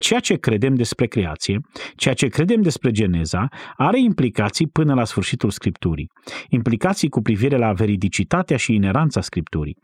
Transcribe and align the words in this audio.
Ceea 0.00 0.20
ce 0.20 0.34
credem 0.34 0.74
despre 0.74 1.06
creație, 1.06 1.60
ceea 1.94 2.14
ce 2.14 2.26
credem 2.26 2.60
despre 2.60 2.90
Geneza, 2.90 3.48
are 3.76 4.00
implicații 4.00 4.66
până 4.66 4.94
la 4.94 5.04
sfârșitul 5.04 5.50
Scripturii. 5.50 6.10
Implicații 6.48 7.08
cu 7.08 7.20
privire 7.20 7.56
la 7.56 7.72
veridicitatea 7.72 8.56
și 8.56 8.74
ineranța 8.74 9.20
Scripturii. 9.20 9.76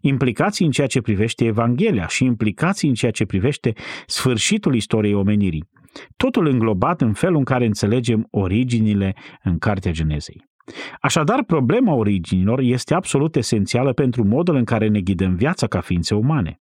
Implicații 0.00 0.64
în 0.64 0.70
ceea 0.70 0.86
ce 0.86 1.00
privește 1.00 1.44
Evanghelia 1.44 2.06
și 2.06 2.24
implicații 2.24 2.88
în 2.88 2.94
ceea 2.94 3.10
ce 3.10 3.24
privește 3.24 3.72
sfârșitul 4.06 4.74
istoriei 4.74 5.14
omenirii. 5.14 5.64
Totul 6.16 6.46
înglobat 6.46 7.00
în 7.00 7.12
felul 7.12 7.36
în 7.36 7.44
care 7.44 7.64
înțelegem 7.64 8.26
originile 8.30 9.14
în 9.42 9.58
Cartea 9.58 9.92
Genezei. 9.92 10.44
Așadar, 11.00 11.44
problema 11.44 11.94
originilor 11.94 12.60
este 12.60 12.94
absolut 12.94 13.36
esențială 13.36 13.92
pentru 13.92 14.24
modul 14.24 14.54
în 14.54 14.64
care 14.64 14.88
ne 14.88 15.00
ghidăm 15.00 15.34
viața 15.34 15.66
ca 15.66 15.80
ființe 15.80 16.14
umane. 16.14 16.60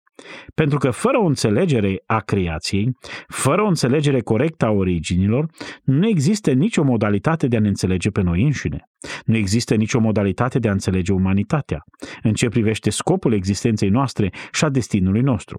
Pentru 0.54 0.78
că 0.78 0.90
fără 0.90 1.18
o 1.18 1.26
înțelegere 1.26 2.04
a 2.06 2.20
creației, 2.20 2.98
fără 3.28 3.62
o 3.62 3.68
înțelegere 3.68 4.22
corectă 4.22 4.66
a 4.66 4.72
originilor, 4.72 5.50
nu 5.84 6.08
există 6.08 6.52
nicio 6.52 6.84
modalitate 6.84 7.48
de 7.48 7.56
a 7.56 7.60
ne 7.60 7.68
înțelege 7.68 8.10
pe 8.10 8.22
noi 8.22 8.44
înșine. 8.44 8.90
Nu 9.26 9.36
există 9.36 9.76
nicio 9.76 10.00
modalitate 10.00 10.60
de 10.60 10.68
a 10.68 10.72
înțelege 10.72 11.14
umanitatea, 11.14 11.84
în 12.24 12.34
ce 12.34 12.48
privește 12.48 12.90
scopul 12.90 13.34
existenței 13.34 13.90
noastre 13.90 14.32
și 14.52 14.64
a 14.64 14.70
destinului 14.70 15.22
nostru. 15.22 15.58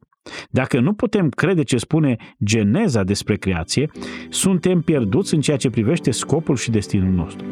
Dacă 0.50 0.80
nu 0.80 0.92
putem 0.95 1.28
crede 1.28 1.62
ce 1.62 1.77
spune 1.77 2.16
geneza 2.45 3.02
despre 3.02 3.36
creație, 3.36 3.91
suntem 4.28 4.80
pierduți 4.80 5.34
în 5.34 5.41
ceea 5.41 5.56
ce 5.56 5.70
privește 5.70 6.11
scopul 6.11 6.56
și 6.56 6.70
destinul 6.70 7.12
nostru. 7.12 7.47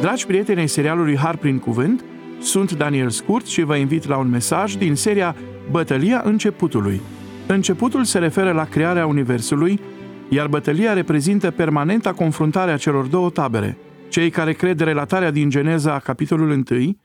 Dragi 0.00 0.26
prieteni 0.26 0.60
ai 0.60 0.68
serialului 0.68 1.16
Har 1.16 1.36
prin 1.36 1.58
Cuvânt, 1.58 2.04
sunt 2.42 2.72
Daniel 2.72 3.10
Scurt 3.10 3.46
și 3.46 3.62
vă 3.62 3.76
invit 3.76 4.06
la 4.06 4.16
un 4.16 4.28
mesaj 4.28 4.74
din 4.74 4.94
seria 4.94 5.36
Bătălia 5.70 6.22
începutului. 6.24 7.00
Începutul 7.46 8.04
se 8.04 8.18
referă 8.18 8.52
la 8.52 8.64
crearea 8.64 9.06
Universului, 9.06 9.80
iar 10.28 10.46
bătălia 10.46 10.92
reprezintă 10.92 11.50
permanenta 11.50 12.12
confruntare 12.12 12.70
a 12.70 12.76
celor 12.76 13.06
două 13.06 13.30
tabere, 13.30 13.78
cei 14.08 14.30
care 14.30 14.52
cred 14.52 14.80
relatarea 14.80 15.30
din 15.30 15.50
Geneza, 15.50 15.98
capitolul 15.98 16.64
1, 16.70 16.96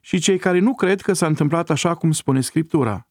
și 0.00 0.18
cei 0.18 0.38
care 0.38 0.58
nu 0.58 0.74
cred 0.74 1.00
că 1.00 1.12
s-a 1.12 1.26
întâmplat 1.26 1.70
așa 1.70 1.94
cum 1.94 2.12
spune 2.12 2.40
Scriptura. 2.40 3.08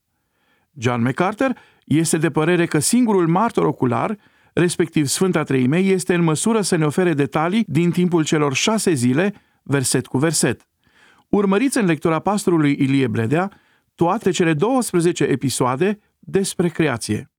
John 0.77 1.02
MacArthur 1.02 1.53
este 1.86 2.17
de 2.17 2.30
părere 2.30 2.65
că 2.65 2.80
singurul 2.80 3.27
martor 3.27 3.65
ocular, 3.65 4.17
respectiv 4.53 5.05
Sfânta 5.05 5.43
Treime, 5.43 5.77
este 5.77 6.13
în 6.13 6.23
măsură 6.23 6.61
să 6.61 6.75
ne 6.75 6.86
ofere 6.86 7.13
detalii 7.13 7.63
din 7.67 7.91
timpul 7.91 8.23
celor 8.23 8.53
șase 8.53 8.93
zile, 8.93 9.33
verset 9.63 10.05
cu 10.08 10.17
verset. 10.17 10.67
Urmăriți 11.34 11.78
în 11.78 11.86
lectura 11.86 12.20
pastorului 12.20 12.72
Ilie 12.80 13.08
Bledea 13.08 13.52
toate 13.95 14.31
cele 14.31 14.53
12 14.53 15.23
episoade 15.23 16.00
despre 16.20 16.67
creație. 16.67 17.31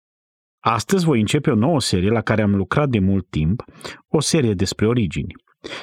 Astăzi 0.60 1.04
voi 1.04 1.20
începe 1.20 1.50
o 1.50 1.54
nouă 1.54 1.80
serie 1.80 2.10
la 2.10 2.20
care 2.20 2.42
am 2.42 2.54
lucrat 2.54 2.88
de 2.88 2.98
mult 2.98 3.26
timp, 3.30 3.64
o 4.08 4.20
serie 4.20 4.54
despre 4.54 4.86
origini. 4.86 5.34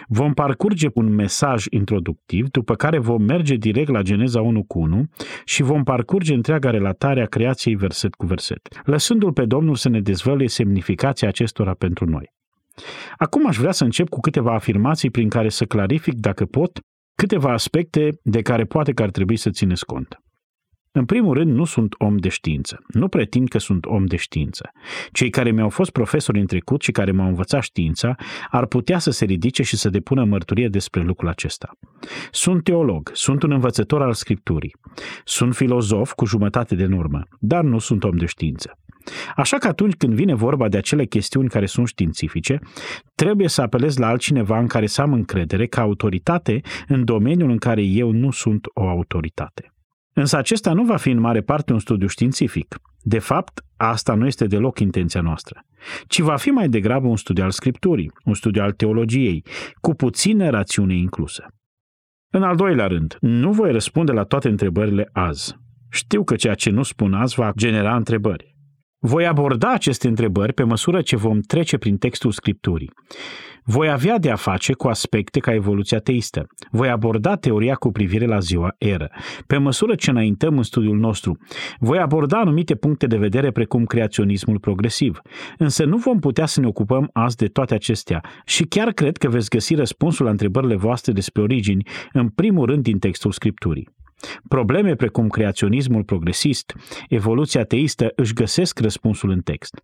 Vom 0.08 0.34
parcurge 0.34 0.88
un 0.94 1.14
mesaj 1.14 1.66
introductiv, 1.70 2.50
după 2.50 2.76
care 2.76 3.00
vom 3.00 3.24
merge 3.24 3.56
direct 3.56 3.90
la 3.90 4.02
Geneza 4.02 4.42
1 4.42 4.64
cu 4.64 4.80
1 4.80 5.10
și 5.46 5.64
vom 5.64 5.84
parcurge 5.84 6.34
întreaga 6.34 6.70
relatare 6.70 7.22
a 7.22 7.26
creației 7.26 7.76
verset 7.76 8.14
cu 8.14 8.26
verset, 8.26 8.82
lăsându-l 8.84 9.34
pe 9.34 9.46
Domnul 9.46 9.76
să 9.76 9.90
ne 9.90 10.02
dezvăluie 10.02 10.48
semnificația 10.48 11.28
acestora 11.28 11.74
pentru 11.74 12.06
noi. 12.06 12.34
Acum 13.18 13.48
aș 13.48 13.58
vrea 13.58 13.72
să 13.72 13.84
încep 13.84 14.10
cu 14.10 14.20
câteva 14.20 14.54
afirmații 14.54 15.10
prin 15.10 15.30
care 15.30 15.50
să 15.50 15.66
clarific, 15.66 16.14
dacă 16.14 16.46
pot, 16.46 16.80
câteva 17.16 17.52
aspecte 17.52 18.10
de 18.24 18.42
care 18.42 18.66
poate 18.66 18.92
că 18.92 19.04
ar 19.04 19.10
trebui 19.10 19.36
să 19.36 19.50
țineți 19.50 19.86
cont. 19.86 20.22
În 20.94 21.06
primul 21.06 21.34
rând, 21.34 21.52
nu 21.52 21.66
sunt 21.66 21.96
om 21.98 22.18
de 22.18 22.30
știință. 22.30 22.80
Nu 22.88 23.08
pretind 23.08 23.48
că 23.48 23.58
sunt 23.58 23.86
om 23.86 24.06
de 24.06 24.16
știință. 24.16 24.70
Cei 25.12 25.30
care 25.30 25.52
mi-au 25.52 25.70
fost 25.70 25.92
profesori 25.92 26.40
în 26.40 26.46
trecut 26.46 26.82
și 26.82 26.92
care 26.92 27.12
m-au 27.12 27.28
învățat 27.28 27.62
știința 27.62 28.16
ar 28.50 28.66
putea 28.66 29.00
să 29.00 29.12
se 29.12 29.26
ridice 29.26 29.64
și 29.64 29.78
să 29.78 29.90
depună 29.90 30.24
mărturie 30.24 30.68
despre 30.68 31.02
lucrul 31.02 31.30
acesta. 31.30 31.70
Sunt 32.32 32.64
teolog, 32.64 33.10
sunt 33.14 33.44
un 33.44 33.52
învățător 33.52 34.02
al 34.02 34.14
Scripturii, 34.14 34.76
sunt 35.24 35.56
filozof 35.56 36.14
cu 36.14 36.26
jumătate 36.26 36.76
de 36.76 36.86
normă, 36.86 37.24
dar 37.40 37.64
nu 37.64 37.80
sunt 37.80 38.04
om 38.04 38.18
de 38.18 38.26
știință. 38.26 38.72
Așa 39.36 39.58
că 39.58 39.68
atunci 39.68 39.94
când 39.94 40.14
vine 40.14 40.34
vorba 40.34 40.68
de 40.68 40.78
acele 40.78 41.06
chestiuni 41.06 41.50
care 41.50 41.66
sunt 41.66 41.88
științifice, 41.88 42.60
trebuie 43.16 43.48
să 43.48 43.62
apelez 43.62 43.98
la 43.98 44.08
altcineva 44.08 44.60
în 44.60 44.68
care 44.68 44.86
să 44.86 45.02
am 45.02 45.14
încredere 45.14 45.66
ca 45.66 45.82
autoritate 45.82 46.62
în 46.88 47.06
domeniul 47.06 47.50
în 47.50 47.58
care 47.58 47.82
eu 47.82 48.12
nu 48.12 48.32
sunt 48.32 48.66
o 48.74 48.88
autoritate. 48.88 49.74
Însă 50.14 50.38
acesta 50.38 50.74
nu 50.74 50.84
va 50.84 50.96
fi 50.96 51.10
în 51.10 51.20
mare 51.20 51.42
parte 51.42 51.74
un 51.74 51.80
studiu 51.80 52.08
științific. 52.08 52.76
De 53.02 53.20
fapt, 53.20 53.64
asta 53.78 54.14
nu 54.14 54.26
este 54.26 54.46
deloc 54.46 54.80
intenția 54.80 55.22
noastră, 55.22 55.66
ci 56.08 56.20
va 56.20 56.36
fi 56.36 56.50
mai 56.50 56.70
degrabă 56.70 57.08
un 57.08 57.18
studiu 57.18 57.44
al 57.44 57.52
Scripturii, 57.52 58.12
un 58.24 58.34
studiu 58.34 58.62
al 58.62 58.72
teologiei, 58.72 59.46
cu 59.80 59.94
puțină 59.94 60.50
rațiune 60.50 60.96
inclusă. 60.96 61.46
În 62.34 62.44
al 62.44 62.56
doilea 62.56 62.88
rând, 62.88 63.18
nu 63.20 63.52
voi 63.52 63.72
răspunde 63.72 64.12
la 64.12 64.24
toate 64.24 64.50
întrebările 64.50 65.10
azi. 65.12 65.56
Știu 65.90 66.24
că 66.24 66.36
ceea 66.36 66.54
ce 66.54 66.70
nu 66.70 66.84
spun 66.84 67.14
azi 67.14 67.36
va 67.36 67.52
genera 67.56 67.96
întrebări. 67.96 68.56
Voi 69.04 69.26
aborda 69.26 69.72
aceste 69.72 70.08
întrebări 70.08 70.54
pe 70.54 70.64
măsură 70.64 71.02
ce 71.02 71.16
vom 71.16 71.40
trece 71.40 71.78
prin 71.78 71.98
textul 71.98 72.32
Scripturii. 72.32 72.92
Voi 73.64 73.90
avea 73.90 74.18
de 74.18 74.30
a 74.30 74.36
face 74.36 74.74
cu 74.74 74.88
aspecte 74.88 75.40
ca 75.40 75.54
evoluția 75.54 76.00
teistă. 76.00 76.48
Voi 76.72 76.90
aborda 76.90 77.36
teoria 77.36 77.76
cu 77.76 77.92
privire 77.92 78.26
la 78.26 78.40
ziua 78.40 78.76
eră. 78.78 79.12
Pe 79.48 79.58
măsură 79.58 79.96
ce 79.96 80.10
înaintăm 80.10 80.58
în 80.58 80.64
studiul 80.64 80.98
nostru, 80.98 81.38
voi 81.80 81.98
aborda 81.98 82.40
anumite 82.40 82.76
puncte 82.76 83.08
de 83.08 83.18
vedere 83.18 83.52
precum 83.52 83.86
creaționismul 83.86 84.60
progresiv. 84.60 85.22
Însă 85.58 85.86
nu 85.86 85.98
vom 85.98 86.20
putea 86.20 86.46
să 86.46 86.60
ne 86.60 86.68
ocupăm 86.68 87.10
azi 87.14 87.36
de 87.36 87.48
toate 87.48 87.74
acestea 87.74 88.22
și 88.46 88.64
chiar 88.64 88.92
cred 88.92 89.18
că 89.18 89.30
veți 89.30 89.50
găsi 89.50 89.76
răspunsul 89.76 90.26
la 90.26 90.32
întrebările 90.32 90.76
voastre 90.76 91.12
despre 91.12 91.42
origini 91.42 91.88
în 92.14 92.30
primul 92.30 92.66
rând 92.66 92.84
din 92.84 93.00
textul 93.00 93.32
Scripturii. 93.32 94.00
Probleme 94.48 94.96
precum 94.96 95.28
creaționismul 95.28 96.04
progresist, 96.04 96.76
evoluția 97.10 97.64
teistă 97.64 98.12
își 98.16 98.34
găsesc 98.34 98.80
răspunsul 98.80 99.30
în 99.30 99.42
text. 99.42 99.84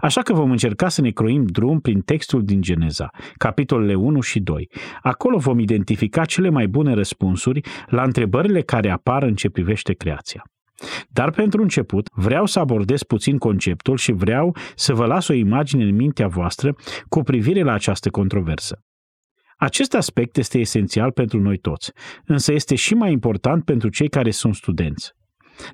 Așa 0.00 0.22
că 0.22 0.32
vom 0.32 0.50
încerca 0.50 0.88
să 0.88 1.00
ne 1.00 1.10
croim 1.10 1.44
drum 1.44 1.80
prin 1.80 2.00
textul 2.00 2.44
din 2.44 2.60
Geneza, 2.60 3.10
capitolele 3.36 3.94
1 3.94 4.20
și 4.20 4.40
2. 4.40 4.70
Acolo 5.02 5.38
vom 5.38 5.58
identifica 5.58 6.24
cele 6.24 6.48
mai 6.48 6.66
bune 6.66 6.94
răspunsuri 6.94 7.60
la 7.86 8.02
întrebările 8.02 8.60
care 8.60 8.90
apar 8.90 9.22
în 9.22 9.34
ce 9.34 9.48
privește 9.48 9.92
creația. 9.92 10.44
Dar 11.08 11.30
pentru 11.30 11.62
început 11.62 12.08
vreau 12.12 12.46
să 12.46 12.58
abordez 12.58 13.02
puțin 13.02 13.38
conceptul 13.38 13.96
și 13.96 14.12
vreau 14.12 14.56
să 14.74 14.94
vă 14.94 15.06
las 15.06 15.28
o 15.28 15.32
imagine 15.32 15.84
în 15.84 15.94
mintea 15.94 16.28
voastră 16.28 16.74
cu 17.08 17.22
privire 17.22 17.62
la 17.62 17.72
această 17.72 18.10
controversă. 18.10 18.78
Acest 19.64 19.94
aspect 19.94 20.36
este 20.36 20.58
esențial 20.58 21.12
pentru 21.12 21.40
noi 21.40 21.58
toți, 21.58 21.92
însă 22.24 22.52
este 22.52 22.74
și 22.74 22.94
mai 22.94 23.12
important 23.12 23.64
pentru 23.64 23.88
cei 23.88 24.08
care 24.08 24.30
sunt 24.30 24.54
studenți. 24.54 25.12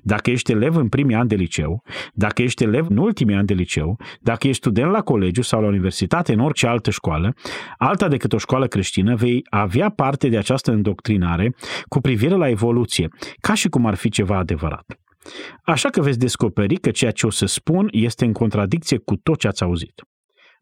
Dacă 0.01 0.29
ești 0.29 0.51
elev 0.51 0.75
în 0.75 0.89
primii 0.89 1.15
ani 1.15 1.27
de 1.27 1.35
liceu, 1.35 1.83
dacă 2.13 2.41
ești 2.41 2.63
elev 2.63 2.85
în 2.89 2.97
ultimii 2.97 3.35
ani 3.35 3.47
de 3.47 3.53
liceu, 3.53 3.99
dacă 4.21 4.47
ești 4.47 4.61
student 4.61 4.91
la 4.91 5.01
colegiu 5.01 5.41
sau 5.41 5.61
la 5.61 5.67
universitate 5.67 6.33
în 6.33 6.39
orice 6.39 6.67
altă 6.67 6.89
școală, 6.89 7.33
alta 7.77 8.07
decât 8.07 8.33
o 8.33 8.37
școală 8.37 8.67
creștină, 8.67 9.15
vei 9.15 9.41
avea 9.49 9.89
parte 9.89 10.29
de 10.29 10.37
această 10.37 10.71
îndoctrinare 10.71 11.55
cu 11.87 11.99
privire 11.99 12.35
la 12.35 12.49
evoluție, 12.49 13.07
ca 13.39 13.53
și 13.53 13.69
cum 13.69 13.85
ar 13.85 13.95
fi 13.95 14.09
ceva 14.09 14.37
adevărat. 14.37 14.85
Așa 15.63 15.89
că 15.89 16.01
veți 16.01 16.19
descoperi 16.19 16.75
că 16.75 16.91
ceea 16.91 17.11
ce 17.11 17.25
o 17.25 17.29
să 17.29 17.45
spun 17.45 17.87
este 17.91 18.25
în 18.25 18.33
contradicție 18.33 18.97
cu 18.97 19.15
tot 19.15 19.39
ce 19.39 19.47
ați 19.47 19.63
auzit. 19.63 20.01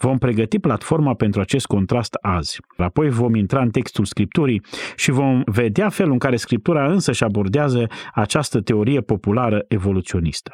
Vom 0.01 0.17
pregăti 0.17 0.59
platforma 0.59 1.13
pentru 1.13 1.41
acest 1.41 1.65
contrast 1.65 2.13
azi. 2.21 2.59
Apoi 2.77 3.09
vom 3.09 3.35
intra 3.35 3.61
în 3.61 3.69
textul 3.69 4.05
Scripturii 4.05 4.61
și 4.95 5.11
vom 5.11 5.41
vedea 5.45 5.89
felul 5.89 6.11
în 6.11 6.17
care 6.17 6.35
Scriptura 6.35 6.91
însă 6.91 7.11
și 7.11 7.23
abordează 7.23 7.87
această 8.13 8.61
teorie 8.61 9.01
populară 9.01 9.65
evoluționistă. 9.67 10.51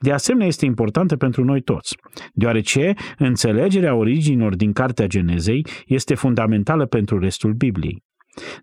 De 0.00 0.12
asemenea, 0.12 0.46
este 0.46 0.64
importantă 0.64 1.16
pentru 1.16 1.44
noi 1.44 1.60
toți, 1.60 1.96
deoarece 2.32 2.94
înțelegerea 3.18 3.94
originilor 3.94 4.56
din 4.56 4.72
Cartea 4.72 5.06
Genezei 5.06 5.66
este 5.86 6.14
fundamentală 6.14 6.86
pentru 6.86 7.18
restul 7.18 7.52
Bibliei. 7.52 8.02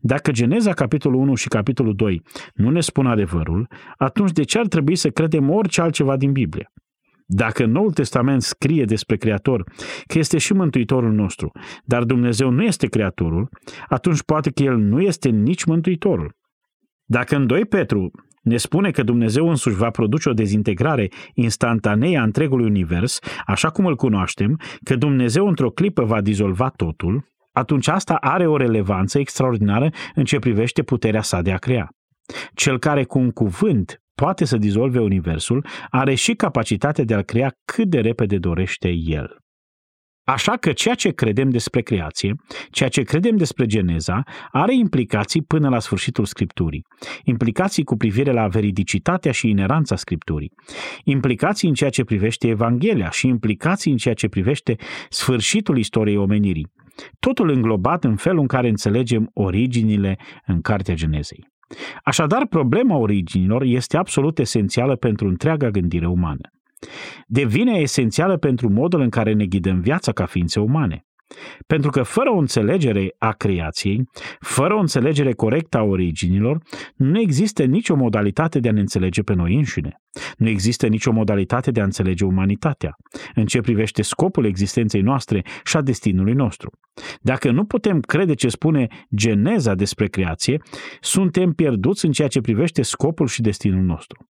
Dacă 0.02 0.32
Geneza, 0.32 0.74
capitolul 0.74 1.20
1 1.20 1.36
și 1.36 1.48
capitolul 1.48 1.96
2 1.96 2.22
nu 2.54 2.70
ne 2.70 2.80
spun 2.80 3.06
adevărul, 3.06 3.68
atunci 3.98 4.32
de 4.32 4.44
ce 4.44 4.60
ar 4.60 4.68
trebui 4.68 4.96
să 4.96 5.10
credem 5.10 5.50
orice 5.50 5.82
altceva 5.82 6.18
din 6.18 6.32
Biblie? 6.32 6.72
Dacă 7.27 7.66
Noul 7.66 7.92
Testament 7.92 8.42
scrie 8.42 8.86
despre 8.86 9.16
Creator 9.16 9.63
că 10.07 10.18
este 10.18 10.38
și 10.38 10.54
Mântuitorul 10.54 11.12
nostru, 11.12 11.51
dar 11.83 12.04
Dumnezeu 12.04 12.50
nu 12.50 12.63
este 12.63 12.88
Creatorul, 12.88 13.50
atunci 13.88 14.24
poate 14.24 14.50
că 14.50 14.63
El 14.63 14.77
nu 14.77 15.01
este 15.01 15.30
nici 15.30 15.63
Mântuitorul. 15.63 16.36
Dacă 17.06 17.36
în 17.36 17.48
2 17.48 17.66
Petru 17.66 18.12
ne 18.42 18.57
spune 18.57 18.92
că 18.92 19.04
Dumnezeu 19.04 19.50
însuși 19.50 19.75
va 19.75 19.89
produce 19.89 20.30
o 20.30 20.33
dezintegrare 20.33 21.10
instantanee 21.33 22.18
a 22.18 22.24
întregului 22.24 22.66
univers, 22.66 23.19
așa 23.45 23.69
cum 23.69 23.86
îl 23.86 23.95
cunoaștem, 23.95 24.60
că 24.83 24.95
Dumnezeu 24.95 25.48
într-o 25.48 25.69
clipă 25.69 26.04
va 26.04 26.22
dizolva 26.22 26.69
totul, 26.69 27.27
atunci 27.51 27.88
asta 27.88 28.13
are 28.13 28.48
o 28.48 28.57
relevanță 28.57 29.19
extraordinară 29.19 29.89
în 30.16 30.24
ce 30.24 30.39
privește 30.39 30.83
puterea 30.83 31.22
sa 31.22 31.42
de 31.42 31.51
a 31.51 31.57
crea. 31.57 31.89
Cel 32.54 32.80
care 32.80 33.04
cu 33.04 33.19
un 33.19 33.31
cuvânt 33.31 34.01
poate 34.16 34.46
să 34.46 34.58
dizolve 34.58 35.00
universul, 35.00 35.66
are 35.90 36.14
și 36.14 36.34
capacitatea 36.34 37.04
de 37.04 37.14
a-l 37.14 37.24
crea 37.24 37.52
cât 37.66 37.88
de 37.88 38.00
repede 38.00 38.38
dorește 38.38 38.90
el. 38.90 39.38
Așa 40.28 40.58
că 40.58 40.72
ceea 40.72 40.96
ce 40.96 41.10
credem 41.10 41.50
despre 41.50 41.82
creație, 41.82 42.36
ceea 42.70 42.90
ce 42.90 43.02
credem 43.02 43.36
despre 43.36 43.66
Geneza, 43.66 44.24
are 44.52 44.76
implicații 44.76 45.42
până 45.42 45.70
la 45.70 45.80
sfârșitul 45.80 46.26
Scripturii. 46.26 46.86
Implicații 47.24 47.84
cu 47.84 47.96
privire 47.96 48.32
la 48.32 48.48
veridicitatea 48.48 49.32
și 49.32 49.50
ineranța 49.50 49.96
Scripturii. 49.96 50.52
Implicații 51.04 51.68
în 51.68 51.74
ceea 51.74 51.90
ce 51.90 52.04
privește 52.04 52.48
Evanghelia 52.48 53.10
și 53.10 53.28
implicații 53.28 53.92
în 53.92 53.98
ceea 53.98 54.14
ce 54.14 54.28
privește 54.28 54.76
sfârșitul 55.10 55.78
istoriei 55.78 56.18
omenirii. 56.18 56.68
Totul 57.20 57.50
înglobat 57.50 58.04
în 58.04 58.16
felul 58.16 58.40
în 58.40 58.48
care 58.48 58.68
înțelegem 58.68 59.30
originile 59.34 60.18
în 60.46 60.62
Cartea 60.62 60.94
Genezei. 60.94 61.54
Așadar, 62.04 62.45
problema 62.48 62.98
originilor 62.98 63.63
este 63.63 63.98
absolut 63.98 64.39
esențială 64.39 64.95
pentru 64.95 65.27
întreaga 65.27 65.69
gândire 65.69 66.07
umană 66.07 66.50
devine 67.27 67.80
esențială 67.80 68.38
pentru 68.38 68.69
modul 68.69 69.01
în 69.01 69.10
care 69.10 69.33
ne 69.33 69.45
ghidăm 69.45 69.80
viața 69.80 70.12
ca 70.12 70.25
ființe 70.25 70.60
umane. 70.60 71.06
Pentru 71.68 71.89
că 71.89 72.04
fără 72.04 72.30
o 72.30 72.38
înțelegere 72.38 73.16
a 73.18 73.31
creației, 73.31 74.04
fără 74.39 74.74
o 74.74 74.80
înțelegere 74.80 75.33
corectă 75.33 75.77
a 75.77 75.83
originilor, 75.83 76.62
nu 76.95 77.19
există 77.19 77.63
nicio 77.63 77.95
modalitate 77.95 78.60
de 78.60 78.69
a 78.69 78.72
ne 78.72 78.80
înțelege 78.80 79.22
pe 79.22 79.33
noi 79.33 79.56
înșine. 79.56 80.01
Nu 80.38 80.50
există 80.50 80.88
nicio 80.88 81.12
modalitate 81.12 81.72
de 81.72 81.81
a 81.81 81.83
înțelege 81.83 82.25
umanitatea, 82.25 82.95
în 83.36 83.45
ce 83.45 83.62
privește 83.62 84.01
scopul 84.01 84.45
existenței 84.45 85.01
noastre 85.01 85.42
și 85.63 85.77
a 85.77 85.81
destinului 85.81 86.33
nostru. 86.33 86.69
Dacă 87.22 87.51
nu 87.51 87.66
putem 87.66 88.00
crede 88.00 88.33
ce 88.33 88.50
spune 88.50 88.88
geneza 89.16 89.75
despre 89.75 90.07
creație, 90.07 90.62
suntem 91.00 91.51
pierduți 91.51 92.06
în 92.06 92.12
ceea 92.12 92.27
ce 92.27 92.42
privește 92.42 92.81
scopul 92.81 93.27
și 93.27 93.42
destinul 93.42 93.83
nostru. 93.83 94.30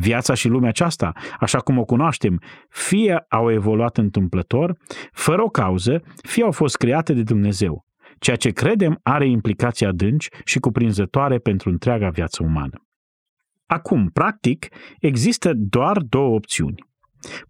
Viața 0.00 0.34
și 0.34 0.48
lumea 0.48 0.68
aceasta, 0.68 1.12
așa 1.40 1.58
cum 1.58 1.78
o 1.78 1.84
cunoaștem, 1.84 2.40
fie 2.68 3.24
au 3.28 3.50
evoluat 3.52 3.96
întâmplător, 3.96 4.76
fără 5.12 5.42
o 5.42 5.48
cauză, 5.48 6.02
fie 6.22 6.42
au 6.42 6.52
fost 6.52 6.76
create 6.76 7.12
de 7.12 7.22
Dumnezeu. 7.22 7.86
Ceea 8.18 8.36
ce 8.36 8.50
credem 8.50 8.98
are 9.02 9.28
implicații 9.28 9.86
adânci 9.86 10.28
și 10.44 10.58
cuprinzătoare 10.58 11.38
pentru 11.38 11.68
întreaga 11.70 12.08
viață 12.08 12.42
umană. 12.42 12.86
Acum, 13.66 14.08
practic, 14.08 14.66
există 14.98 15.52
doar 15.54 15.98
două 15.98 16.34
opțiuni. 16.34 16.84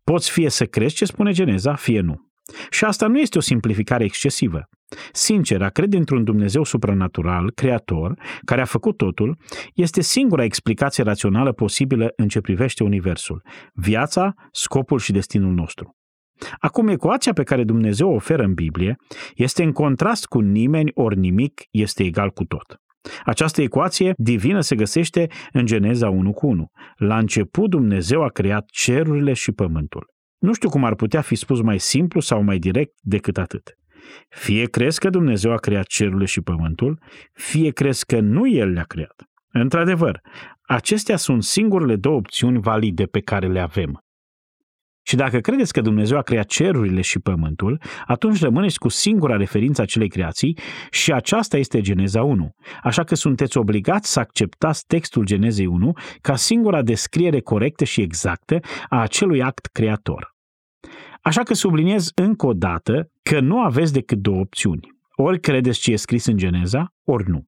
Poți 0.05 0.31
fie 0.31 0.49
să 0.49 0.65
crezi 0.65 0.95
ce 0.95 1.05
spune 1.05 1.33
Geneza, 1.33 1.75
fie 1.75 2.00
nu. 2.00 2.28
Și 2.71 2.85
asta 2.85 3.06
nu 3.06 3.19
este 3.19 3.39
o 3.39 3.41
simplificare 3.41 4.05
excesivă. 4.05 4.69
Sincer, 5.12 5.62
a 5.62 5.69
crede 5.69 5.97
într-un 5.97 6.25
Dumnezeu 6.25 6.65
supranatural, 6.65 7.50
creator, 7.50 8.15
care 8.45 8.61
a 8.61 8.65
făcut 8.65 8.97
totul, 8.97 9.39
este 9.75 10.00
singura 10.00 10.45
explicație 10.45 11.05
rațională 11.05 11.53
posibilă 11.53 12.12
în 12.17 12.29
ce 12.29 12.41
privește 12.41 12.83
Universul, 12.83 13.43
viața, 13.73 14.33
scopul 14.53 14.99
și 14.99 15.12
destinul 15.12 15.53
nostru. 15.53 15.97
Acum, 16.59 16.89
ecuația 16.89 17.33
pe 17.33 17.43
care 17.43 17.65
Dumnezeu 17.65 18.11
o 18.11 18.15
oferă 18.15 18.43
în 18.43 18.55
Biblie 18.55 18.97
este 19.35 19.62
în 19.62 19.73
contrast 19.73 20.27
cu 20.27 20.41
nimeni 20.41 20.91
ori 20.95 21.19
nimic 21.19 21.62
este 21.71 22.05
egal 22.05 22.31
cu 22.31 22.45
tot. 22.45 22.77
Această 23.25 23.62
ecuație 23.62 24.12
divină 24.17 24.61
se 24.61 24.77
găsește 24.77 25.27
în 25.53 25.67
Geneza 25.67 26.09
1 26.09 26.33
cu 26.33 26.47
1. 26.47 26.67
La 26.97 27.19
început 27.19 27.71
Dumnezeu 27.71 28.23
a 28.23 28.29
creat 28.29 28.65
cerurile 28.71 29.33
și 29.33 29.53
pământul. 29.53 30.17
Nu 30.38 30.52
știu 30.52 30.69
cum 30.69 30.85
ar 30.85 30.94
putea 30.94 31.20
fi 31.20 31.35
spus 31.35 31.61
mai 31.61 31.79
simplu 31.79 32.20
sau 32.20 32.43
mai 32.43 32.58
direct 32.58 32.94
decât 33.00 33.38
atât. 33.38 33.79
Fie 34.29 34.64
crezi 34.64 34.99
că 34.99 35.11
Dumnezeu 35.11 35.52
a 35.52 35.56
creat 35.56 35.87
cerurile 35.87 36.25
și 36.25 36.40
pământul, 36.40 36.99
fie 37.32 37.70
crezi 37.70 38.06
că 38.06 38.20
nu 38.20 38.49
El 38.49 38.70
le-a 38.70 38.85
creat. 38.85 39.23
Într-adevăr, 39.52 40.20
acestea 40.62 41.17
sunt 41.17 41.43
singurele 41.43 41.96
două 41.96 42.17
opțiuni 42.17 42.61
valide 42.61 43.05
pe 43.05 43.20
care 43.20 43.46
le 43.49 43.61
avem. 43.61 44.02
Și 45.09 45.17
dacă 45.17 45.39
credeți 45.39 45.73
că 45.73 45.81
Dumnezeu 45.81 46.19
a 46.19 46.23
creat 46.23 46.47
cerurile 46.47 47.01
și 47.01 47.19
pământul, 47.19 47.81
atunci 48.07 48.41
rămâneți 48.41 48.79
cu 48.79 48.89
singura 48.89 49.37
referință 49.37 49.81
a 49.81 49.85
acelei 49.85 50.09
creații 50.09 50.59
și 50.91 51.13
aceasta 51.13 51.57
este 51.57 51.81
Geneza 51.81 52.23
1. 52.23 52.51
Așa 52.83 53.05
că 53.05 53.15
sunteți 53.15 53.59
obligați 53.59 54.13
să 54.13 54.21
acceptați 54.21 54.87
textul 54.87 55.25
Genezei 55.25 55.67
1 55.67 55.93
ca 56.21 56.37
singura 56.37 56.83
descriere 56.83 57.41
corectă 57.41 57.85
și 57.85 58.01
exactă 58.01 58.59
a 58.89 59.01
acelui 59.01 59.43
act 59.43 59.67
creator. 59.67 60.35
Așa 61.23 61.43
că 61.43 61.55
subliniez 61.55 62.11
încă 62.15 62.47
o 62.47 62.53
dată 62.53 63.11
că 63.23 63.41
nu 63.41 63.61
aveți 63.61 63.93
decât 63.93 64.19
două 64.19 64.41
opțiuni. 64.41 64.89
Ori 65.15 65.41
credeți 65.41 65.81
ce 65.81 65.93
e 65.93 65.97
scris 65.97 66.27
în 66.27 66.37
Geneza, 66.37 66.95
ori 67.05 67.31
nu. 67.31 67.45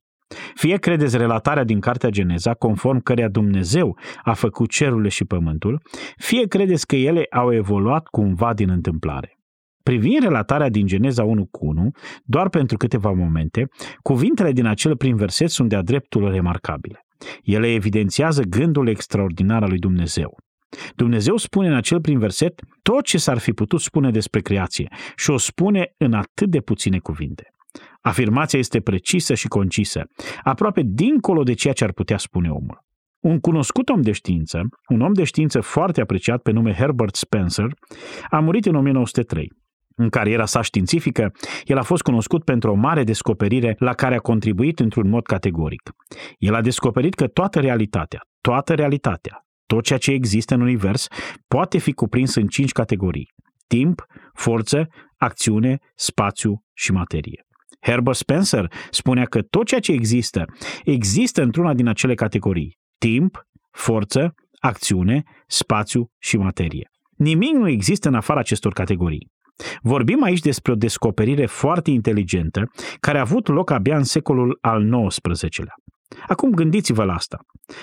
Fie 0.55 0.77
credeți 0.77 1.17
relatarea 1.17 1.65
din 1.65 1.81
Cartea 1.81 2.09
Geneza, 2.09 2.55
conform 2.55 3.01
căreia 3.01 3.29
Dumnezeu 3.29 3.99
a 4.23 4.33
făcut 4.33 4.71
cerurile 4.71 5.09
și 5.09 5.25
pământul, 5.25 5.83
fie 6.17 6.47
credeți 6.47 6.87
că 6.87 6.97
ele 6.97 7.27
au 7.31 7.53
evoluat 7.53 8.07
cumva 8.07 8.55
din 8.55 8.71
întâmplare. 8.71 9.35
Privind 9.83 10.23
relatarea 10.23 10.69
din 10.69 10.87
Geneza 10.87 11.25
1 11.25 11.47
cu 11.51 11.67
1, 11.67 11.91
doar 12.25 12.49
pentru 12.49 12.77
câteva 12.77 13.11
momente, 13.11 13.69
cuvintele 14.03 14.53
din 14.53 14.67
acel 14.67 14.97
prim 14.97 15.17
verset 15.17 15.51
sunt 15.51 15.69
de-a 15.69 15.83
dreptul 15.83 16.31
remarcabile. 16.31 17.07
Ele 17.43 17.73
evidențiază 17.73 18.43
gândul 18.43 18.89
extraordinar 18.89 19.63
al 19.63 19.69
lui 19.69 19.79
Dumnezeu. 19.79 20.37
Dumnezeu 20.95 21.37
spune 21.37 21.69
în 21.69 21.75
acel 21.75 22.01
prim 22.01 22.19
verset 22.19 22.61
tot 22.83 23.05
ce 23.05 23.19
s-ar 23.19 23.39
fi 23.39 23.53
putut 23.53 23.81
spune 23.81 24.11
despre 24.11 24.41
creație 24.41 24.89
și 25.17 25.31
o 25.31 25.37
spune 25.37 25.95
în 25.97 26.13
atât 26.13 26.51
de 26.51 26.61
puține 26.61 26.99
cuvinte. 26.99 27.51
Afirmația 28.01 28.59
este 28.59 28.81
precisă 28.81 29.35
și 29.35 29.49
concisă, 29.49 30.03
aproape 30.43 30.83
dincolo 30.85 31.43
de 31.43 31.53
ceea 31.53 31.73
ce 31.73 31.85
ar 31.85 31.93
putea 31.93 32.19
spune 32.19 32.49
omul. 32.49 32.85
Un 33.21 33.39
cunoscut 33.41 33.89
om 33.89 34.01
de 34.01 34.13
știință, 34.13 34.61
un 34.89 35.01
om 35.01 35.13
de 35.13 35.25
știință 35.25 35.61
foarte 35.61 36.01
apreciat 36.01 36.43
pe 36.43 36.51
nume 36.51 36.73
Herbert 36.73 37.15
Spencer, 37.15 37.67
a 38.31 38.39
murit 38.39 38.67
în 38.67 38.75
1903. 38.75 39.53
În 39.97 40.09
cariera 40.09 40.45
sa 40.45 40.61
științifică, 40.61 41.33
el 41.65 41.79
a 41.79 41.83
fost 41.83 42.03
cunoscut 42.03 42.45
pentru 42.45 42.71
o 42.71 42.75
mare 42.75 43.05
descoperire 43.05 43.77
la 43.79 43.95
care 43.95 44.15
a 44.15 44.19
contribuit 44.19 44.81
într-un 44.81 45.09
mod 45.09 45.27
categoric. 45.27 45.91
El 46.39 46.55
a 46.55 46.61
descoperit 46.61 47.15
că 47.15 47.27
toată 47.27 47.61
realitatea, 47.61 48.21
toată 48.41 48.75
realitatea, 48.75 49.45
tot 49.67 49.85
ceea 49.85 49.99
ce 49.99 50.11
există 50.11 50.55
în 50.55 50.61
univers 50.61 51.07
poate 51.49 51.79
fi 51.79 51.93
cuprins 51.93 52.35
în 52.35 52.47
cinci 52.47 52.73
categorii. 52.73 53.33
Timp, 53.67 54.05
forță, 54.35 54.89
acțiune, 55.17 55.79
spațiu 55.95 56.65
și 56.73 56.93
materie. 56.93 57.45
Herbert 57.81 58.17
Spencer 58.17 58.73
spunea 58.91 59.25
că 59.25 59.43
tot 59.43 59.67
ceea 59.67 59.81
ce 59.81 59.93
există, 59.93 60.45
există 60.85 61.43
într-una 61.43 61.75
din 61.75 61.87
acele 61.87 62.15
categorii. 62.15 62.77
Timp, 62.99 63.43
forță, 63.71 64.35
acțiune, 64.59 65.23
spațiu 65.47 66.11
și 66.19 66.37
materie. 66.37 66.91
Nimic 67.17 67.53
nu 67.53 67.69
există 67.69 68.09
în 68.09 68.15
afara 68.15 68.41
acestor 68.41 68.73
categorii. 68.73 69.31
Vorbim 69.83 70.23
aici 70.23 70.41
despre 70.41 70.73
o 70.73 70.75
descoperire 70.75 71.47
foarte 71.47 71.91
inteligentă 71.91 72.71
care 73.01 73.19
a 73.19 73.21
avut 73.21 73.49
loc 73.49 73.71
abia 73.71 73.97
în 73.97 74.05
secolul 74.05 74.59
al 74.61 75.09
XIX-lea. 75.09 75.75
Acum 76.27 76.51
gândiți-vă 76.51 77.05
la 77.05 77.15
asta. 77.15 77.39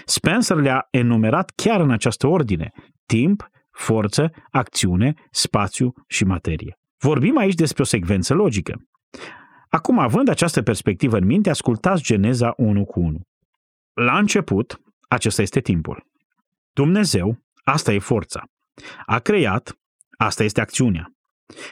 Spencer 0.06 0.58
le-a 0.58 0.88
enumerat 0.92 1.52
chiar 1.56 1.82
în 1.82 1.92
această 1.92 2.28
ordine. 2.28 2.70
Timp, 3.06 3.48
forță, 3.72 4.30
acțiune, 4.52 5.14
spațiu 5.32 5.94
și 6.08 6.24
materie. 6.24 6.78
Vorbim 6.98 7.38
aici 7.38 7.54
despre 7.54 7.82
o 7.82 7.86
secvență 7.86 8.34
logică. 8.34 8.74
Acum, 9.70 10.00
având 10.00 10.30
această 10.30 10.62
perspectivă 10.62 11.18
în 11.18 11.26
minte, 11.26 11.50
ascultați 11.50 12.04
Geneza 12.04 12.54
1 12.58 12.86
cu 12.86 13.00
1. 13.00 13.22
La 13.94 14.18
început, 14.18 14.82
acesta 15.08 15.42
este 15.42 15.60
timpul. 15.60 16.06
Dumnezeu, 16.74 17.38
asta 17.64 17.94
e 17.94 18.00
forța. 18.00 18.44
A 19.06 19.20
creat, 19.20 19.78
asta 20.18 20.44
este 20.44 20.62
acțiunea. 20.62 21.12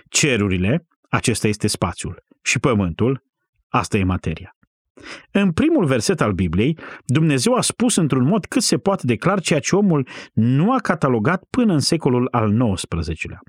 Cerurile, 0.09 0.87
acesta 1.09 1.47
este 1.47 1.67
spațiul. 1.67 2.23
Și 2.41 2.59
pământul, 2.59 3.23
asta 3.67 3.97
e 3.97 4.03
materia. 4.03 4.55
În 5.31 5.51
primul 5.51 5.85
verset 5.85 6.21
al 6.21 6.31
Bibliei, 6.31 6.77
Dumnezeu 7.05 7.53
a 7.53 7.61
spus 7.61 7.95
într-un 7.95 8.23
mod 8.23 8.45
cât 8.45 8.61
se 8.61 8.77
poate 8.77 9.05
de 9.05 9.15
clar 9.15 9.39
ceea 9.39 9.59
ce 9.59 9.75
omul 9.75 10.07
nu 10.33 10.73
a 10.73 10.79
catalogat 10.79 11.43
până 11.49 11.73
în 11.73 11.79
secolul 11.79 12.27
al 12.31 12.73
XIX-lea. 12.73 13.39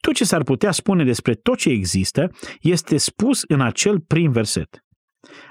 Tot 0.00 0.14
ce 0.14 0.24
s-ar 0.24 0.42
putea 0.42 0.70
spune 0.70 1.04
despre 1.04 1.34
tot 1.34 1.58
ce 1.58 1.68
există 1.68 2.30
este 2.60 2.96
spus 2.96 3.42
în 3.42 3.60
acel 3.60 4.00
prim 4.00 4.30
verset. 4.30 4.84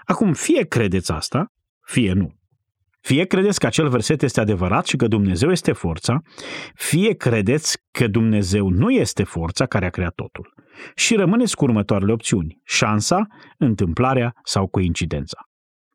Acum, 0.05 0.33
fie 0.33 0.63
credeți 0.63 1.11
asta, 1.11 1.45
fie 1.85 2.13
nu. 2.13 2.35
Fie 3.01 3.25
credeți 3.25 3.59
că 3.59 3.65
acel 3.65 3.89
verset 3.89 4.21
este 4.21 4.39
adevărat 4.39 4.85
și 4.85 4.95
că 4.95 5.07
Dumnezeu 5.07 5.51
este 5.51 5.71
forța, 5.71 6.21
fie 6.73 7.13
credeți 7.13 7.77
că 7.91 8.07
Dumnezeu 8.07 8.69
nu 8.69 8.89
este 8.89 9.23
forța 9.23 9.65
care 9.65 9.85
a 9.85 9.89
creat 9.89 10.13
totul. 10.13 10.53
Și 10.95 11.15
rămâneți 11.15 11.55
cu 11.55 11.63
următoarele 11.63 12.11
opțiuni, 12.11 12.61
șansa, 12.63 13.25
întâmplarea 13.57 14.33
sau 14.43 14.67
coincidența. 14.67 15.37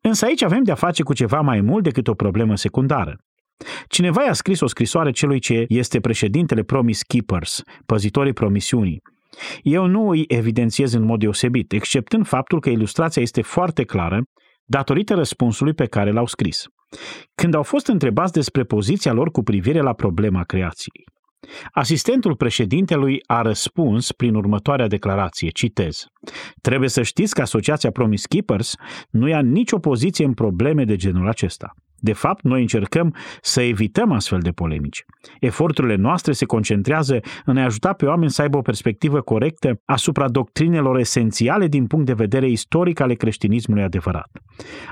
Însă 0.01 0.25
aici 0.25 0.41
avem 0.41 0.63
de-a 0.63 0.75
face 0.75 1.03
cu 1.03 1.13
ceva 1.13 1.41
mai 1.41 1.61
mult 1.61 1.83
decât 1.83 2.07
o 2.07 2.13
problemă 2.13 2.55
secundară. 2.55 3.15
Cineva 3.87 4.23
i-a 4.23 4.33
scris 4.33 4.59
o 4.59 4.67
scrisoare 4.67 5.11
celui 5.11 5.39
ce 5.39 5.65
este 5.67 5.99
președintele 5.99 6.63
Promise 6.63 7.03
Keepers, 7.07 7.61
păzitorii 7.85 8.33
promisiunii. 8.33 9.01
Eu 9.61 9.85
nu 9.85 10.09
îi 10.09 10.25
evidențiez 10.27 10.93
în 10.93 11.03
mod 11.03 11.19
deosebit, 11.19 11.71
exceptând 11.71 12.27
faptul 12.27 12.59
că 12.59 12.69
ilustrația 12.69 13.21
este 13.21 13.41
foarte 13.41 13.83
clară 13.83 14.21
datorită 14.65 15.13
răspunsului 15.13 15.73
pe 15.73 15.85
care 15.85 16.11
l-au 16.11 16.25
scris. 16.25 16.65
când 17.35 17.53
au 17.53 17.63
fost 17.63 17.87
întrebați 17.87 18.33
despre 18.33 18.63
poziția 18.63 19.13
lor 19.13 19.31
cu 19.31 19.43
privire 19.43 19.79
la 19.81 19.93
problema 19.93 20.43
creației. 20.43 21.03
Asistentul 21.71 22.35
președintelui 22.35 23.19
a 23.25 23.41
răspuns 23.41 24.11
prin 24.11 24.35
următoarea 24.35 24.87
declarație, 24.87 25.49
citez. 25.49 26.05
Trebuie 26.61 26.89
să 26.89 27.01
știți 27.01 27.33
că 27.33 27.41
Asociația 27.41 27.91
Promise 27.91 28.27
Keepers 28.29 28.75
nu 29.09 29.27
ia 29.27 29.41
nicio 29.41 29.79
poziție 29.79 30.25
în 30.25 30.33
probleme 30.33 30.83
de 30.83 30.95
genul 30.95 31.27
acesta. 31.27 31.73
De 32.03 32.13
fapt, 32.13 32.43
noi 32.43 32.61
încercăm 32.61 33.15
să 33.41 33.61
evităm 33.61 34.11
astfel 34.11 34.39
de 34.39 34.51
polemici. 34.51 35.05
Eforturile 35.39 35.95
noastre 35.95 36.31
se 36.31 36.45
concentrează 36.45 37.19
în 37.45 37.57
a 37.57 37.63
ajuta 37.63 37.93
pe 37.93 38.05
oameni 38.05 38.31
să 38.31 38.41
aibă 38.41 38.57
o 38.57 38.61
perspectivă 38.61 39.21
corectă 39.21 39.81
asupra 39.85 40.29
doctrinelor 40.29 40.97
esențiale 40.97 41.67
din 41.67 41.87
punct 41.87 42.05
de 42.05 42.13
vedere 42.13 42.49
istoric 42.49 42.99
ale 42.99 43.13
creștinismului 43.13 43.83
adevărat, 43.83 44.29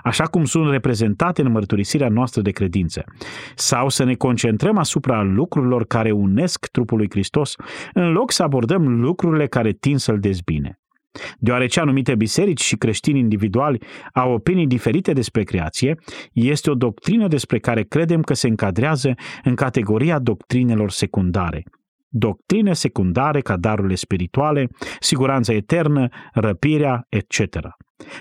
așa 0.04 0.24
cum 0.24 0.46
sunt 0.46 0.70
reprezentate 0.70 1.42
în 1.42 1.52
mărturisirea 1.52 2.10
noastră 2.10 2.42
de 2.42 2.52
credință, 2.52 3.04
sau 3.56 3.90
să 3.90 4.04
ne 4.04 4.16
concentrăm 4.16 4.78
asupra 4.78 5.22
lucrurilor 5.22 5.86
care 5.86 6.12
unesc 6.12 6.68
trupul 6.72 6.98
lui 6.98 7.10
Hristos, 7.10 7.56
în 7.94 8.12
loc 8.12 8.32
să 8.32 8.44
abordăm 8.44 9.02
lucrurile 9.02 9.48
care 9.48 9.72
tind 9.72 10.00
să-l 10.00 10.20
dezbine. 10.20 10.81
Deoarece 11.38 11.80
anumite 11.80 12.16
biserici 12.16 12.62
și 12.62 12.76
creștini 12.76 13.20
individuali 13.20 13.82
au 14.14 14.34
opinii 14.34 14.68
diferite 14.68 15.14
despre 15.14 15.44
creație, 15.44 15.96
este 16.32 16.70
o 16.70 16.76
doctrină 16.76 17.28
despre 17.28 17.60
care 17.60 17.84
credem 17.84 18.22
că 18.22 18.34
se 18.34 18.48
încadrează 18.48 19.14
în 19.44 19.56
categoria 19.56 20.20
doctrinelor 20.20 20.92
secundare. 20.92 21.64
Doctrine 22.14 22.74
secundare 22.74 23.42
ca 23.42 23.58
darurile 23.58 23.96
spirituale, 23.96 24.68
siguranța 25.00 25.54
eternă, 25.54 26.08
răpirea, 26.34 27.06
etc. 27.10 27.58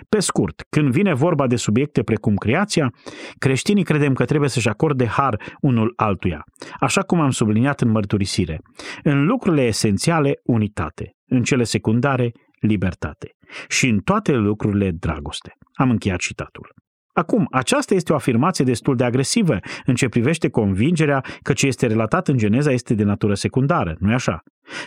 Pe 0.09 0.21
scurt, 0.21 0.63
când 0.69 0.91
vine 0.91 1.15
vorba 1.15 1.47
de 1.47 1.57
subiecte 1.57 2.03
precum 2.03 2.35
creația, 2.35 2.93
creștinii 3.39 3.85
credem 3.85 4.13
că 4.13 4.25
trebuie 4.25 4.49
să-și 4.49 4.69
acorde 4.69 5.07
har 5.07 5.37
unul 5.61 5.93
altuia, 5.97 6.45
așa 6.81 7.01
cum 7.01 7.21
am 7.21 7.31
subliniat 7.31 7.81
în 7.81 7.91
mărturisire. 7.91 8.61
În 9.03 9.25
lucrurile 9.25 9.63
esențiale, 9.63 10.41
unitate. 10.45 11.11
În 11.27 11.43
cele 11.43 11.63
secundare, 11.63 12.33
libertate. 12.61 13.31
Și 13.69 13.89
în 13.89 13.99
toate 13.99 14.33
lucrurile, 14.33 14.91
dragoste. 14.91 15.57
Am 15.73 15.91
încheiat 15.91 16.19
citatul. 16.19 16.75
Acum, 17.13 17.47
aceasta 17.51 17.95
este 17.95 18.13
o 18.13 18.15
afirmație 18.15 18.65
destul 18.65 18.97
de 18.97 19.05
agresivă 19.05 19.59
în 19.85 19.95
ce 19.95 20.09
privește 20.09 20.49
convingerea 20.49 21.25
că 21.43 21.53
ce 21.53 21.67
este 21.67 21.87
relatat 21.87 22.29
în 22.29 22.37
Geneza 22.37 22.71
este 22.71 22.95
de 22.95 23.05
natură 23.05 23.35
secundară, 23.35 23.97
nu-i 23.99 24.15
așa? 24.15 24.43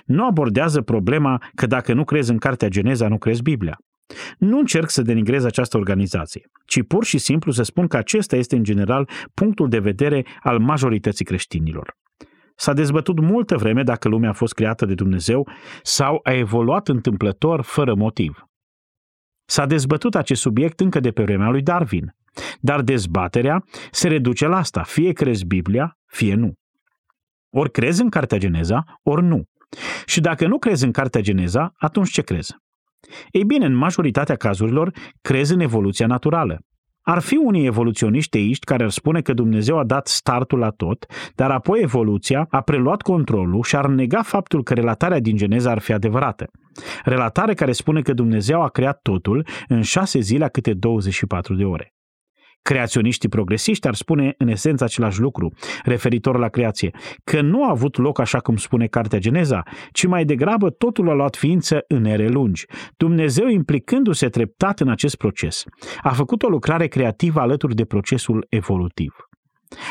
Nu 0.06 0.26
abordează 0.26 0.82
problema 0.82 1.44
că 1.56 1.66
dacă 1.66 1.94
nu 1.94 2.04
crezi 2.04 2.32
în 2.32 2.38
cartea 2.38 2.68
Geneza, 2.68 3.08
nu 3.08 3.18
crezi 3.18 3.42
Biblia. 3.42 3.78
Nu 4.38 4.58
încerc 4.58 4.90
să 4.90 5.02
denigrez 5.02 5.44
această 5.44 5.78
organizație, 5.78 6.42
ci 6.66 6.84
pur 6.88 7.04
și 7.04 7.18
simplu 7.18 7.52
să 7.52 7.64
spun 7.64 7.88
că 7.88 7.98
acesta 7.98 8.36
este 8.36 8.56
în 8.56 8.64
general 8.64 9.10
punctul 9.34 9.70
de 9.70 9.80
vedere 9.80 10.26
al 10.40 10.60
majorității 10.60 11.26
creștinilor. 11.26 11.96
S-a 12.56 12.74
dezbătut 12.74 13.20
multă 13.20 13.58
vreme 13.58 13.84
dacă 13.84 14.08
lumea 14.08 14.30
a 14.30 14.34
fost 14.34 14.54
creată 14.54 14.86
de 14.86 14.94
Dumnezeu 14.94 15.48
sau 15.82 16.20
a 16.24 16.32
evoluat 16.32 16.88
întâmplător 16.88 17.62
fără 17.62 17.96
motiv. 17.96 18.48
S-a 19.46 19.66
dezbătut 19.66 20.16
acest 20.16 20.42
subiect 20.42 20.80
încă 20.80 21.00
de 21.00 21.12
pe 21.12 21.24
vremea 21.24 21.50
lui 21.50 21.62
Darwin, 21.62 22.16
dar 22.60 22.82
dezbaterea 22.82 23.64
se 23.92 24.08
reduce 24.08 24.48
la 24.48 24.58
asta, 24.58 24.84
fie 24.84 25.12
crezi 25.12 25.46
Biblia, 25.46 25.98
fie 26.06 26.34
nu. 26.34 26.54
Ori 27.50 27.72
crezi 27.72 28.02
în 28.02 28.10
Cartea 28.10 28.38
Geneza, 28.38 28.84
ori 29.04 29.24
nu. 29.24 29.44
Și 30.06 30.22
dacă 30.22 30.48
nu 30.48 30.58
crezi 30.58 30.86
în 30.86 30.92
Cartea 30.92 31.22
Geneza, 31.22 31.74
atunci 31.78 32.12
ce 32.12 32.22
crezi? 32.22 32.56
Ei 33.32 33.44
bine, 33.46 33.66
în 33.66 33.74
majoritatea 33.74 34.36
cazurilor, 34.36 34.92
crezi 35.22 35.54
în 35.54 35.60
evoluția 35.60 36.08
naturală. 36.08 36.60
Ar 37.06 37.20
fi 37.20 37.36
unii 37.36 37.66
evoluționiști 37.66 38.30
teiști 38.30 38.66
care 38.66 38.84
ar 38.84 38.90
spune 38.90 39.22
că 39.22 39.34
Dumnezeu 39.34 39.78
a 39.78 39.84
dat 39.84 40.08
startul 40.08 40.60
la 40.60 40.70
tot, 40.70 41.06
dar 41.36 41.52
apoi 41.52 41.80
evoluția 41.82 42.48
a 42.50 42.62
preluat 42.62 43.02
controlul 43.02 43.64
și 43.64 43.76
ar 43.76 43.88
nega 43.88 44.22
faptul 44.22 44.64
că 44.64 44.74
relatarea 44.74 45.20
din 45.20 45.36
Geneza 45.36 45.72
ar 45.72 45.80
fi 45.80 45.94
adevărată. 45.94 46.52
Relatare 47.04 47.54
care 47.54 47.72
spune 47.72 48.02
că 48.02 48.14
Dumnezeu 48.14 48.62
a 48.62 48.70
creat 48.70 49.00
totul 49.02 49.48
în 49.68 49.82
șase 49.82 50.20
zile 50.20 50.44
a 50.44 50.48
câte 50.48 50.74
24 50.74 51.56
de 51.56 51.64
ore. 51.64 51.93
Creaționiștii 52.64 53.30
progresiști 53.30 53.88
ar 53.88 53.94
spune 53.94 54.34
în 54.38 54.48
esență 54.48 54.84
același 54.84 55.20
lucru, 55.20 55.54
referitor 55.84 56.38
la 56.38 56.48
creație, 56.48 56.92
că 57.24 57.42
nu 57.42 57.66
a 57.66 57.70
avut 57.70 57.98
loc 57.98 58.20
așa 58.20 58.40
cum 58.40 58.56
spune 58.56 58.88
Cartea 58.88 59.20
Geneza, 59.20 59.64
ci 59.92 60.06
mai 60.06 60.26
degrabă 60.26 60.70
totul 60.70 61.10
a 61.10 61.14
luat 61.14 61.36
ființă 61.36 61.84
în 61.88 62.06
ere 62.06 62.28
lungi. 62.28 62.66
Dumnezeu 62.98 63.48
implicându-se 63.48 64.28
treptat 64.30 64.80
în 64.80 64.90
acest 64.90 65.16
proces, 65.16 65.64
a 66.02 66.10
făcut 66.10 66.44
o 66.44 66.48
lucrare 66.48 66.88
creativă 66.88 67.40
alături 67.40 67.76
de 67.76 67.86
procesul 67.86 68.46
evolutiv. 68.50 69.16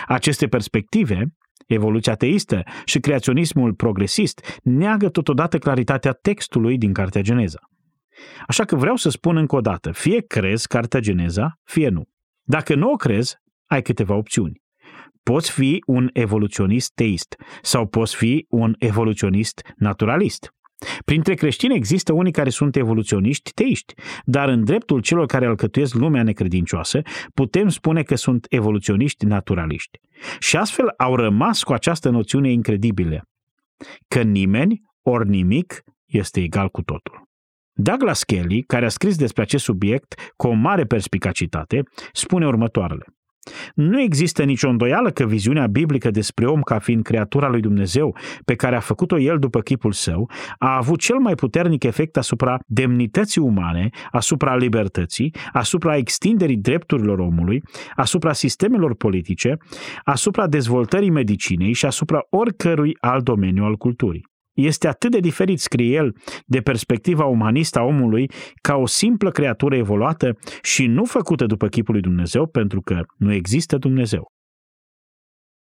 Aceste 0.07 0.47
perspective, 0.47 1.35
evoluția 1.67 2.14
teistă 2.14 2.62
și 2.85 3.00
creaționismul 3.00 3.75
progresist, 3.75 4.61
neagă 4.62 5.09
totodată 5.09 5.59
claritatea 5.59 6.12
textului 6.12 6.79
din 6.79 6.93
Cartea 6.93 7.21
Geneza. 7.21 7.59
Așa 8.47 8.64
că 8.64 8.76
vreau 8.76 8.97
să 8.97 9.11
spun 9.11 9.37
încă 9.37 9.57
o 9.57 9.61
dată, 9.61 9.91
fie 9.91 10.21
crezi 10.21 10.67
Cartea 10.67 11.00
Geneza, 11.00 11.59
fie 11.64 11.88
nu. 11.88 12.11
Dacă 12.42 12.75
nu 12.75 12.90
o 12.90 12.96
crezi, 12.96 13.37
ai 13.66 13.82
câteva 13.82 14.14
opțiuni. 14.14 14.61
Poți 15.22 15.50
fi 15.50 15.82
un 15.87 16.11
evoluționist 16.12 16.92
teist 16.94 17.37
sau 17.62 17.87
poți 17.87 18.16
fi 18.16 18.46
un 18.49 18.75
evoluționist 18.78 19.62
naturalist. 19.76 20.54
Printre 21.04 21.34
creștini 21.34 21.75
există 21.75 22.12
unii 22.12 22.32
care 22.32 22.50
sunt 22.50 22.76
evoluționiști 22.76 23.50
teiști, 23.50 23.94
dar 24.25 24.49
în 24.49 24.64
dreptul 24.64 25.00
celor 25.00 25.26
care 25.26 25.46
alcătuiesc 25.46 25.94
lumea 25.94 26.22
necredincioasă, 26.22 27.00
putem 27.34 27.68
spune 27.68 28.02
că 28.02 28.14
sunt 28.14 28.46
evoluționiști 28.49 29.25
naturaliști. 29.25 29.99
Și 30.38 30.56
astfel 30.56 30.88
au 30.96 31.16
rămas 31.16 31.62
cu 31.62 31.72
această 31.72 32.11
noțiune 32.11 32.50
incredibilă, 32.50 33.22
că 34.08 34.22
nimeni 34.22 34.80
ori 35.02 35.28
nimic 35.28 35.82
este 36.04 36.40
egal 36.40 36.68
cu 36.68 36.82
totul. 36.82 37.30
Douglas 37.75 38.23
Kelly, 38.23 38.62
care 38.62 38.85
a 38.85 38.88
scris 38.88 39.17
despre 39.17 39.43
acest 39.43 39.64
subiect 39.64 40.14
cu 40.37 40.47
o 40.47 40.52
mare 40.52 40.85
perspicacitate, 40.85 41.83
spune 42.12 42.47
următoarele. 42.47 43.05
Nu 43.75 44.00
există 44.00 44.43
nicio 44.43 44.69
îndoială 44.69 45.11
că 45.11 45.25
viziunea 45.25 45.67
biblică 45.67 46.11
despre 46.11 46.47
om 46.47 46.61
ca 46.61 46.79
fiind 46.79 47.02
creatura 47.02 47.49
lui 47.49 47.61
Dumnezeu, 47.61 48.17
pe 48.45 48.55
care 48.55 48.76
a 48.76 48.81
făcut-o 48.81 49.19
el 49.19 49.38
după 49.38 49.61
chipul 49.61 49.93
său, 49.93 50.31
a 50.59 50.76
avut 50.76 51.00
cel 51.00 51.17
mai 51.17 51.35
puternic 51.35 51.85
efect 51.85 52.17
asupra 52.17 52.59
demnității 52.67 53.41
umane, 53.41 53.88
asupra 54.11 54.57
libertății, 54.57 55.35
asupra 55.52 55.97
extinderii 55.97 56.57
drepturilor 56.57 57.19
omului, 57.19 57.62
asupra 57.95 58.33
sistemelor 58.33 58.95
politice, 58.95 59.57
asupra 60.05 60.47
dezvoltării 60.47 61.11
medicinei 61.11 61.73
și 61.73 61.87
asupra 61.87 62.21
oricărui 62.31 62.97
alt 63.00 63.25
domeniu 63.25 63.64
al 63.64 63.76
culturii 63.76 64.31
este 64.52 64.88
atât 64.88 65.11
de 65.11 65.18
diferit, 65.18 65.61
scrie 65.61 65.94
el, 65.94 66.16
de 66.47 66.61
perspectiva 66.61 67.25
umanistă 67.25 67.78
a 67.78 67.82
omului 67.82 68.30
ca 68.61 68.75
o 68.76 68.87
simplă 68.87 69.30
creatură 69.30 69.76
evoluată 69.76 70.38
și 70.62 70.87
nu 70.87 71.04
făcută 71.04 71.47
după 71.47 71.66
chipul 71.66 71.92
lui 71.94 72.02
Dumnezeu, 72.02 72.47
pentru 72.47 72.80
că 72.80 73.00
nu 73.16 73.32
există 73.32 73.76
Dumnezeu. 73.76 74.31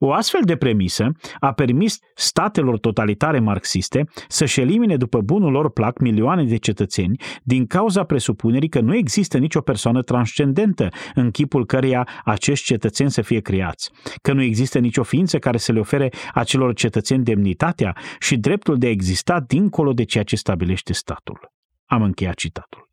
O 0.03 0.13
astfel 0.13 0.41
de 0.45 0.57
premisă 0.57 1.13
a 1.41 1.53
permis 1.53 1.99
statelor 2.15 2.79
totalitare 2.79 3.39
marxiste 3.39 4.05
să-și 4.29 4.61
elimine 4.61 4.97
după 4.97 5.21
bunul 5.21 5.53
lor 5.53 5.71
plac 5.71 5.99
milioane 5.99 6.45
de 6.45 6.57
cetățeni 6.57 7.21
din 7.43 7.67
cauza 7.67 8.05
presupunerii 8.05 8.69
că 8.69 8.81
nu 8.81 8.95
există 8.95 9.39
nicio 9.39 9.61
persoană 9.61 10.03
transcendentă 10.03 10.89
în 11.15 11.31
chipul 11.31 11.67
căreia 11.67 12.09
acești 12.25 12.65
cetățeni 12.65 13.11
să 13.11 13.23
fie 13.23 13.41
creați, 13.41 13.91
că 14.23 14.33
nu 14.33 14.43
există 14.43 14.79
nicio 14.79 15.03
ființă 15.03 15.39
care 15.39 15.57
să 15.57 15.73
le 15.73 15.81
ofere 15.81 16.11
acelor 16.35 16.75
cetățeni 16.75 17.25
demnitatea 17.25 17.97
și 18.19 18.37
dreptul 18.37 18.79
de 18.79 18.87
a 18.87 18.91
exista 18.91 19.41
dincolo 19.41 19.93
de 19.93 20.05
ceea 20.05 20.25
ce 20.25 20.37
stabilește 20.37 20.93
statul. 20.93 21.53
Am 21.85 22.03
încheiat 22.03 22.35
citatul. 22.35 22.89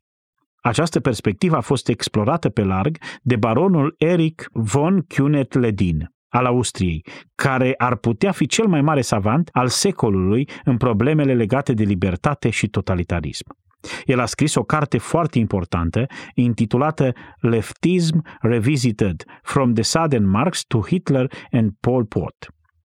Această 0.60 1.00
perspectivă 1.00 1.56
a 1.56 1.60
fost 1.60 1.88
explorată 1.88 2.48
pe 2.48 2.62
larg 2.62 2.96
de 3.22 3.36
baronul 3.36 3.94
Eric 3.98 4.48
von 4.52 5.00
Kunet-Ledin, 5.14 6.16
al 6.28 6.44
Austriei, 6.44 7.04
care 7.34 7.74
ar 7.76 7.96
putea 7.96 8.32
fi 8.32 8.46
cel 8.46 8.66
mai 8.66 8.80
mare 8.80 9.00
savant 9.00 9.48
al 9.52 9.68
secolului 9.68 10.48
în 10.64 10.76
problemele 10.76 11.34
legate 11.34 11.72
de 11.72 11.84
libertate 11.84 12.50
și 12.50 12.68
totalitarism. 12.68 13.56
El 14.04 14.20
a 14.20 14.26
scris 14.26 14.54
o 14.54 14.62
carte 14.62 14.98
foarte 14.98 15.38
importantă 15.38 16.06
intitulată 16.34 17.12
Leftism 17.40 18.24
Revisited 18.40 19.24
From 19.42 19.72
the 19.72 19.82
Southern 19.82 20.24
Marx 20.24 20.64
to 20.64 20.82
Hitler 20.82 21.32
and 21.50 21.70
Pol 21.80 22.04
Pot. 22.04 22.34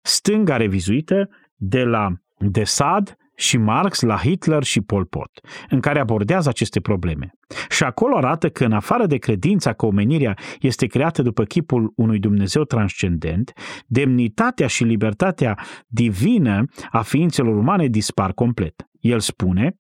Stânga 0.03 0.57
revizuită 0.57 1.29
de 1.55 1.85
la 1.85 2.13
de 2.39 2.65
Sad 2.65 3.17
și 3.37 3.57
Marx 3.57 4.01
la 4.01 4.17
Hitler 4.17 4.63
și 4.63 4.81
Pol 4.81 5.05
Pot, 5.05 5.31
în 5.69 5.81
care 5.81 6.01
abordează 6.01 6.49
aceste 6.49 6.81
probleme. 6.81 7.31
Și 7.69 7.85
acolo 7.85 8.17
arată 8.17 8.49
că 8.49 8.65
în 8.65 8.73
afară 8.73 9.07
de 9.07 9.17
credința 9.17 9.73
că 9.73 9.87
omenirea 9.87 10.37
este 10.61 10.87
creată 10.87 11.23
după 11.23 11.45
chipul 11.45 11.93
unui 11.97 12.19
Dumnezeu 12.19 12.65
transcendent, 12.65 13.53
demnitatea 13.87 14.67
și 14.67 14.85
libertatea 14.85 15.59
divină 15.87 16.65
a 16.91 17.03
ființelor 17.03 17.57
umane 17.57 17.87
dispar 17.87 18.33
complet. 18.33 18.87
El 19.01 19.21
spune, 19.21 19.77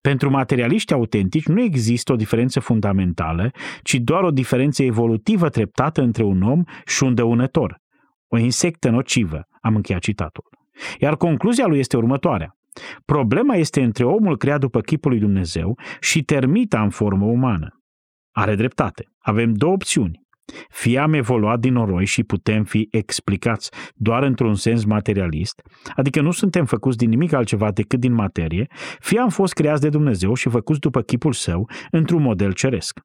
pentru 0.00 0.30
materialiști 0.30 0.92
autentici 0.92 1.46
nu 1.46 1.60
există 1.60 2.12
o 2.12 2.16
diferență 2.16 2.60
fundamentală, 2.60 3.50
ci 3.82 3.94
doar 3.94 4.22
o 4.22 4.30
diferență 4.30 4.82
evolutivă 4.82 5.48
treptată 5.48 6.02
între 6.02 6.22
un 6.22 6.42
om 6.42 6.62
și 6.86 7.02
un 7.02 7.14
dăunător. 7.14 7.82
O 8.28 8.38
insectă 8.38 8.90
nocivă, 8.90 9.46
am 9.60 9.74
încheiat 9.74 10.00
citatul. 10.00 10.44
Iar 10.98 11.16
concluzia 11.16 11.66
lui 11.66 11.78
este 11.78 11.96
următoarea. 11.96 12.56
Problema 13.04 13.54
este 13.54 13.82
între 13.82 14.04
omul 14.04 14.36
creat 14.36 14.60
după 14.60 14.80
chipul 14.80 15.10
lui 15.10 15.20
Dumnezeu 15.20 15.78
și 16.00 16.22
termita 16.22 16.82
în 16.82 16.90
formă 16.90 17.24
umană. 17.24 17.68
Are 18.32 18.54
dreptate. 18.54 19.08
Avem 19.18 19.52
două 19.52 19.72
opțiuni. 19.72 20.22
Fie 20.68 20.98
am 20.98 21.12
evoluat 21.12 21.60
din 21.60 21.72
noroi 21.72 22.04
și 22.04 22.24
putem 22.24 22.64
fi 22.64 22.88
explicați 22.90 23.70
doar 23.94 24.22
într-un 24.22 24.54
sens 24.54 24.84
materialist, 24.84 25.62
adică 25.96 26.20
nu 26.20 26.30
suntem 26.30 26.64
făcuți 26.64 26.96
din 26.96 27.08
nimic 27.08 27.32
altceva 27.32 27.70
decât 27.70 28.00
din 28.00 28.12
materie, 28.12 28.66
fie 28.98 29.18
am 29.18 29.28
fost 29.28 29.52
creați 29.52 29.80
de 29.80 29.88
Dumnezeu 29.88 30.34
și 30.34 30.48
făcuți 30.48 30.80
după 30.80 31.00
chipul 31.00 31.32
său 31.32 31.70
într-un 31.90 32.22
model 32.22 32.52
ceresc. 32.52 33.00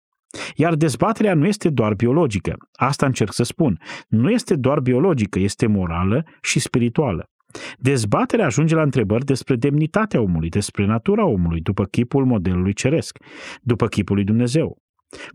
Iar 0.55 0.75
dezbaterea 0.75 1.33
nu 1.33 1.47
este 1.47 1.69
doar 1.69 1.93
biologică, 1.93 2.55
asta 2.71 3.05
încerc 3.05 3.33
să 3.33 3.43
spun. 3.43 3.79
Nu 4.07 4.29
este 4.29 4.55
doar 4.55 4.79
biologică, 4.79 5.39
este 5.39 5.67
morală 5.67 6.23
și 6.41 6.59
spirituală. 6.59 7.29
Dezbaterea 7.77 8.45
ajunge 8.45 8.75
la 8.75 8.81
întrebări 8.81 9.25
despre 9.25 9.55
demnitatea 9.55 10.21
omului, 10.21 10.49
despre 10.49 10.85
natura 10.85 11.25
omului, 11.25 11.61
după 11.61 11.85
chipul 11.85 12.25
modelului 12.25 12.73
ceresc, 12.73 13.17
după 13.61 13.87
chipul 13.87 14.15
lui 14.15 14.23
Dumnezeu. 14.23 14.77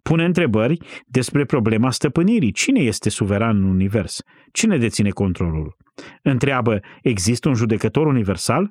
Pune 0.03 0.25
întrebări 0.25 0.79
despre 1.07 1.45
problema 1.45 1.91
stăpânirii. 1.91 2.53
Cine 2.53 2.81
este 2.81 3.11
suveran 3.11 3.57
în 3.57 3.63
univers? 3.63 4.23
Cine 4.53 4.79
deține 4.79 5.11
controlul? 5.11 5.77
Întreabă, 6.23 6.81
există 7.03 7.49
un 7.49 7.55
judecător 7.55 8.07
universal? 8.07 8.71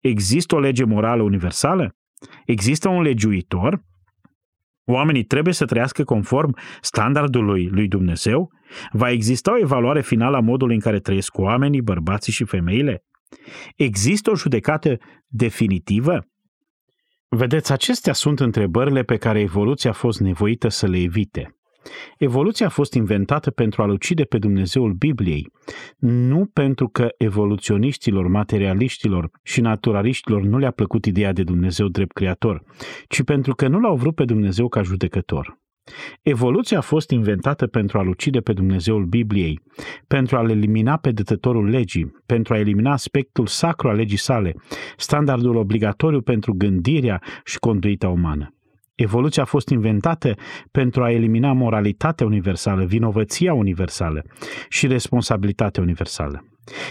Există 0.00 0.54
o 0.54 0.60
lege 0.60 0.84
morală 0.84 1.22
universală? 1.22 1.96
Există 2.44 2.88
un 2.88 3.02
legiuitor? 3.02 3.82
Oamenii 4.88 5.24
trebuie 5.24 5.54
să 5.54 5.64
trăiască 5.64 6.04
conform 6.04 6.56
standardului 6.80 7.68
lui 7.68 7.88
Dumnezeu? 7.88 8.50
Va 8.90 9.10
exista 9.10 9.52
o 9.52 9.58
evaluare 9.58 10.00
finală 10.00 10.36
a 10.36 10.40
modului 10.40 10.74
în 10.74 10.80
care 10.80 11.00
trăiesc 11.00 11.38
oamenii, 11.38 11.82
bărbații 11.82 12.32
și 12.32 12.44
femeile? 12.44 13.04
Există 13.76 14.30
o 14.30 14.36
judecată 14.36 14.96
definitivă? 15.26 16.26
Vedeți, 17.28 17.72
acestea 17.72 18.12
sunt 18.12 18.40
întrebările 18.40 19.02
pe 19.02 19.16
care 19.16 19.40
evoluția 19.40 19.90
a 19.90 19.92
fost 19.92 20.20
nevoită 20.20 20.68
să 20.68 20.86
le 20.86 20.98
evite. 20.98 21.55
Evoluția 22.18 22.66
a 22.66 22.70
fost 22.70 22.94
inventată 22.94 23.50
pentru 23.50 23.82
a-L 23.82 23.90
ucide 23.90 24.24
pe 24.24 24.38
Dumnezeul 24.38 24.92
Bibliei, 24.92 25.52
nu 25.98 26.50
pentru 26.52 26.88
că 26.88 27.08
evoluționiștilor, 27.18 28.26
materialiștilor 28.28 29.30
și 29.42 29.60
naturaliștilor 29.60 30.42
nu 30.42 30.58
le-a 30.58 30.70
plăcut 30.70 31.04
ideea 31.04 31.32
de 31.32 31.42
Dumnezeu 31.42 31.88
drept 31.88 32.12
creator, 32.12 32.62
ci 33.08 33.22
pentru 33.22 33.54
că 33.54 33.68
nu 33.68 33.80
l-au 33.80 33.96
vrut 33.96 34.14
pe 34.14 34.24
Dumnezeu 34.24 34.68
ca 34.68 34.82
judecător. 34.82 35.58
Evoluția 36.22 36.78
a 36.78 36.80
fost 36.80 37.10
inventată 37.10 37.66
pentru 37.66 37.98
a-L 37.98 38.08
ucide 38.08 38.40
pe 38.40 38.52
Dumnezeul 38.52 39.04
Bibliei, 39.04 39.60
pentru 40.06 40.36
a-L 40.36 40.50
elimina 40.50 40.96
pe 40.96 41.10
dătătorul 41.10 41.68
legii, 41.68 42.12
pentru 42.26 42.54
a 42.54 42.58
elimina 42.58 42.92
aspectul 42.92 43.46
sacru 43.46 43.88
al 43.88 43.96
legii 43.96 44.16
sale, 44.16 44.54
standardul 44.96 45.56
obligatoriu 45.56 46.20
pentru 46.20 46.54
gândirea 46.54 47.22
și 47.44 47.58
conduita 47.58 48.08
umană. 48.08 48.55
Evoluția 48.96 49.42
a 49.42 49.46
fost 49.46 49.68
inventată 49.68 50.34
pentru 50.70 51.02
a 51.02 51.10
elimina 51.10 51.52
moralitatea 51.52 52.26
universală, 52.26 52.84
vinovăția 52.84 53.54
universală 53.54 54.22
și 54.68 54.86
responsabilitatea 54.86 55.82
universală. 55.82 56.44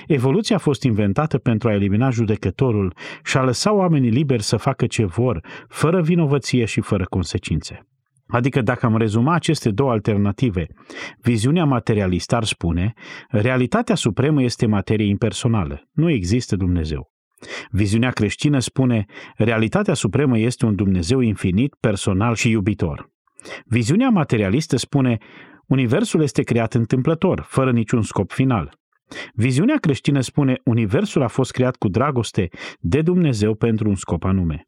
Evoluția 0.07 0.55
a 0.55 0.59
fost 0.59 0.83
inventată 0.83 1.37
pentru 1.37 1.67
a 1.67 1.73
elimina 1.73 2.09
judecătorul 2.09 2.93
și 3.23 3.37
a 3.37 3.43
lăsa 3.43 3.73
oamenii 3.73 4.09
liberi 4.09 4.43
să 4.43 4.57
facă 4.57 4.85
ce 4.85 5.05
vor, 5.05 5.45
fără 5.67 6.01
vinovăție 6.01 6.65
și 6.65 6.81
fără 6.81 7.05
consecințe. 7.09 7.87
Adică 8.27 8.61
dacă 8.61 8.85
am 8.85 8.97
rezuma 8.97 9.33
aceste 9.33 9.71
două 9.71 9.91
alternative, 9.91 10.67
viziunea 11.21 11.65
materialistă 11.65 12.35
ar 12.35 12.43
spune, 12.43 12.93
realitatea 13.29 13.95
supremă 13.95 14.43
este 14.43 14.65
materie 14.65 15.07
impersonală, 15.07 15.81
nu 15.91 16.09
există 16.09 16.55
Dumnezeu. 16.55 17.14
Viziunea 17.69 18.11
creștină 18.11 18.59
spune, 18.59 19.05
realitatea 19.35 19.93
supremă 19.93 20.37
este 20.37 20.65
un 20.65 20.75
Dumnezeu 20.75 21.19
infinit, 21.19 21.75
personal 21.79 22.35
și 22.35 22.49
iubitor. 22.49 23.09
Viziunea 23.65 24.09
materialistă 24.09 24.77
spune, 24.77 25.17
Universul 25.67 26.21
este 26.21 26.41
creat 26.43 26.73
întâmplător, 26.73 27.45
fără 27.47 27.71
niciun 27.71 28.01
scop 28.01 28.31
final. 28.31 28.77
Viziunea 29.33 29.77
creștină 29.77 30.21
spune, 30.21 30.61
Universul 30.63 31.21
a 31.21 31.27
fost 31.27 31.51
creat 31.51 31.75
cu 31.75 31.87
dragoste 31.87 32.49
de 32.79 33.01
Dumnezeu 33.01 33.55
pentru 33.55 33.89
un 33.89 33.95
scop 33.95 34.23
anume. 34.23 34.67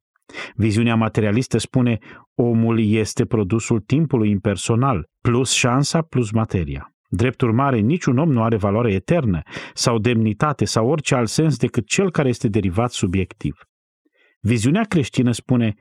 Viziunea 0.56 0.96
materialistă 0.96 1.58
spune, 1.58 1.98
omul 2.36 2.80
este 2.80 3.26
produsul 3.26 3.80
timpului 3.80 4.30
impersonal, 4.30 5.10
plus 5.22 5.52
șansa, 5.52 6.02
plus 6.02 6.32
materia. 6.32 6.97
Drept 7.10 7.42
urmare, 7.42 7.78
niciun 7.78 8.18
om 8.18 8.32
nu 8.32 8.44
are 8.44 8.56
valoare 8.58 8.94
eternă 8.94 9.42
sau 9.74 9.98
demnitate 9.98 10.66
sau 10.66 10.88
orice 10.88 11.16
alt 11.16 11.30
sens 11.30 11.58
decât 11.58 11.88
cel 11.88 12.12
care 12.12 12.30
este 12.30 12.48
derivat 12.48 12.92
subiectiv. 12.92 13.56
Viziunea 14.40 14.84
creștină 14.84 15.32
spune, 15.32 15.74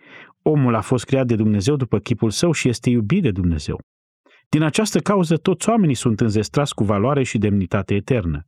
omul 0.43 0.75
a 0.75 0.81
fost 0.81 1.05
creat 1.05 1.27
de 1.27 1.35
Dumnezeu 1.35 1.77
după 1.77 1.99
chipul 1.99 2.31
său 2.31 2.53
și 2.53 2.69
este 2.69 2.91
iubit 2.91 3.23
de 3.23 3.31
Dumnezeu. 3.31 3.81
Din 4.49 4.63
această 4.63 4.99
cauză, 4.99 5.37
toți 5.37 5.69
oamenii 5.69 5.95
sunt 5.95 6.21
înzestrați 6.21 6.75
cu 6.75 6.85
valoare 6.85 7.23
și 7.23 7.39
demnitate 7.39 7.95
eternă. 7.95 8.47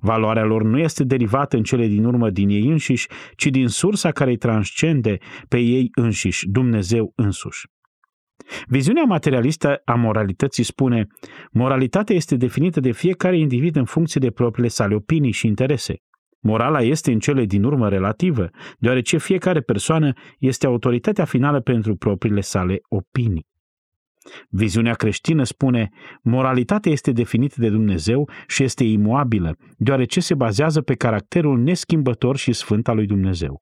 Valoarea 0.00 0.44
lor 0.44 0.62
nu 0.62 0.78
este 0.78 1.04
derivată 1.04 1.56
în 1.56 1.62
cele 1.62 1.86
din 1.86 2.04
urmă 2.04 2.30
din 2.30 2.48
ei 2.48 2.68
înșiși, 2.68 3.08
ci 3.36 3.46
din 3.46 3.68
sursa 3.68 4.10
care 4.10 4.30
îi 4.30 4.36
transcende 4.36 5.18
pe 5.48 5.58
ei 5.58 5.88
înșiși, 5.94 6.48
Dumnezeu 6.48 7.12
însuși. 7.14 7.66
Viziunea 8.66 9.04
materialistă 9.04 9.82
a 9.84 9.94
moralității 9.94 10.64
spune, 10.64 11.06
moralitatea 11.50 12.16
este 12.16 12.36
definită 12.36 12.80
de 12.80 12.92
fiecare 12.92 13.38
individ 13.38 13.76
în 13.76 13.84
funcție 13.84 14.20
de 14.20 14.30
propriile 14.30 14.68
sale 14.68 14.94
opinii 14.94 15.32
și 15.32 15.46
interese. 15.46 15.96
Morala 16.40 16.82
este 16.82 17.12
în 17.12 17.18
cele 17.18 17.44
din 17.44 17.64
urmă 17.64 17.88
relativă, 17.88 18.50
deoarece 18.78 19.18
fiecare 19.18 19.60
persoană 19.60 20.12
este 20.38 20.66
autoritatea 20.66 21.24
finală 21.24 21.60
pentru 21.60 21.96
propriile 21.96 22.40
sale 22.40 22.78
opinii. 22.88 23.46
Viziunea 24.48 24.94
creștină 24.94 25.42
spune, 25.42 25.88
moralitatea 26.22 26.92
este 26.92 27.12
definită 27.12 27.54
de 27.58 27.68
Dumnezeu 27.68 28.30
și 28.46 28.62
este 28.62 28.84
imuabilă, 28.84 29.56
deoarece 29.76 30.20
se 30.20 30.34
bazează 30.34 30.80
pe 30.80 30.94
caracterul 30.94 31.58
neschimbător 31.58 32.36
și 32.36 32.52
sfânt 32.52 32.88
al 32.88 32.96
lui 32.96 33.06
Dumnezeu. 33.06 33.60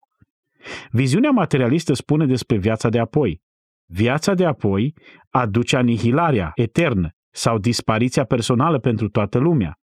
Viziunea 0.90 1.30
materialistă 1.30 1.92
spune 1.92 2.26
despre 2.26 2.56
viața 2.56 2.88
de 2.88 2.98
apoi. 2.98 3.40
Viața 3.86 4.34
de 4.34 4.44
apoi 4.44 4.94
aduce 5.30 5.76
anihilarea 5.76 6.50
eternă 6.54 7.10
sau 7.30 7.58
dispariția 7.58 8.24
personală 8.24 8.78
pentru 8.78 9.08
toată 9.08 9.38
lumea. 9.38 9.78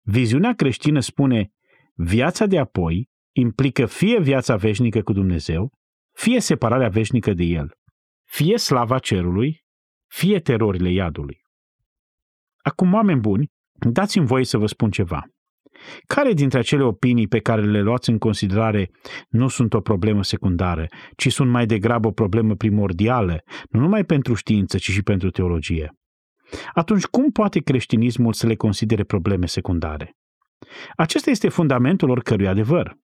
Viziunea 0.00 0.54
creștină 0.54 1.00
spune, 1.00 1.50
viața 1.94 2.46
de 2.46 2.58
apoi 2.58 3.08
implică 3.32 3.86
fie 3.86 4.20
viața 4.20 4.56
veșnică 4.56 5.02
cu 5.02 5.12
Dumnezeu, 5.12 5.72
fie 6.12 6.40
separarea 6.40 6.88
veșnică 6.88 7.32
de 7.32 7.42
El, 7.42 7.72
fie 8.24 8.56
slava 8.56 8.98
cerului, 8.98 9.64
fie 10.10 10.40
terorile 10.40 10.90
iadului. 10.90 11.40
Acum, 12.62 12.92
oameni 12.92 13.20
buni, 13.20 13.50
dați-mi 13.72 14.26
voie 14.26 14.44
să 14.44 14.58
vă 14.58 14.66
spun 14.66 14.90
ceva. 14.90 15.24
Care 16.06 16.32
dintre 16.32 16.58
acele 16.58 16.82
opinii 16.82 17.28
pe 17.28 17.38
care 17.38 17.62
le 17.62 17.80
luați 17.80 18.10
în 18.10 18.18
considerare 18.18 18.90
nu 19.28 19.48
sunt 19.48 19.74
o 19.74 19.80
problemă 19.80 20.22
secundară, 20.22 20.86
ci 21.16 21.32
sunt 21.32 21.50
mai 21.50 21.66
degrabă 21.66 22.08
o 22.08 22.12
problemă 22.12 22.54
primordială, 22.54 23.42
nu 23.70 23.80
numai 23.80 24.04
pentru 24.04 24.34
știință, 24.34 24.78
ci 24.78 24.90
și 24.90 25.02
pentru 25.02 25.30
teologie? 25.30 25.96
Atunci, 26.74 27.04
cum 27.04 27.30
poate 27.30 27.60
creștinismul 27.60 28.32
să 28.32 28.46
le 28.46 28.54
considere 28.54 29.04
probleme 29.04 29.46
secundare? 29.46 30.16
Acesta 30.96 31.30
este 31.30 31.48
fundamentul 31.48 32.10
oricărui 32.10 32.48
adevăr. 32.48 32.96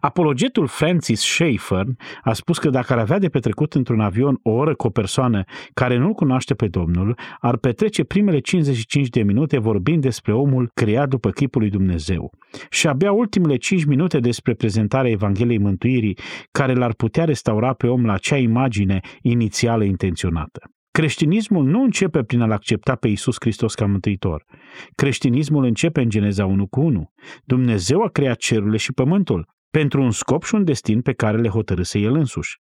Apologetul 0.00 0.66
Francis 0.66 1.20
Schaeffer 1.20 1.84
a 2.22 2.32
spus 2.32 2.58
că 2.58 2.70
dacă 2.70 2.92
ar 2.92 2.98
avea 2.98 3.18
de 3.18 3.28
petrecut 3.28 3.74
într-un 3.74 4.00
avion 4.00 4.38
o 4.42 4.50
oră 4.50 4.74
cu 4.74 4.86
o 4.86 4.90
persoană 4.90 5.44
care 5.74 5.96
nu-L 5.96 6.12
cunoaște 6.12 6.54
pe 6.54 6.68
Domnul, 6.68 7.18
ar 7.38 7.56
petrece 7.56 8.04
primele 8.04 8.38
55 8.38 9.08
de 9.08 9.22
minute 9.22 9.58
vorbind 9.58 10.02
despre 10.02 10.32
omul 10.32 10.70
creat 10.74 11.08
după 11.08 11.30
chipul 11.30 11.60
lui 11.60 11.70
Dumnezeu 11.70 12.30
și 12.70 12.86
abia 12.86 13.12
ultimele 13.12 13.56
5 13.56 13.84
minute 13.84 14.18
despre 14.18 14.54
prezentarea 14.54 15.10
Evangheliei 15.10 15.58
Mântuirii 15.58 16.18
care 16.50 16.74
l-ar 16.74 16.92
putea 16.94 17.24
restaura 17.24 17.72
pe 17.72 17.86
om 17.86 18.04
la 18.04 18.12
acea 18.12 18.36
imagine 18.36 19.00
inițială 19.22 19.84
intenționată. 19.84 20.60
Creștinismul 20.90 21.64
nu 21.64 21.82
începe 21.82 22.22
prin 22.22 22.40
a-L 22.40 22.52
accepta 22.52 22.94
pe 22.94 23.08
Isus 23.08 23.36
Hristos 23.40 23.74
ca 23.74 23.86
mântuitor. 23.86 24.44
Creștinismul 24.94 25.64
începe 25.64 26.00
în 26.00 26.08
Geneza 26.08 26.46
1 26.46 26.66
cu 26.66 26.80
1. 26.80 27.12
Dumnezeu 27.44 28.02
a 28.02 28.08
creat 28.08 28.36
cerurile 28.36 28.76
și 28.76 28.92
pământul. 28.92 29.48
Pentru 29.78 30.02
un 30.02 30.10
scop 30.10 30.42
și 30.42 30.54
un 30.54 30.64
destin 30.64 31.00
pe 31.00 31.12
care 31.12 31.36
le 31.38 31.48
hotărâse 31.48 31.98
el 31.98 32.14
însuși. 32.14 32.60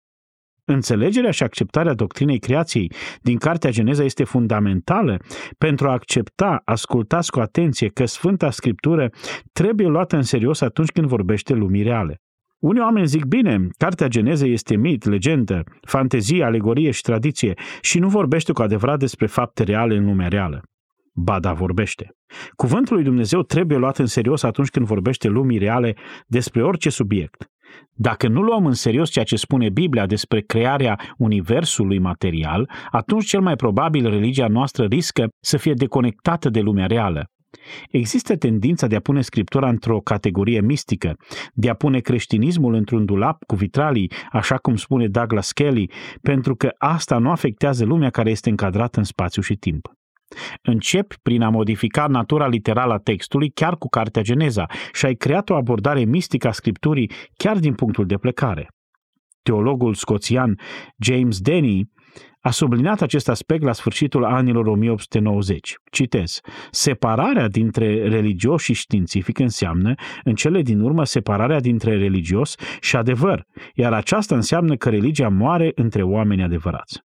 Înțelegerea 0.64 1.31
și 1.31 1.42
acceptarea 1.42 1.94
doctrinei 1.94 2.38
creației 2.38 2.92
din 3.23 3.37
Cartea 3.37 3.70
Geneza 3.70 4.05
este 4.05 4.25
fundamentală 4.25 5.16
pentru 5.59 5.88
a 5.88 5.92
accepta, 5.92 6.62
ascultați 6.64 7.31
cu 7.31 7.40
atenție 7.40 7.88
că 7.88 8.05
Sfânta 8.05 8.51
Scriptură 8.51 9.11
trebuie 9.53 9.87
luată 9.87 10.16
în 10.16 10.23
serios 10.23 10.61
atunci 10.61 10.90
când 10.90 11.07
vorbește 11.07 11.55
lumii 11.55 11.83
reale. 11.83 12.20
Unii 12.59 12.83
oameni 12.83 13.07
zic, 13.07 13.25
bine, 13.25 13.68
Cartea 13.79 14.09
Geneza 14.09 14.46
este 14.46 14.77
mit, 14.77 15.05
legendă, 15.05 15.62
fantezie, 15.81 16.44
alegorie 16.44 16.90
și 16.90 17.03
tradiție 17.03 17.55
și 17.81 17.99
nu 17.99 18.09
vorbește 18.09 18.53
cu 18.53 18.62
adevărat 18.62 18.99
despre 18.99 19.27
fapte 19.27 19.62
reale 19.62 19.96
în 19.96 20.05
lumea 20.05 20.29
reală. 20.29 20.62
Ba 21.12 21.40
da, 21.40 21.53
vorbește. 21.53 22.11
Cuvântul 22.57 22.94
lui 22.94 23.05
Dumnezeu 23.05 23.42
trebuie 23.42 23.79
luat 23.79 23.99
în 23.99 24.07
serios 24.07 24.42
atunci 24.42 24.68
când 24.68 24.87
vorbește 24.87 25.29
lumii 25.29 25.59
reale 25.59 25.96
despre 26.27 26.62
orice 26.62 26.90
subiect. 26.90 27.44
Dacă 27.94 28.29
nu 28.29 28.42
luăm 28.42 28.66
în 28.66 28.73
serios 28.73 29.11
ceea 29.11 29.25
ce 29.25 29.37
spune 29.37 29.68
Biblia 29.70 30.07
despre 30.07 30.40
crearea 30.40 31.01
universului 31.18 31.99
material, 31.99 32.70
atunci 32.90 33.27
cel 33.27 33.40
mai 33.40 33.57
probabil 33.57 34.11
religia 34.11 34.49
noastră 34.49 34.85
riscă 34.85 35.29
să 35.40 35.57
fie 35.57 35.73
deconectată 35.73 36.49
de 36.49 36.61
lumea 36.61 36.87
reală. 36.87 37.25
Există 37.90 38.37
tendința 38.37 38.87
de 38.87 38.96
a 38.96 39.01
pune 39.01 39.20
scriptura 39.20 39.68
într-o 39.68 39.99
categorie 39.99 40.61
mistică, 40.61 41.16
de 41.55 41.70
a 41.70 41.75
pune 41.75 42.01
creștinismul 42.01 42.75
într-un 42.75 43.05
dulap 43.05 43.44
cu 43.44 43.55
vitralii, 43.55 44.12
așa 44.33 44.57
cum 44.57 44.77
spune 44.77 45.09
Douglas 45.09 45.53
Kelly, 45.53 45.90
pentru 46.23 46.55
că 46.55 46.70
asta 46.79 47.18
nu 47.18 47.31
afectează 47.31 47.85
lumea 47.85 48.11
care 48.11 48.31
este 48.31 48.51
încadrată 48.51 48.99
în 48.99 49.05
spațiu 49.05 49.42
și 49.42 49.55
timp. 49.55 49.88
Începi 50.62 51.16
prin 51.23 51.43
a 51.43 51.49
modifica 51.49 52.07
natura 52.07 52.47
literală 52.47 52.93
a 52.93 52.99
textului 52.99 53.51
chiar 53.51 53.77
cu 53.77 53.88
Cartea 53.88 54.23
Geneza 54.23 54.66
și 54.93 55.07
ai 55.07 55.14
creat 55.14 55.51
o 55.51 55.55
abordare 55.55 56.05
mistică 56.05 56.49
a 56.49 56.53
Scripturii 56.53 57.11
chiar 57.37 57.59
din 57.59 57.75
punctul 57.75 58.07
de 58.07 58.16
plecare. 58.16 58.69
Teologul 59.43 59.95
scoțian 59.95 60.59
James 60.99 61.40
Denny 61.40 61.88
a 62.40 62.51
subliniat 62.51 63.01
acest 63.01 63.29
aspect 63.29 63.62
la 63.62 63.73
sfârșitul 63.73 64.25
anilor 64.25 64.66
1890. 64.66 65.75
Citez, 65.90 66.40
separarea 66.71 67.49
dintre 67.49 68.09
religios 68.09 68.62
și 68.62 68.73
științific 68.73 69.38
înseamnă, 69.38 69.95
în 70.25 70.35
cele 70.35 70.62
din 70.62 70.81
urmă, 70.81 71.05
separarea 71.05 71.61
dintre 71.61 71.97
religios 71.97 72.55
și 72.81 72.97
adevăr, 72.97 73.45
iar 73.75 73.93
aceasta 73.93 74.35
înseamnă 74.35 74.77
că 74.77 74.88
religia 74.88 75.29
moare 75.29 75.73
între 75.75 76.03
oameni 76.03 76.43
adevărați. 76.43 77.01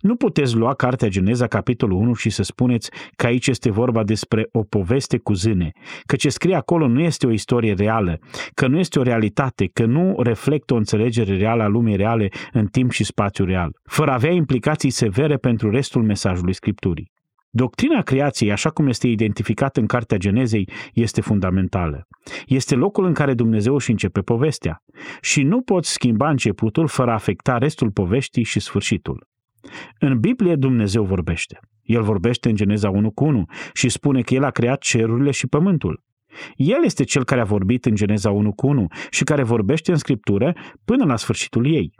Nu 0.00 0.16
puteți 0.16 0.56
lua 0.56 0.74
Cartea 0.74 1.08
Geneza, 1.08 1.46
capitolul 1.46 2.00
1 2.00 2.14
și 2.14 2.30
să 2.30 2.42
spuneți 2.42 2.90
că 3.16 3.26
aici 3.26 3.46
este 3.46 3.70
vorba 3.70 4.04
despre 4.04 4.48
o 4.52 4.62
poveste 4.62 5.18
cu 5.18 5.32
zâne, 5.32 5.70
că 6.06 6.16
ce 6.16 6.28
scrie 6.28 6.54
acolo 6.54 6.88
nu 6.88 7.00
este 7.00 7.26
o 7.26 7.30
istorie 7.30 7.72
reală, 7.72 8.18
că 8.54 8.66
nu 8.66 8.78
este 8.78 8.98
o 8.98 9.02
realitate, 9.02 9.66
că 9.72 9.84
nu 9.84 10.14
reflectă 10.18 10.74
o 10.74 10.76
înțelegere 10.76 11.36
reală 11.36 11.62
a 11.62 11.66
lumii 11.66 11.96
reale 11.96 12.28
în 12.52 12.66
timp 12.66 12.90
și 12.90 13.04
spațiu 13.04 13.44
real, 13.44 13.70
fără 13.84 14.10
a 14.10 14.14
avea 14.14 14.30
implicații 14.30 14.90
severe 14.90 15.36
pentru 15.36 15.70
restul 15.70 16.02
mesajului 16.02 16.52
Scripturii. 16.52 17.12
Doctrina 17.52 18.02
creației, 18.02 18.52
așa 18.52 18.70
cum 18.70 18.86
este 18.86 19.08
identificată 19.08 19.80
în 19.80 19.86
Cartea 19.86 20.16
Genezei, 20.16 20.68
este 20.92 21.20
fundamentală. 21.20 22.06
Este 22.46 22.74
locul 22.74 23.04
în 23.04 23.12
care 23.12 23.34
Dumnezeu 23.34 23.74
își 23.74 23.90
începe 23.90 24.20
povestea 24.20 24.82
și 25.20 25.42
nu 25.42 25.60
poți 25.62 25.92
schimba 25.92 26.30
începutul 26.30 26.88
fără 26.88 27.10
a 27.10 27.14
afecta 27.14 27.58
restul 27.58 27.90
poveștii 27.90 28.44
și 28.44 28.60
sfârșitul. 28.60 29.28
În 29.98 30.20
Biblie 30.20 30.54
Dumnezeu 30.54 31.04
vorbește. 31.04 31.58
El 31.82 32.02
vorbește 32.02 32.48
în 32.48 32.54
Geneza 32.54 32.90
1 32.90 33.10
cu 33.10 33.24
1 33.24 33.44
și 33.72 33.88
spune 33.88 34.20
că 34.20 34.34
El 34.34 34.44
a 34.44 34.50
creat 34.50 34.80
cerurile 34.80 35.30
și 35.30 35.46
pământul. 35.46 36.02
El 36.56 36.84
este 36.84 37.04
cel 37.04 37.24
care 37.24 37.40
a 37.40 37.44
vorbit 37.44 37.84
în 37.84 37.94
Geneza 37.94 38.30
1 38.30 38.52
cu 38.52 38.66
1 38.66 38.86
și 39.10 39.24
care 39.24 39.42
vorbește 39.42 39.90
în 39.90 39.96
Scriptură 39.96 40.54
până 40.84 41.04
la 41.04 41.16
sfârșitul 41.16 41.72
ei. 41.72 41.92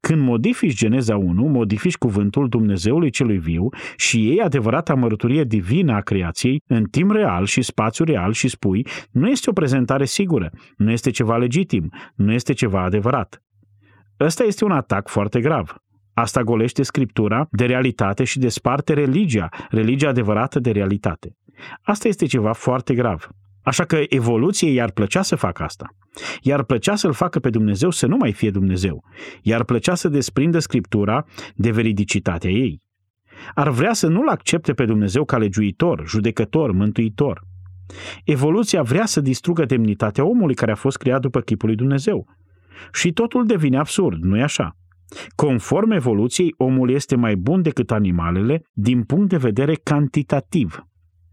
Când 0.00 0.22
modifici 0.22 0.76
Geneza 0.76 1.16
1, 1.16 1.46
modifici 1.46 1.96
cuvântul 1.96 2.48
Dumnezeului 2.48 3.10
celui 3.10 3.38
viu 3.38 3.68
și 3.96 4.24
iei 4.24 4.40
adevărata 4.40 4.94
mărturie 4.94 5.44
divină 5.44 5.92
a 5.92 6.00
creației 6.00 6.62
în 6.66 6.84
timp 6.84 7.10
real 7.10 7.44
și 7.44 7.62
spațiu 7.62 8.04
real 8.04 8.32
și 8.32 8.48
spui, 8.48 8.86
nu 9.10 9.28
este 9.28 9.50
o 9.50 9.52
prezentare 9.52 10.04
sigură, 10.04 10.50
nu 10.76 10.90
este 10.90 11.10
ceva 11.10 11.36
legitim, 11.36 11.92
nu 12.14 12.32
este 12.32 12.52
ceva 12.52 12.82
adevărat. 12.82 13.42
Ăsta 14.20 14.44
este 14.44 14.64
un 14.64 14.70
atac 14.70 15.08
foarte 15.08 15.40
grav. 15.40 15.76
Asta 16.18 16.42
golește 16.42 16.82
Scriptura 16.82 17.46
de 17.50 17.64
realitate 17.64 18.24
și 18.24 18.38
desparte 18.38 18.92
religia, 18.92 19.48
religia 19.70 20.08
adevărată 20.08 20.60
de 20.60 20.70
realitate. 20.70 21.36
Asta 21.82 22.08
este 22.08 22.26
ceva 22.26 22.52
foarte 22.52 22.94
grav. 22.94 23.28
Așa 23.62 23.84
că 23.84 23.98
evoluției 24.08 24.74
i-ar 24.74 24.90
plăcea 24.90 25.22
să 25.22 25.36
facă 25.36 25.62
asta. 25.62 25.86
I-ar 26.40 26.62
plăcea 26.62 26.96
să-L 26.96 27.12
facă 27.12 27.38
pe 27.38 27.50
Dumnezeu 27.50 27.90
să 27.90 28.06
nu 28.06 28.16
mai 28.16 28.32
fie 28.32 28.50
Dumnezeu. 28.50 29.04
I-ar 29.42 29.64
plăcea 29.64 29.94
să 29.94 30.08
desprindă 30.08 30.58
Scriptura 30.58 31.24
de 31.54 31.70
veridicitatea 31.70 32.50
ei. 32.50 32.82
Ar 33.54 33.70
vrea 33.70 33.92
să 33.92 34.06
nu-L 34.06 34.28
accepte 34.28 34.72
pe 34.72 34.84
Dumnezeu 34.84 35.24
ca 35.24 35.38
legiuitor, 35.38 36.02
judecător, 36.06 36.72
mântuitor. 36.72 37.42
Evoluția 38.24 38.82
vrea 38.82 39.06
să 39.06 39.20
distrugă 39.20 39.64
demnitatea 39.64 40.24
omului 40.24 40.54
care 40.54 40.70
a 40.70 40.74
fost 40.74 40.96
creat 40.96 41.20
după 41.20 41.40
chipul 41.40 41.68
lui 41.68 41.76
Dumnezeu. 41.76 42.26
Și 42.92 43.12
totul 43.12 43.46
devine 43.46 43.78
absurd, 43.78 44.22
nu-i 44.22 44.42
așa? 44.42 44.76
Conform 45.34 45.90
evoluției, 45.90 46.54
omul 46.56 46.90
este 46.90 47.16
mai 47.16 47.36
bun 47.36 47.62
decât 47.62 47.90
animalele 47.90 48.62
din 48.72 49.02
punct 49.02 49.28
de 49.28 49.36
vedere 49.36 49.74
cantitativ. 49.74 50.86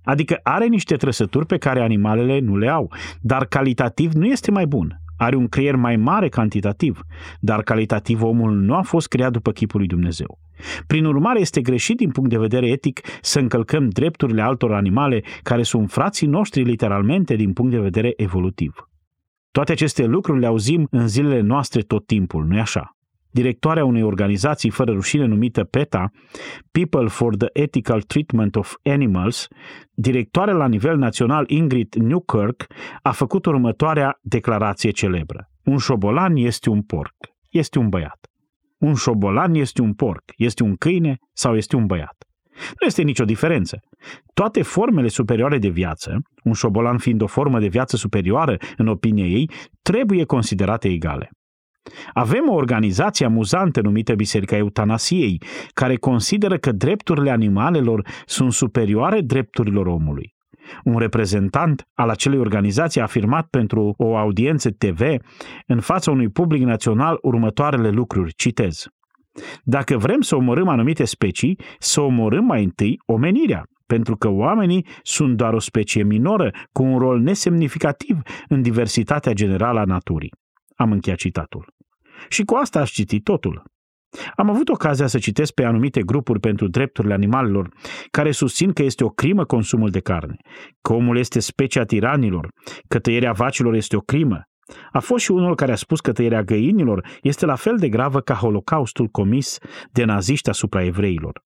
Adică 0.03 0.39
are 0.43 0.65
niște 0.65 0.95
trăsături 0.95 1.45
pe 1.45 1.57
care 1.57 1.81
animalele 1.81 2.39
nu 2.39 2.57
le 2.57 2.69
au, 2.69 2.91
dar 3.21 3.45
calitativ 3.45 4.12
nu 4.12 4.25
este 4.25 4.51
mai 4.51 4.65
bun. 4.65 4.97
Are 5.17 5.36
un 5.36 5.47
creier 5.47 5.75
mai 5.75 5.95
mare 5.95 6.29
cantitativ, 6.29 6.99
dar 7.39 7.62
calitativ 7.62 8.21
omul 8.21 8.51
nu 8.51 8.75
a 8.75 8.81
fost 8.81 9.07
creat 9.07 9.31
după 9.31 9.51
chipul 9.51 9.79
lui 9.79 9.88
Dumnezeu. 9.88 10.39
Prin 10.88 11.05
urmare, 11.05 11.39
este 11.39 11.62
greșit 11.62 11.97
din 11.97 12.12
punct 12.12 12.29
de 12.29 12.38
vedere 12.38 12.67
etic 12.67 13.01
să 13.21 13.39
încălcăm 13.39 13.89
drepturile 13.89 14.41
altor 14.41 14.73
animale 14.73 15.23
care 15.43 15.63
sunt 15.63 15.91
frații 15.91 16.27
noștri 16.27 16.63
literalmente 16.63 17.36
din 17.36 17.53
punct 17.53 17.71
de 17.71 17.79
vedere 17.79 18.13
evolutiv. 18.15 18.89
Toate 19.51 19.71
aceste 19.71 20.05
lucruri 20.05 20.39
le 20.39 20.45
auzim 20.45 20.88
în 20.91 21.07
zilele 21.07 21.39
noastre 21.39 21.81
tot 21.81 22.05
timpul, 22.05 22.45
nu-i 22.45 22.59
așa? 22.59 22.97
Directoarea 23.34 23.86
unei 23.86 24.04
organizații 24.04 24.69
fără 24.69 24.91
rușine 24.91 25.26
numită 25.26 25.63
PETA, 25.63 26.12
People 26.72 27.08
for 27.08 27.36
the 27.36 27.48
Ethical 27.54 28.02
Treatment 28.02 28.56
of 28.56 28.74
Animals, 28.84 29.48
directoarea 29.93 30.54
la 30.54 30.67
nivel 30.67 30.98
național 30.98 31.46
Ingrid 31.48 31.93
Newkirk 31.93 32.65
a 33.02 33.12
făcut 33.12 33.46
următoarea 33.46 34.17
declarație 34.22 34.89
celebră. 34.89 35.50
Un 35.63 35.78
șobolan 35.78 36.36
este 36.36 36.69
un 36.69 36.82
porc, 36.82 37.15
este 37.50 37.80
un 37.80 37.89
băiat. 37.89 38.28
Un 38.78 38.93
șobolan 38.93 39.54
este 39.54 39.82
un 39.82 39.93
porc, 39.93 40.24
este 40.38 40.63
un 40.63 40.76
câine 40.76 41.17
sau 41.34 41.56
este 41.56 41.76
un 41.76 41.86
băiat. 41.86 42.15
Nu 42.54 42.88
este 42.88 43.02
nicio 43.02 43.26
diferență. 43.26 43.80
Toate 44.34 44.62
formele 44.62 45.08
superioare 45.08 45.58
de 45.58 45.69
viață, 45.69 46.17
un 46.43 46.54
șobolan 46.54 46.98
fiind 46.98 47.22
o 47.22 47.28
formă 47.28 47.60
de 47.60 47.67
viață 47.67 47.96
superioară 47.96 48.58
în 48.78 48.88
opinia 48.88 49.26
ei, 49.26 49.50
trebuie 49.82 50.24
considerate 50.24 50.88
egale. 50.88 51.30
Avem 52.13 52.50
o 52.50 52.54
organizație 52.54 53.26
amuzantă 53.26 53.82
numită 53.82 54.13
Biserica 54.13 54.56
Eutanasiei, 54.58 55.41
care 55.74 55.96
consideră 55.96 56.58
că 56.58 56.72
drepturile 56.72 57.30
animalelor 57.32 58.08
sunt 58.26 58.54
superioare 58.54 59.22
drepturilor 59.22 59.86
omului. 59.86 60.34
Un 60.84 60.98
reprezentant 60.98 61.84
al 61.93 62.10
acelei 62.10 62.39
organizații 62.39 63.00
a 63.00 63.04
afirmat 63.04 63.48
pentru 63.48 63.93
o 63.98 64.17
audiență 64.17 64.69
TV 64.69 65.02
în 65.67 65.80
fața 65.80 66.12
unui 66.12 66.30
public 66.30 66.62
național 66.62 67.17
următoarele 67.22 67.89
lucruri, 67.89 68.34
citez. 68.34 68.86
Dacă 69.63 69.98
vrem 69.98 70.22
să 70.22 70.36
omorâm 70.36 70.67
anumite 70.67 71.04
specii, 71.06 71.60
să 71.80 72.02
omorâm 72.02 72.46
mai 72.46 72.63
întâi 72.63 73.00
omenirea, 73.06 73.63
pentru 73.86 74.15
că 74.15 74.30
oamenii 74.30 74.88
sunt 75.02 75.38
doar 75.38 75.54
o 75.54 75.60
specie 75.60 76.04
minoră 76.04 76.52
cu 76.72 76.84
un 76.84 76.98
rol 76.98 77.19
nesemnificativ 77.19 78.17
în 78.48 78.62
diversitatea 78.62 79.34
generală 79.34 79.80
a 79.80 79.84
naturii. 79.84 80.32
Am 80.84 80.91
încheiat 80.91 81.17
citatul. 81.19 81.74
Și 82.30 82.43
cu 82.43 82.56
asta 82.56 82.80
aș 82.80 82.91
citi 82.91 83.22
totul. 83.22 83.63
Am 84.36 84.50
avut 84.50 84.69
ocazia 84.69 85.08
să 85.08 85.17
citesc 85.17 85.54
pe 85.54 85.63
anumite 85.63 86.02
grupuri 86.02 86.39
pentru 86.39 86.67
drepturile 86.67 87.13
animalelor 87.13 87.69
care 88.12 88.32
susțin 88.32 88.74
că 88.74 88.84
este 88.84 89.04
o 89.04 89.10
crimă 89.10 89.46
consumul 89.46 89.89
de 89.89 90.00
carne, 90.00 90.36
că 90.82 90.93
omul 90.93 91.17
este 91.17 91.39
specia 91.39 91.84
tiranilor, 91.84 92.48
că 92.88 93.00
tăierea 93.00 93.32
vacilor 93.32 93.74
este 93.74 93.96
o 93.96 94.00
crimă. 94.00 94.41
A 94.91 95.00
fost 95.00 95.24
și 95.24 95.32
unul 95.32 95.56
care 95.56 95.72
a 95.72 95.76
spus 95.76 96.00
că 96.00 96.12
tăierea 96.12 96.43
găinilor 96.43 97.08
este 97.22 97.46
la 97.46 97.56
fel 97.56 97.78
de 97.78 97.89
gravă 97.89 98.19
ca 98.19 98.34
holocaustul 98.34 99.08
comis 99.08 99.58
de 99.91 100.04
naziști 100.04 100.50
asupra 100.50 100.84
evreilor. 100.84 101.41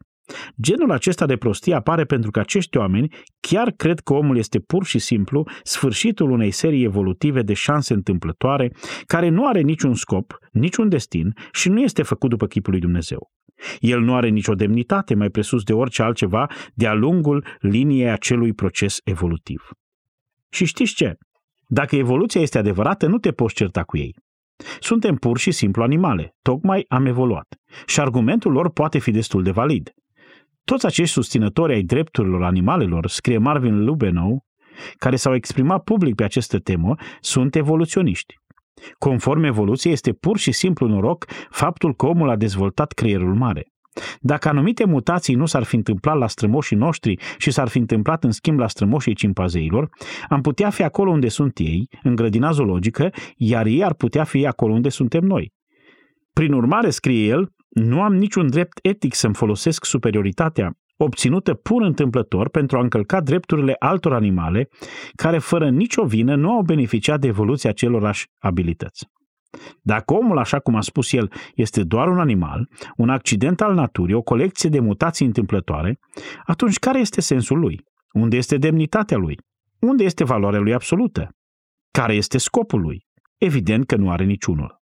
Genul 0.62 0.92
acesta 0.92 1.26
de 1.26 1.38
prostie 1.38 1.74
apare 1.74 2.06
pentru 2.06 2.32
că 2.32 2.40
acești 2.40 2.78
oameni 2.78 3.14
chiar 3.40 3.72
cred 3.72 4.00
că 4.00 4.14
omul 4.14 4.38
este 4.38 4.60
pur 4.60 4.86
și 4.86 5.00
simplu 5.00 5.44
sfârșitul 5.64 6.30
unei 6.30 6.52
serii 6.52 6.84
evolutive 6.84 7.42
de 7.42 7.54
șanse 7.54 7.94
întâmplătoare, 7.94 8.72
care 9.06 9.30
nu 9.30 9.48
are 9.48 9.62
niciun 9.62 9.94
scop, 9.94 10.38
niciun 10.52 10.90
destin 10.90 11.34
și 11.52 11.70
nu 11.70 11.82
este 11.82 12.04
făcut 12.04 12.30
după 12.30 12.48
chipul 12.48 12.72
lui 12.72 12.82
Dumnezeu. 12.82 13.32
El 13.80 14.02
nu 14.02 14.16
are 14.16 14.30
nicio 14.30 14.54
demnitate 14.54 15.16
mai 15.16 15.30
presus 15.30 15.64
de 15.64 15.74
orice 15.74 16.02
altceva 16.02 16.50
de-a 16.74 16.94
lungul 16.94 17.46
liniei 17.60 18.10
acelui 18.10 18.54
proces 18.54 18.98
evolutiv. 19.04 19.70
Și 20.50 20.66
știți 20.66 20.94
ce? 20.94 21.16
Dacă 21.68 21.96
evoluția 21.96 22.42
este 22.42 22.58
adevărată, 22.58 23.08
nu 23.08 23.18
te 23.18 23.32
poți 23.32 23.56
certa 23.56 23.84
cu 23.84 23.98
ei. 23.98 24.16
Suntem 24.80 25.16
pur 25.16 25.38
și 25.38 25.52
simplu 25.52 25.84
animale, 25.84 26.36
tocmai 26.42 26.86
am 26.88 27.06
evoluat. 27.06 27.56
Și 27.86 28.00
argumentul 28.00 28.52
lor 28.52 28.70
poate 28.70 29.00
fi 29.00 29.12
destul 29.12 29.44
de 29.44 29.52
valid. 29.52 29.92
Toți 30.72 30.86
acești 30.86 31.14
susținători 31.14 31.74
ai 31.74 31.82
drepturilor 31.82 32.44
animalelor, 32.44 33.08
scrie 33.08 33.38
Marvin 33.38 33.84
Lubenow, 33.84 34.44
care 34.98 35.16
s-au 35.16 35.34
exprimat 35.34 35.84
public 35.84 36.16
pe 36.16 36.24
această 36.24 36.60
temă, 36.60 36.96
sunt 37.20 37.56
evoluționiști. 37.56 38.34
Conform 38.98 39.44
evoluției, 39.44 39.94
este 39.94 40.14
pur 40.14 40.38
și 40.38 40.52
simplu 40.52 40.88
noroc 40.88 41.26
faptul 41.50 41.96
că 41.96 42.06
omul 42.06 42.30
a 42.30 42.36
dezvoltat 42.36 42.92
creierul 42.92 43.36
mare. 43.36 43.64
Dacă 44.20 44.50
anumite 44.50 44.86
mutații 44.86 45.36
nu 45.36 45.46
s-ar 45.46 45.64
fi 45.64 45.76
întâmplat 45.76 46.18
la 46.18 46.28
strămoșii 46.28 46.76
noștri 46.76 47.20
și 47.38 47.52
s-ar 47.52 47.68
fi 47.68 47.78
întâmplat 47.78 48.24
în 48.24 48.32
schimb 48.32 48.60
la 48.60 48.68
strămoșii 48.68 49.16
cimpazeilor, 49.16 49.90
am 50.30 50.42
putea 50.42 50.70
fi 50.70 50.84
acolo 50.84 51.12
unde 51.12 51.28
sunt 51.28 51.58
ei, 51.58 51.88
în 52.04 52.16
grădina 52.16 52.52
zoologică, 52.52 53.10
iar 53.36 53.66
ei 53.66 53.84
ar 53.84 53.94
putea 53.94 54.24
fi 54.24 54.46
acolo 54.46 54.74
unde 54.74 54.90
suntem 54.90 55.24
noi. 55.24 55.54
Prin 56.34 56.54
urmare, 56.54 56.90
scrie 56.90 57.28
el, 57.28 57.52
nu 57.78 58.02
am 58.02 58.16
niciun 58.16 58.50
drept 58.50 58.80
etic 58.82 59.14
să-mi 59.14 59.34
folosesc 59.34 59.86
superioritatea 59.86 60.78
obținută 60.98 61.54
pur 61.54 61.82
întâmplător 61.82 62.50
pentru 62.50 62.78
a 62.78 62.82
încălca 62.82 63.22
drepturile 63.22 63.76
altor 63.80 64.14
animale 64.14 64.70
care, 65.16 65.38
fără 65.38 65.70
nicio 65.70 66.06
vină, 66.06 66.36
nu 66.36 66.52
au 66.52 66.62
beneficiat 66.62 67.20
de 67.20 67.28
evoluția 67.28 67.70
acelorași 67.70 68.28
abilități. 68.40 69.08
Dacă 69.82 70.14
omul, 70.14 70.38
așa 70.38 70.60
cum 70.60 70.76
a 70.76 70.82
spus 70.82 71.12
el, 71.12 71.32
este 71.56 71.84
doar 71.84 72.08
un 72.08 72.20
animal, 72.20 72.70
un 72.96 73.10
accident 73.10 73.62
al 73.62 73.74
naturii, 73.74 74.16
o 74.16 74.22
colecție 74.22 74.70
de 74.70 74.80
mutații 74.80 75.26
întâmplătoare, 75.26 76.00
atunci 76.46 76.78
care 76.78 77.00
este 77.00 77.22
sensul 77.22 77.60
lui? 77.60 77.84
Unde 78.12 78.38
este 78.38 78.58
demnitatea 78.58 79.18
lui? 79.18 79.38
Unde 79.80 80.04
este 80.04 80.24
valoarea 80.24 80.60
lui 80.60 80.74
absolută? 80.74 81.30
Care 81.92 82.14
este 82.14 82.38
scopul 82.38 82.82
lui? 82.82 83.06
Evident 83.38 83.86
că 83.86 83.96
nu 83.96 84.12
are 84.12 84.24
niciunul. 84.24 84.82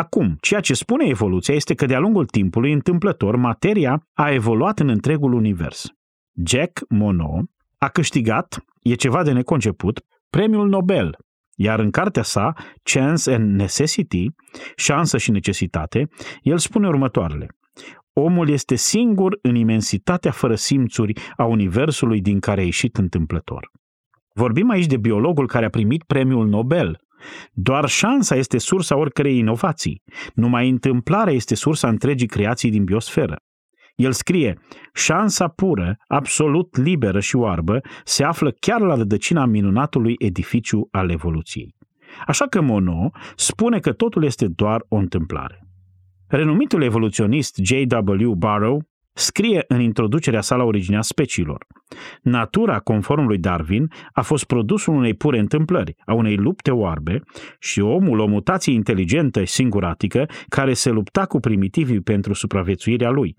Acum, 0.00 0.36
ceea 0.40 0.60
ce 0.60 0.74
spune 0.74 1.06
evoluția 1.06 1.54
este 1.54 1.74
că 1.74 1.86
de-a 1.86 1.98
lungul 1.98 2.26
timpului, 2.26 2.72
întâmplător, 2.72 3.36
materia 3.36 4.06
a 4.12 4.30
evoluat 4.30 4.78
în 4.78 4.88
întregul 4.88 5.32
univers. 5.32 5.86
Jack 6.44 6.80
Monod 6.88 7.44
a 7.78 7.88
câștigat, 7.88 8.64
e 8.82 8.94
ceva 8.94 9.22
de 9.22 9.32
neconceput, 9.32 10.00
premiul 10.30 10.68
Nobel, 10.68 11.16
iar 11.54 11.78
în 11.78 11.90
cartea 11.90 12.22
sa, 12.22 12.52
Chance 12.82 13.32
and 13.32 13.54
Necessity, 13.54 14.26
șansă 14.76 15.18
și 15.18 15.30
necesitate, 15.30 16.08
el 16.42 16.58
spune 16.58 16.88
următoarele. 16.88 17.46
Omul 18.12 18.48
este 18.48 18.74
singur 18.74 19.38
în 19.42 19.54
imensitatea 19.54 20.30
fără 20.30 20.54
simțuri 20.54 21.12
a 21.36 21.44
universului 21.44 22.20
din 22.20 22.40
care 22.40 22.60
a 22.60 22.64
ieșit 22.64 22.96
întâmplător. 22.96 23.70
Vorbim 24.34 24.70
aici 24.70 24.86
de 24.86 24.96
biologul 24.96 25.46
care 25.46 25.64
a 25.64 25.70
primit 25.70 26.02
premiul 26.02 26.48
Nobel, 26.48 26.98
doar 27.52 27.88
șansa 27.88 28.34
este 28.36 28.58
sursa 28.58 28.96
oricărei 28.96 29.38
inovații. 29.38 30.02
Numai 30.34 30.68
întâmplarea 30.68 31.32
este 31.32 31.54
sursa 31.54 31.88
întregii 31.88 32.26
creații 32.26 32.70
din 32.70 32.84
biosferă. 32.84 33.36
El 33.94 34.12
scrie, 34.12 34.58
șansa 34.94 35.48
pură, 35.48 35.96
absolut 36.06 36.76
liberă 36.76 37.20
și 37.20 37.36
oarbă, 37.36 37.80
se 38.04 38.24
află 38.24 38.50
chiar 38.50 38.80
la 38.80 38.94
rădăcina 38.94 39.44
minunatului 39.44 40.14
edificiu 40.18 40.88
al 40.90 41.10
evoluției. 41.10 41.74
Așa 42.26 42.46
că 42.46 42.60
Mono 42.60 43.10
spune 43.36 43.78
că 43.78 43.92
totul 43.92 44.24
este 44.24 44.46
doar 44.48 44.84
o 44.88 44.96
întâmplare. 44.96 45.66
Renumitul 46.28 46.82
evoluționist 46.82 47.58
J.W. 47.62 48.32
Barrow 48.32 48.82
scrie 49.20 49.64
în 49.68 49.80
introducerea 49.80 50.40
sa 50.40 50.56
la 50.56 50.64
originea 50.64 51.02
speciilor. 51.02 51.66
Natura, 52.22 52.78
conform 52.78 53.26
lui 53.26 53.38
Darwin, 53.38 53.90
a 54.12 54.22
fost 54.22 54.44
produsul 54.44 54.94
unei 54.94 55.14
pure 55.14 55.38
întâmplări, 55.38 55.94
a 56.04 56.14
unei 56.14 56.36
lupte 56.36 56.70
oarbe 56.70 57.22
și 57.58 57.80
omul 57.80 58.18
o 58.18 58.26
mutație 58.26 58.72
inteligentă 58.72 59.44
și 59.44 59.52
singuratică 59.52 60.26
care 60.48 60.72
se 60.72 60.90
lupta 60.90 61.26
cu 61.26 61.40
primitivii 61.40 62.00
pentru 62.00 62.32
supraviețuirea 62.32 63.10
lui. 63.10 63.36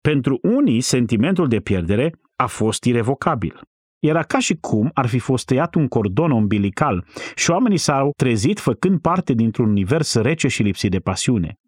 Pentru 0.00 0.38
unii, 0.42 0.80
sentimentul 0.80 1.48
de 1.48 1.60
pierdere 1.60 2.14
a 2.36 2.46
fost 2.46 2.84
irevocabil. 2.84 3.60
Era 3.98 4.22
ca 4.22 4.38
și 4.38 4.54
cum 4.60 4.90
ar 4.94 5.06
fi 5.06 5.18
fost 5.18 5.46
tăiat 5.46 5.74
un 5.74 5.88
cordon 5.88 6.30
umbilical 6.30 7.04
și 7.34 7.50
oamenii 7.50 7.76
s-au 7.76 8.12
trezit 8.16 8.60
făcând 8.60 9.00
parte 9.00 9.32
dintr-un 9.32 9.68
univers 9.68 10.14
rece 10.14 10.48
și 10.48 10.62
lipsit 10.62 10.90
de 10.90 10.98
pasiune. 10.98 11.58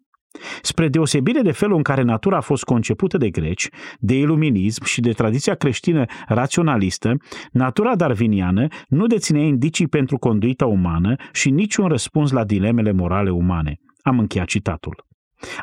Spre 0.61 0.87
deosebire 0.87 1.41
de 1.41 1.51
felul 1.51 1.75
în 1.75 1.83
care 1.83 2.01
natura 2.01 2.37
a 2.37 2.41
fost 2.41 2.63
concepută 2.63 3.17
de 3.17 3.29
greci, 3.29 3.69
de 3.99 4.17
iluminism 4.17 4.83
și 4.83 5.01
de 5.01 5.11
tradiția 5.11 5.55
creștină 5.55 6.05
raționalistă, 6.27 7.13
natura 7.51 7.95
darwiniană 7.95 8.67
nu 8.87 9.07
deținea 9.07 9.41
indicii 9.41 9.87
pentru 9.87 10.17
conduita 10.17 10.65
umană 10.65 11.15
și 11.31 11.49
niciun 11.49 11.87
răspuns 11.87 12.31
la 12.31 12.43
dilemele 12.43 12.91
morale 12.91 13.29
umane. 13.29 13.79
Am 14.01 14.19
încheiat 14.19 14.47
citatul. 14.47 15.05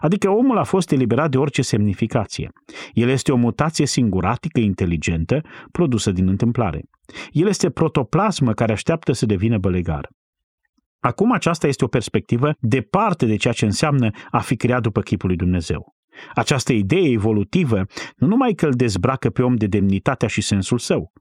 Adică 0.00 0.30
omul 0.30 0.58
a 0.58 0.64
fost 0.64 0.90
eliberat 0.90 1.30
de 1.30 1.38
orice 1.38 1.62
semnificație. 1.62 2.50
El 2.92 3.08
este 3.08 3.32
o 3.32 3.37
mutație 3.37 3.87
singuratică, 3.87 4.61
inteligentă, 4.61 5.40
produsă 5.72 6.11
din 6.11 6.28
întâmplare. 6.28 6.80
El 7.30 7.48
este 7.48 7.70
protoplasmă 7.70 8.52
care 8.52 8.72
așteaptă 8.72 9.12
să 9.12 9.26
devină 9.26 9.58
bălegar. 9.58 10.08
Acum 11.05 11.33
aceasta 11.33 11.67
este 11.67 11.85
o 11.85 11.88
perspectivă 11.88 12.53
departe 12.61 13.27
de 13.27 13.37
ceea 13.37 13.55
ce 13.55 13.65
înseamnă 13.65 14.11
a 14.31 14.38
fi 14.38 14.57
creat 14.57 14.83
după 14.83 15.01
chipul 15.01 15.29
lui 15.29 15.37
Dumnezeu. 15.37 15.95
Această 16.35 16.73
idee 16.73 17.11
evolutivă 17.11 17.85
nu 18.17 18.27
numai 18.27 18.53
că 18.53 18.67
îl 18.67 18.73
dezbracă 18.73 19.31
pe 19.31 19.43
om 19.43 19.55
de 19.55 19.67
demnitatea 19.67 20.29
și 20.29 20.41
sensul 20.41 20.79
său, 20.79 21.12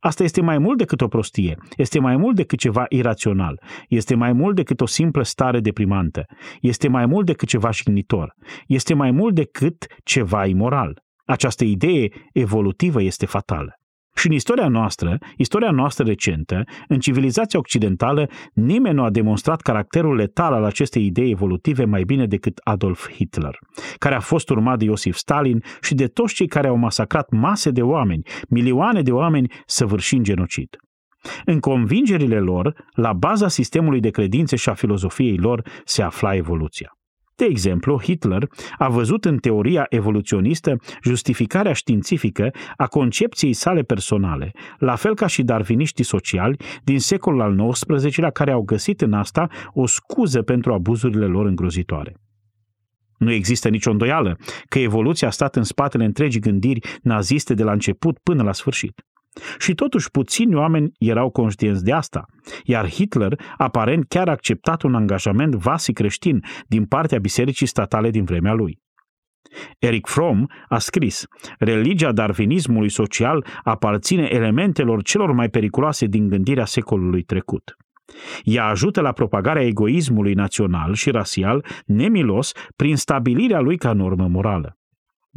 Asta 0.00 0.22
este 0.22 0.40
mai 0.40 0.58
mult 0.58 0.78
decât 0.78 1.00
o 1.00 1.08
prostie, 1.08 1.56
este 1.76 1.98
mai 1.98 2.16
mult 2.16 2.36
decât 2.36 2.58
ceva 2.58 2.84
irațional, 2.88 3.62
este 3.88 4.14
mai 4.14 4.32
mult 4.32 4.56
decât 4.56 4.80
o 4.80 4.86
simplă 4.86 5.22
stare 5.22 5.60
deprimantă, 5.60 6.24
este 6.60 6.88
mai 6.88 7.06
mult 7.06 7.26
decât 7.26 7.48
ceva 7.48 7.70
șignitor, 7.70 8.34
este 8.66 8.94
mai 8.94 9.10
mult 9.10 9.34
decât 9.34 9.86
ceva 10.04 10.46
imoral. 10.46 11.02
Această 11.24 11.64
idee 11.64 12.08
evolutivă 12.32 13.02
este 13.02 13.26
fatală. 13.26 13.77
Și 14.18 14.26
în 14.26 14.32
istoria 14.32 14.68
noastră, 14.68 15.18
istoria 15.36 15.70
noastră 15.70 16.04
recentă, 16.04 16.62
în 16.88 16.98
civilizația 16.98 17.58
occidentală, 17.58 18.28
nimeni 18.52 18.94
nu 18.94 19.02
a 19.02 19.10
demonstrat 19.10 19.60
caracterul 19.60 20.16
letal 20.16 20.52
al 20.52 20.64
acestei 20.64 21.04
idei 21.06 21.30
evolutive 21.30 21.84
mai 21.84 22.02
bine 22.02 22.26
decât 22.26 22.60
Adolf 22.64 23.10
Hitler, 23.10 23.58
care 23.98 24.14
a 24.14 24.20
fost 24.20 24.50
urmat 24.50 24.78
de 24.78 24.84
Iosif 24.84 25.16
Stalin 25.16 25.62
și 25.80 25.94
de 25.94 26.06
toți 26.06 26.34
cei 26.34 26.46
care 26.46 26.68
au 26.68 26.76
masacrat 26.76 27.30
mase 27.30 27.70
de 27.70 27.82
oameni, 27.82 28.22
milioane 28.48 29.02
de 29.02 29.12
oameni, 29.12 29.52
săvârșind 29.66 30.24
genocid. 30.24 30.76
În 31.44 31.60
convingerile 31.60 32.38
lor, 32.38 32.74
la 32.92 33.12
baza 33.12 33.48
sistemului 33.48 34.00
de 34.00 34.10
credințe 34.10 34.56
și 34.56 34.68
a 34.68 34.74
filozofiei 34.74 35.36
lor, 35.36 35.68
se 35.84 36.02
afla 36.02 36.34
evoluția. 36.34 36.97
De 37.38 37.44
exemplu, 37.44 38.00
Hitler 38.00 38.48
a 38.78 38.88
văzut 38.88 39.24
în 39.24 39.36
teoria 39.36 39.86
evoluționistă 39.88 40.76
justificarea 41.02 41.72
științifică 41.72 42.50
a 42.76 42.86
concepției 42.86 43.52
sale 43.52 43.82
personale, 43.82 44.52
la 44.78 44.94
fel 44.94 45.14
ca 45.14 45.26
și 45.26 45.42
darviniștii 45.42 46.04
sociali 46.04 46.56
din 46.84 46.98
secolul 46.98 47.40
al 47.40 47.70
XIX-lea 47.70 48.30
care 48.30 48.50
au 48.50 48.62
găsit 48.62 49.00
în 49.00 49.12
asta 49.12 49.48
o 49.72 49.86
scuză 49.86 50.42
pentru 50.42 50.72
abuzurile 50.72 51.26
lor 51.26 51.46
îngrozitoare. 51.46 52.16
Nu 53.18 53.32
există 53.32 53.68
nicio 53.68 53.90
îndoială 53.90 54.38
că 54.68 54.78
evoluția 54.78 55.28
a 55.28 55.30
stat 55.30 55.56
în 55.56 55.62
spatele 55.62 56.04
întregii 56.04 56.40
gândiri 56.40 56.98
naziste 57.02 57.54
de 57.54 57.62
la 57.62 57.72
început 57.72 58.18
până 58.18 58.42
la 58.42 58.52
sfârșit. 58.52 59.02
Și 59.58 59.74
totuși 59.74 60.10
puțini 60.10 60.54
oameni 60.54 60.92
erau 60.98 61.30
conștienți 61.30 61.84
de 61.84 61.92
asta, 61.92 62.24
iar 62.64 62.88
Hitler 62.88 63.40
aparent 63.56 64.04
chiar 64.08 64.28
a 64.28 64.30
acceptat 64.30 64.82
un 64.82 64.94
angajament 64.94 65.54
vasi 65.54 65.92
creștin 65.92 66.44
din 66.66 66.84
partea 66.84 67.18
bisericii 67.18 67.66
statale 67.66 68.10
din 68.10 68.24
vremea 68.24 68.52
lui. 68.52 68.78
Eric 69.78 70.06
Fromm 70.06 70.50
a 70.68 70.78
scris, 70.78 71.26
religia 71.58 72.12
darwinismului 72.12 72.88
social 72.88 73.46
aparține 73.62 74.28
elementelor 74.30 75.02
celor 75.02 75.32
mai 75.32 75.48
periculoase 75.48 76.06
din 76.06 76.28
gândirea 76.28 76.64
secolului 76.64 77.22
trecut. 77.22 77.76
Ea 78.42 78.64
ajută 78.64 79.00
la 79.00 79.12
propagarea 79.12 79.66
egoismului 79.66 80.34
național 80.34 80.94
și 80.94 81.10
rasial 81.10 81.64
nemilos 81.86 82.52
prin 82.76 82.96
stabilirea 82.96 83.60
lui 83.60 83.76
ca 83.76 83.92
normă 83.92 84.28
morală. 84.28 84.77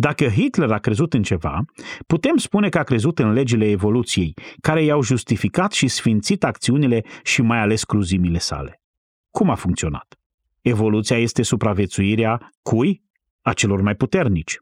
Dacă 0.02 0.28
Hitler 0.28 0.72
a 0.72 0.78
crezut 0.78 1.14
în 1.14 1.24
ceva, 1.24 1.66
putem 2.08 2.38
spune 2.38 2.70
că 2.70 2.78
a 2.78 2.84
crezut 2.84 3.20
în 3.20 3.32
legile 3.32 3.70
evoluției, 3.70 4.34
care 4.62 4.84
i-au 4.84 5.02
justificat 5.02 5.72
și 5.72 5.88
sfințit 5.88 6.44
acțiunile 6.44 7.04
și 7.24 7.42
mai 7.42 7.60
ales 7.60 7.84
cruzimile 7.84 8.38
sale. 8.38 8.82
Cum 9.30 9.50
a 9.50 9.56
funcționat? 9.56 10.20
Evoluția 10.62 11.18
este 11.18 11.42
supraviețuirea 11.42 12.52
cui? 12.62 13.02
A 13.42 13.54
celor 13.54 13.82
mai 13.82 13.96
puternici. 13.96 14.58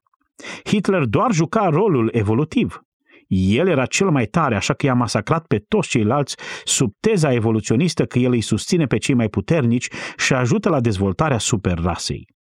Hitler 0.63 1.04
doar 1.06 1.32
juca 1.32 1.69
rolul 1.69 2.10
evolutiv. 2.13 2.82
El 3.28 3.67
era 3.67 3.86
cel 3.86 4.10
mai 4.10 4.25
tare, 4.25 4.56
așa 4.56 4.73
că 4.73 4.86
i-a 4.86 4.93
masacrat 4.93 5.45
pe 5.45 5.58
toți 5.67 5.89
ceilalți 5.89 6.36
sub 6.63 6.93
teza 6.99 7.34
evoluționistă 7.34 8.06
că 8.06 8.19
el 8.19 8.32
îi 8.32 8.41
susține 8.41 8.86
pe 8.86 8.97
cei 8.97 9.15
mai 9.15 9.28
puternici 9.28 9.88
și 10.17 10.34
ajută 10.34 10.69
la 10.69 10.80
dezvoltarea 10.80 11.38
superrasei. 11.38 12.38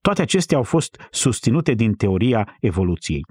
Toate 0.00 0.22
acestea 0.22 0.56
au 0.56 0.62
fost 0.62 1.08
susținute 1.10 1.72
din 1.72 1.92
teoria 1.92 2.56
evoluției. 2.60 3.24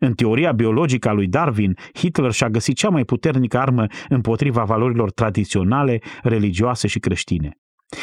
În 0.00 0.14
teoria 0.14 0.52
biologică 0.52 1.08
a 1.08 1.12
lui 1.12 1.26
Darwin, 1.26 1.76
Hitler 1.94 2.30
și-a 2.30 2.48
găsit 2.48 2.76
cea 2.76 2.88
mai 2.88 3.04
puternică 3.04 3.58
armă 3.58 3.86
împotriva 4.08 4.64
valorilor 4.64 5.10
tradiționale, 5.10 5.98
religioase 6.22 6.86
și 6.86 6.98
creștine. 6.98 7.50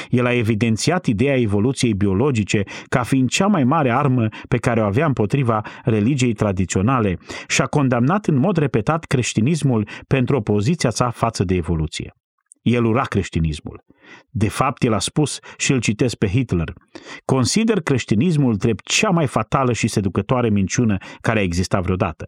El 0.09 0.25
a 0.25 0.33
evidențiat 0.33 1.05
ideea 1.05 1.39
evoluției 1.39 1.93
biologice 1.93 2.63
ca 2.89 3.03
fiind 3.03 3.29
cea 3.29 3.47
mai 3.47 3.63
mare 3.63 3.91
armă 3.91 4.27
pe 4.47 4.57
care 4.57 4.81
o 4.81 4.86
avea 4.86 5.05
împotriva 5.05 5.62
religiei 5.83 6.33
tradiționale 6.33 7.17
și 7.47 7.62
a 7.62 7.65
condamnat 7.65 8.25
în 8.25 8.36
mod 8.36 8.57
repetat 8.57 9.05
creștinismul 9.05 9.88
pentru 10.07 10.36
opoziția 10.36 10.89
sa 10.89 11.09
față 11.09 11.43
de 11.43 11.55
evoluție. 11.55 12.13
El 12.63 12.86
ura 12.86 13.04
creștinismul. 13.04 13.84
De 14.30 14.49
fapt, 14.49 14.84
el 14.84 14.93
a 14.93 14.99
spus, 14.99 15.39
și 15.58 15.71
îl 15.71 15.80
citesc 15.80 16.15
pe 16.15 16.28
Hitler, 16.28 16.73
consider 17.26 17.82
creștinismul 17.82 18.56
drept 18.56 18.86
cea 18.86 19.10
mai 19.10 19.28
fatală 19.28 19.73
și 19.73 19.88
seducătoare 19.88 20.49
minciună 20.49 20.97
care 21.21 21.39
a 21.39 21.43
existat 21.43 21.84
vreodată. 21.84 22.26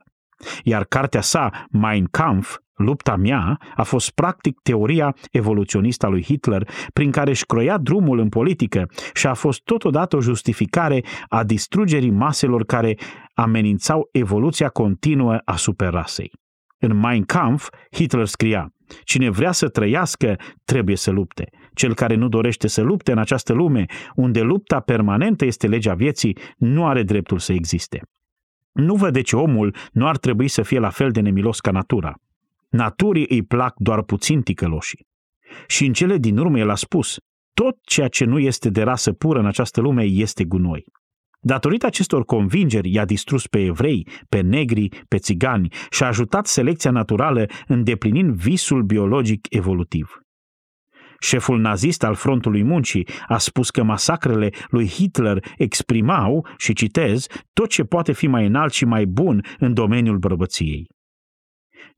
Iar 0.64 0.84
cartea 0.84 1.22
sa, 1.22 1.68
Mein 1.70 2.06
Kampf, 2.12 2.58
Lupta 2.76 3.16
mea 3.16 3.60
a 3.76 3.84
fost 3.84 4.10
practic 4.10 4.60
teoria 4.64 5.16
evoluționistă 5.32 6.06
a 6.06 6.10
lui 6.10 6.24
Hitler, 6.24 6.70
prin 6.94 7.12
care 7.12 7.30
își 7.30 7.46
croia 7.46 7.78
drumul 7.78 8.20
în 8.20 8.30
politică 8.30 8.88
și 9.14 9.28
a 9.28 9.34
fost 9.34 9.62
totodată 9.64 10.16
o 10.16 10.22
justificare 10.22 11.04
a 11.28 11.44
distrugerii 11.44 12.12
maselor 12.12 12.66
care 12.66 12.98
amenințau 13.34 14.10
evoluția 14.12 14.70
continuă 14.70 15.42
a 15.46 15.56
superrasei. 15.56 16.32
În 16.86 16.98
Mein 16.98 17.24
Kampf, 17.24 17.70
Hitler 17.92 18.26
scria, 18.26 18.74
Cine 19.04 19.30
vrea 19.30 19.52
să 19.52 19.68
trăiască, 19.68 20.36
trebuie 20.66 20.96
să 20.96 21.12
lupte. 21.12 21.50
Cel 21.74 21.94
care 21.94 22.16
nu 22.16 22.28
dorește 22.28 22.68
să 22.68 22.82
lupte 22.82 23.12
în 23.12 23.18
această 23.18 23.54
lume, 23.54 23.86
unde 24.16 24.42
lupta 24.42 24.80
permanentă 24.80 25.46
este 25.46 25.68
legea 25.68 25.94
vieții, 25.94 26.38
nu 26.58 26.86
are 26.86 27.04
dreptul 27.04 27.40
să 27.40 27.54
existe. 27.54 28.02
Nu 28.72 28.96
văd 28.96 29.14
de 29.14 29.22
ce 29.22 29.36
omul 29.36 29.76
nu 29.92 30.08
ar 30.08 30.18
trebui 30.18 30.48
să 30.48 30.62
fie 30.62 30.80
la 30.80 30.90
fel 30.90 31.12
de 31.12 31.20
nemilos 31.20 31.60
ca 31.60 31.72
natura. 31.72 32.14
Naturii 32.70 33.26
îi 33.30 33.44
plac 33.44 33.74
doar 33.78 34.04
puțin 34.04 34.42
ticăloșii. 34.42 35.08
Și 35.68 35.86
în 35.86 35.94
cele 35.94 36.18
din 36.18 36.38
urmă 36.38 36.60
el 36.60 36.70
a 36.70 36.76
spus, 36.76 37.18
tot 37.54 37.78
ceea 37.82 38.08
ce 38.08 38.26
nu 38.26 38.40
este 38.40 38.70
de 38.70 38.82
rasă 38.82 39.12
pură 39.12 39.40
în 39.40 39.46
această 39.46 39.82
lume 39.82 40.04
este 40.04 40.44
gunoi. 40.44 40.86
Datorită 41.48 41.86
acestor 41.86 42.26
convingeri 42.26 42.92
i-a 42.92 43.06
distrus 43.06 43.48
pe 43.48 43.60
evrei, 43.60 44.08
pe 44.30 44.42
negri, 44.42 44.90
pe 45.08 45.18
țigani 45.18 45.74
și 45.90 46.04
a 46.04 46.08
ajutat 46.08 46.48
selecția 46.48 46.92
naturală 46.92 47.46
îndeplinind 47.68 48.36
visul 48.36 48.84
biologic 48.84 49.48
evolutiv. 49.50 50.20
Șeful 51.20 51.60
nazist 51.60 52.04
al 52.04 52.16
frontului 52.16 52.64
muncii 52.64 53.08
a 53.28 53.38
spus 53.38 53.70
că 53.70 53.84
masacrele 53.84 54.50
lui 54.70 54.88
Hitler 54.88 55.46
exprimau, 55.58 56.48
și 56.58 56.74
citez, 56.74 57.28
tot 57.54 57.70
ce 57.70 57.84
poate 57.84 58.12
fi 58.12 58.28
mai 58.28 58.46
înalt 58.46 58.74
și 58.74 58.86
mai 58.86 59.06
bun 59.06 59.46
în 59.60 59.74
domeniul 59.74 60.18
bărbăției. 60.18 60.88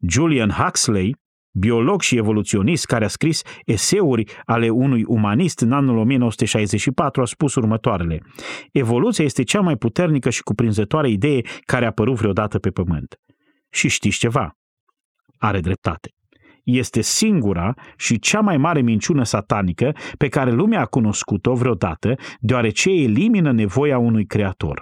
Julian 0.07 0.49
Huxley, 0.49 1.15
biolog 1.59 2.01
și 2.01 2.17
evoluționist 2.17 2.85
care 2.85 3.05
a 3.05 3.07
scris 3.07 3.41
eseuri 3.65 4.23
ale 4.45 4.69
unui 4.69 5.03
umanist 5.07 5.59
în 5.59 5.71
anul 5.71 5.97
1964, 5.97 7.21
a 7.21 7.25
spus 7.25 7.55
următoarele. 7.55 8.21
Evoluția 8.71 9.25
este 9.25 9.43
cea 9.43 9.61
mai 9.61 9.75
puternică 9.75 10.29
și 10.29 10.43
cuprinzătoare 10.43 11.09
idee 11.09 11.41
care 11.65 11.85
a 11.85 11.87
apărut 11.87 12.15
vreodată 12.15 12.59
pe 12.59 12.69
pământ. 12.69 13.19
Și 13.69 13.87
știți 13.87 14.17
ceva? 14.17 14.57
Are 15.37 15.59
dreptate. 15.59 16.11
Este 16.63 17.01
singura 17.01 17.73
și 17.97 18.19
cea 18.19 18.39
mai 18.39 18.57
mare 18.57 18.81
minciună 18.81 19.23
satanică 19.23 19.95
pe 20.17 20.27
care 20.27 20.51
lumea 20.51 20.81
a 20.81 20.85
cunoscut-o 20.85 21.53
vreodată, 21.53 22.15
deoarece 22.39 22.89
elimină 22.89 23.51
nevoia 23.51 23.97
unui 23.97 24.25
creator. 24.25 24.81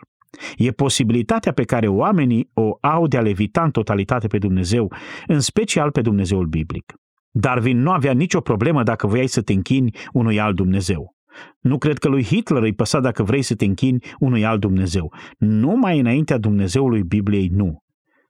E 0.58 0.72
posibilitatea 0.72 1.52
pe 1.52 1.64
care 1.64 1.88
oamenii 1.88 2.50
o 2.54 2.78
au 2.82 3.08
de 3.08 3.18
a 3.18 3.22
levita 3.22 3.64
în 3.64 3.72
totalitate 3.72 4.28
pe 4.28 4.38
Dumnezeu, 4.38 4.92
în 5.28 5.40
special 5.40 5.92
pe 5.92 6.02
Dumnezeul 6.02 6.46
biblic. 6.46 6.94
Darwin 7.32 7.82
nu 7.82 7.92
avea 7.92 8.14
nicio 8.14 8.40
problemă 8.40 8.84
dacă 8.84 9.08
voiai 9.08 9.28
să 9.28 9.42
te 9.42 9.54
închini 9.54 9.96
unui 10.14 10.40
alt 10.40 10.56
Dumnezeu. 10.56 11.16
Nu 11.60 11.78
cred 11.78 11.98
că 11.98 12.08
lui 12.08 12.24
Hitler 12.24 12.62
îi 12.62 12.74
păsa 12.74 13.00
dacă 13.00 13.24
vrei 13.24 13.42
să 13.42 13.56
te 13.56 13.66
închini 13.66 14.04
unui 14.20 14.46
alt 14.46 14.60
Dumnezeu. 14.60 15.14
Numai 15.38 16.00
înaintea 16.00 16.38
Dumnezeului 16.38 17.04
Bibliei, 17.04 17.48
nu. 17.48 17.84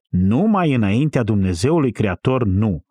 Numai 0.09 0.73
înaintea 0.73 1.23
Dumnezeului 1.23 1.91
Creator, 1.91 2.45
nu. 2.45 2.84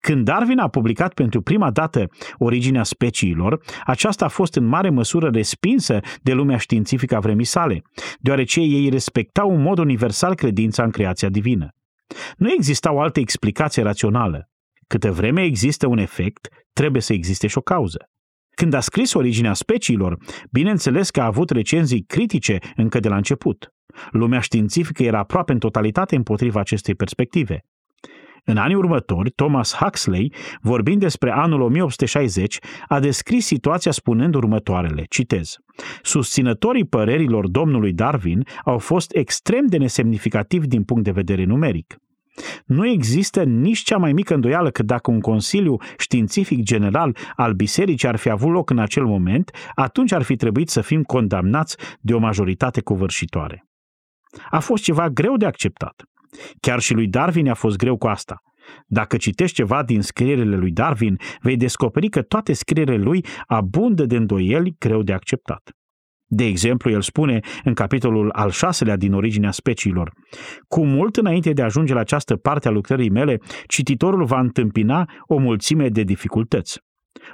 Când 0.00 0.24
Darwin 0.24 0.58
a 0.58 0.68
publicat 0.68 1.14
pentru 1.14 1.42
prima 1.42 1.70
dată 1.70 2.06
Originea 2.38 2.82
speciilor, 2.82 3.60
aceasta 3.84 4.24
a 4.24 4.28
fost 4.28 4.54
în 4.54 4.64
mare 4.64 4.90
măsură 4.90 5.30
respinsă 5.32 6.00
de 6.22 6.32
lumea 6.32 6.56
științifică 6.56 7.16
a 7.16 7.20
vremii 7.20 7.44
sale, 7.44 7.82
deoarece 8.18 8.60
ei 8.60 8.88
respectau 8.88 9.54
în 9.54 9.62
mod 9.62 9.78
universal 9.78 10.34
credința 10.34 10.82
în 10.82 10.90
creația 10.90 11.28
divină. 11.28 11.68
Nu 12.36 12.52
exista 12.52 12.92
o 12.92 13.00
altă 13.00 13.20
explicație 13.20 13.82
rațională. 13.82 14.48
Câte 14.86 15.10
vreme 15.10 15.42
există 15.42 15.86
un 15.86 15.98
efect, 15.98 16.48
trebuie 16.72 17.02
să 17.02 17.12
existe 17.12 17.46
și 17.46 17.58
o 17.58 17.60
cauză. 17.60 18.08
Când 18.54 18.74
a 18.74 18.80
scris 18.80 19.14
Originea 19.14 19.52
speciilor, 19.52 20.16
bineînțeles 20.50 21.10
că 21.10 21.20
a 21.20 21.24
avut 21.24 21.50
recenzii 21.50 22.04
critice 22.04 22.58
încă 22.76 23.00
de 23.00 23.08
la 23.08 23.16
început. 23.16 23.68
Lumea 24.10 24.40
științifică 24.40 25.02
era 25.02 25.18
aproape 25.18 25.52
în 25.52 25.58
totalitate 25.58 26.16
împotriva 26.16 26.60
acestei 26.60 26.94
perspective. 26.94 27.64
În 28.44 28.56
anii 28.56 28.76
următori, 28.76 29.30
Thomas 29.30 29.74
Huxley, 29.74 30.32
vorbind 30.60 31.00
despre 31.00 31.30
anul 31.30 31.60
1860, 31.60 32.58
a 32.88 33.00
descris 33.00 33.46
situația 33.46 33.90
spunând 33.90 34.34
următoarele, 34.34 35.04
citez, 35.08 35.56
Susținătorii 36.02 36.86
părerilor 36.86 37.48
domnului 37.48 37.92
Darwin 37.92 38.46
au 38.64 38.78
fost 38.78 39.14
extrem 39.14 39.66
de 39.66 39.76
nesemnificativi 39.76 40.66
din 40.66 40.82
punct 40.82 41.04
de 41.04 41.10
vedere 41.10 41.44
numeric. 41.44 41.96
Nu 42.66 42.88
există 42.88 43.42
nici 43.42 43.78
cea 43.78 43.96
mai 43.96 44.12
mică 44.12 44.34
îndoială 44.34 44.70
că 44.70 44.82
dacă 44.82 45.10
un 45.10 45.20
Consiliu 45.20 45.76
Științific 45.98 46.62
General 46.62 47.16
al 47.36 47.52
Bisericii 47.52 48.08
ar 48.08 48.16
fi 48.16 48.30
avut 48.30 48.52
loc 48.52 48.70
în 48.70 48.78
acel 48.78 49.04
moment, 49.04 49.50
atunci 49.74 50.12
ar 50.12 50.22
fi 50.22 50.36
trebuit 50.36 50.68
să 50.68 50.80
fim 50.80 51.02
condamnați 51.02 51.76
de 52.00 52.14
o 52.14 52.18
majoritate 52.18 52.80
covârșitoare. 52.80 53.66
A 54.50 54.60
fost 54.60 54.82
ceva 54.82 55.08
greu 55.08 55.36
de 55.36 55.46
acceptat. 55.46 56.04
Chiar 56.60 56.80
și 56.80 56.94
lui 56.94 57.06
Darwin 57.06 57.48
a 57.48 57.54
fost 57.54 57.76
greu 57.76 57.96
cu 57.96 58.06
asta. 58.06 58.38
Dacă 58.86 59.16
citești 59.16 59.56
ceva 59.56 59.82
din 59.82 60.02
scrierile 60.02 60.56
lui 60.56 60.70
Darwin, 60.70 61.16
vei 61.40 61.56
descoperi 61.56 62.08
că 62.08 62.22
toate 62.22 62.52
scrierile 62.52 62.96
lui 62.96 63.24
abundă 63.46 64.06
de 64.06 64.16
îndoieli 64.16 64.76
greu 64.78 65.02
de 65.02 65.12
acceptat. 65.12 65.70
De 66.26 66.44
exemplu, 66.44 66.90
el 66.90 67.00
spune 67.00 67.40
în 67.64 67.74
capitolul 67.74 68.30
al 68.30 68.50
șaselea 68.50 68.96
din 68.96 69.12
originea 69.12 69.50
speciilor, 69.50 70.12
cu 70.68 70.84
mult 70.84 71.16
înainte 71.16 71.52
de 71.52 71.62
a 71.62 71.64
ajunge 71.64 71.94
la 71.94 72.00
această 72.00 72.36
parte 72.36 72.68
a 72.68 72.70
lucrării 72.70 73.10
mele, 73.10 73.38
cititorul 73.66 74.24
va 74.24 74.40
întâmpina 74.40 75.10
o 75.26 75.36
mulțime 75.38 75.88
de 75.88 76.02
dificultăți. 76.02 76.80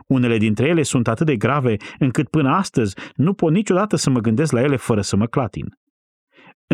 Unele 0.07 0.39
dintre 0.39 0.67
ele 0.67 0.83
sunt 0.83 1.09
atât 1.09 1.27
de 1.27 1.37
grave 1.37 1.77
încât 1.99 2.29
până 2.29 2.51
astăzi 2.51 2.95
nu 3.15 3.35
pot 3.35 3.53
niciodată 3.53 3.97
să 3.97 4.11
mă 4.11 4.21
gândesc 4.21 4.53
la 4.53 4.61
ele 4.61 4.77
fără 4.77 5.01
să 5.01 5.17
mă 5.17 5.27
clatin. 5.27 5.79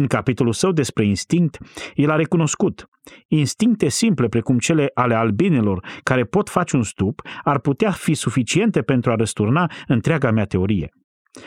În 0.00 0.06
capitolul 0.06 0.52
său 0.52 0.72
despre 0.72 1.04
instinct, 1.04 1.58
el 1.94 2.10
a 2.10 2.16
recunoscut 2.16 2.88
instincte 3.28 3.88
simple 3.88 4.28
precum 4.28 4.58
cele 4.58 4.90
ale 4.94 5.14
albinelor 5.14 5.86
care 6.02 6.24
pot 6.24 6.48
face 6.48 6.76
un 6.76 6.82
stup 6.82 7.22
ar 7.42 7.58
putea 7.58 7.90
fi 7.90 8.14
suficiente 8.14 8.82
pentru 8.82 9.10
a 9.10 9.14
răsturna 9.14 9.70
întreaga 9.86 10.30
mea 10.30 10.44
teorie. 10.44 10.88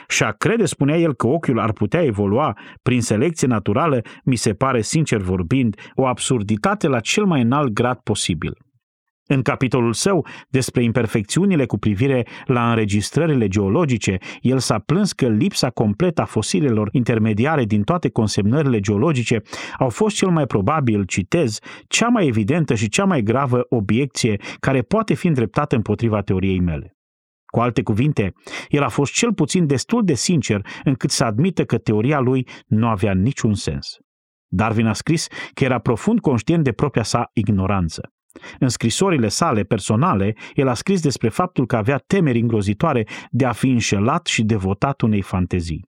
Și 0.08 0.24
a 0.24 0.32
crede, 0.32 0.66
spunea 0.66 0.98
el, 0.98 1.16
că 1.16 1.28
ochiul 1.28 1.60
ar 1.60 1.72
putea 1.72 2.04
evolua 2.04 2.58
prin 2.82 3.02
selecție 3.02 3.48
naturală, 3.48 4.02
mi 4.24 4.36
se 4.36 4.54
pare, 4.54 4.82
sincer 4.82 5.22
vorbind, 5.22 5.76
o 5.94 6.06
absurditate 6.06 6.88
la 6.88 7.00
cel 7.00 7.26
mai 7.26 7.42
înalt 7.42 7.72
grad 7.72 8.00
posibil. 8.04 8.58
În 9.32 9.42
capitolul 9.42 9.94
său 9.94 10.26
despre 10.50 10.84
imperfecțiunile 10.84 11.66
cu 11.66 11.78
privire 11.78 12.28
la 12.46 12.70
înregistrările 12.70 13.48
geologice, 13.48 14.18
el 14.42 14.60
s-a 14.60 14.80
plâns 14.80 15.14
că 15.14 15.28
lipsa 15.28 15.70
completă 15.70 16.22
a 16.22 16.26
fosilelor 16.26 16.90
intermediare 16.92 17.64
din 17.64 17.84
toate 17.84 18.10
consemnările 18.10 18.80
geologice 18.80 19.42
au 19.78 19.90
fost 19.90 20.16
cel 20.16 20.30
mai 20.30 20.46
probabil, 20.46 21.04
citez, 21.04 21.60
cea 21.88 22.08
mai 22.08 22.28
evidentă 22.28 22.76
și 22.76 22.90
cea 22.90 23.06
mai 23.06 23.22
gravă 23.22 23.66
obiecție 23.70 24.40
care 24.60 24.82
poate 24.82 25.14
fi 25.14 25.28
îndreptată 25.28 25.76
împotriva 25.76 26.22
teoriei 26.22 26.60
mele. 26.60 26.98
Cu 27.46 27.60
alte 27.60 27.84
cuvinte, 27.84 28.34
el 28.68 28.84
a 28.84 28.90
fost 28.90 29.14
cel 29.14 29.34
puțin 29.34 29.68
destul 29.68 30.06
de 30.06 30.14
sincer 30.14 30.66
încât 30.84 31.10
să 31.10 31.24
admită 31.24 31.64
că 31.64 31.78
teoria 31.78 32.20
lui 32.20 32.48
nu 32.68 32.88
avea 32.88 33.14
niciun 33.14 33.54
sens. 33.54 33.98
Darwin 34.48 34.86
a 34.86 34.94
scris 34.94 35.28
că 35.54 35.64
era 35.64 35.80
profund 35.80 36.20
conștient 36.20 36.64
de 36.64 36.72
propria 36.72 37.04
sa 37.04 37.30
ignoranță. 37.34 38.14
În 38.60 38.70
scrisorile 38.70 39.28
sale 39.28 39.64
personale, 39.64 40.36
el 40.54 40.68
a 40.68 40.74
scris 40.74 41.02
despre 41.02 41.30
faptul 41.30 41.66
că 41.66 41.76
avea 41.76 41.98
temeri 41.98 42.40
îngrozitoare 42.40 43.08
de 43.30 43.46
a 43.46 43.52
fi 43.52 43.70
înșelat 43.70 44.26
și 44.26 44.44
devotat 44.44 45.02
unei 45.02 45.22
fantezii. 45.22 45.88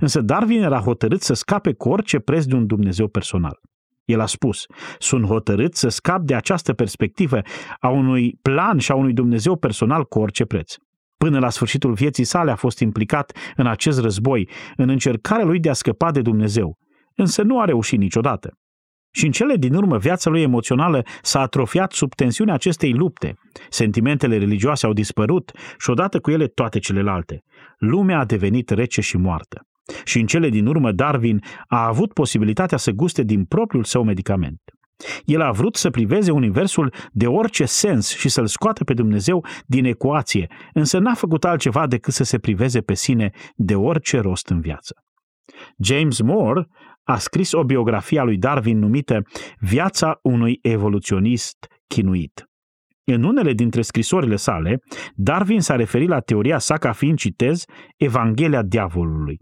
Însă 0.00 0.20
Darwin 0.20 0.62
era 0.62 0.78
hotărât 0.78 1.22
să 1.22 1.34
scape 1.34 1.72
cu 1.72 1.88
orice 1.88 2.18
preț 2.18 2.44
de 2.44 2.54
un 2.54 2.66
Dumnezeu 2.66 3.08
personal. 3.08 3.60
El 4.04 4.20
a 4.20 4.26
spus, 4.26 4.66
sunt 4.98 5.24
hotărât 5.24 5.74
să 5.74 5.88
scap 5.88 6.20
de 6.22 6.34
această 6.34 6.72
perspectivă 6.72 7.40
a 7.78 7.88
unui 7.88 8.38
plan 8.42 8.78
și 8.78 8.92
a 8.92 8.94
unui 8.94 9.12
Dumnezeu 9.12 9.56
personal 9.56 10.04
cu 10.04 10.18
orice 10.18 10.44
preț. 10.44 10.74
Până 11.16 11.38
la 11.38 11.50
sfârșitul 11.50 11.92
vieții 11.92 12.24
sale 12.24 12.50
a 12.50 12.54
fost 12.56 12.78
implicat 12.78 13.36
în 13.56 13.66
acest 13.66 14.00
război, 14.00 14.48
în 14.76 14.88
încercarea 14.88 15.44
lui 15.44 15.60
de 15.60 15.68
a 15.68 15.72
scăpa 15.72 16.10
de 16.10 16.22
Dumnezeu, 16.22 16.78
însă 17.14 17.42
nu 17.42 17.60
a 17.60 17.64
reușit 17.64 17.98
niciodată. 17.98 18.52
Și 19.10 19.24
în 19.24 19.30
cele 19.30 19.56
din 19.56 19.74
urmă, 19.74 19.98
viața 19.98 20.30
lui 20.30 20.42
emoțională 20.42 21.02
s-a 21.22 21.40
atrofiat 21.40 21.92
sub 21.92 22.14
tensiunea 22.14 22.54
acestei 22.54 22.92
lupte. 22.92 23.34
Sentimentele 23.68 24.38
religioase 24.38 24.86
au 24.86 24.92
dispărut 24.92 25.52
și 25.78 25.90
odată 25.90 26.20
cu 26.20 26.30
ele 26.30 26.46
toate 26.46 26.78
celelalte. 26.78 27.42
Lumea 27.78 28.18
a 28.18 28.24
devenit 28.24 28.70
rece 28.70 29.00
și 29.00 29.16
moartă. 29.16 29.62
Și 30.04 30.18
în 30.18 30.26
cele 30.26 30.48
din 30.48 30.66
urmă, 30.66 30.92
Darwin 30.92 31.42
a 31.66 31.86
avut 31.86 32.12
posibilitatea 32.12 32.78
să 32.78 32.90
guste 32.90 33.22
din 33.22 33.44
propriul 33.44 33.84
său 33.84 34.04
medicament. 34.04 34.60
El 35.24 35.40
a 35.40 35.50
vrut 35.50 35.76
să 35.76 35.90
priveze 35.90 36.30
universul 36.30 36.92
de 37.12 37.26
orice 37.26 37.64
sens 37.64 38.16
și 38.16 38.28
să-l 38.28 38.46
scoată 38.46 38.84
pe 38.84 38.94
Dumnezeu 38.94 39.44
din 39.66 39.84
ecuație, 39.84 40.46
însă 40.72 40.98
n-a 40.98 41.14
făcut 41.14 41.44
altceva 41.44 41.86
decât 41.86 42.12
să 42.12 42.24
se 42.24 42.38
priveze 42.38 42.80
pe 42.80 42.94
sine 42.94 43.30
de 43.56 43.74
orice 43.74 44.20
rost 44.20 44.48
în 44.48 44.60
viață. 44.60 44.94
James 45.78 46.20
Moore 46.20 46.68
a 47.10 47.18
scris 47.18 47.52
o 47.52 47.64
biografie 47.64 48.20
a 48.20 48.22
lui 48.22 48.38
Darwin 48.38 48.78
numită 48.78 49.22
Viața 49.58 50.18
unui 50.22 50.58
evoluționist 50.62 51.56
chinuit. 51.86 52.44
În 53.04 53.22
unele 53.22 53.52
dintre 53.52 53.82
scrisorile 53.82 54.36
sale, 54.36 54.80
Darwin 55.14 55.60
s-a 55.60 55.76
referit 55.76 56.08
la 56.08 56.20
teoria 56.20 56.58
sa 56.58 56.76
ca 56.76 56.92
fiind, 56.92 57.18
citez, 57.18 57.64
Evanghelia 57.96 58.62
diavolului. 58.62 59.38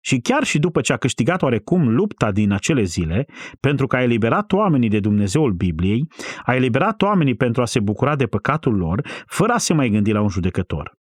Și 0.00 0.18
chiar 0.18 0.44
și 0.44 0.58
după 0.58 0.80
ce 0.80 0.92
a 0.92 0.96
câștigat 0.96 1.42
oarecum 1.42 1.94
lupta 1.94 2.32
din 2.32 2.52
acele 2.52 2.82
zile, 2.82 3.26
pentru 3.60 3.86
că 3.86 3.96
a 3.96 4.02
eliberat 4.02 4.52
oamenii 4.52 4.88
de 4.88 5.00
Dumnezeul 5.00 5.52
Bibliei, 5.52 6.06
a 6.44 6.54
eliberat 6.54 7.02
oamenii 7.02 7.34
pentru 7.34 7.62
a 7.62 7.66
se 7.66 7.80
bucura 7.80 8.16
de 8.16 8.26
păcatul 8.26 8.76
lor, 8.76 9.06
fără 9.26 9.52
a 9.52 9.58
se 9.58 9.74
mai 9.74 9.88
gândi 9.88 10.12
la 10.12 10.20
un 10.20 10.28
judecător. 10.28 10.97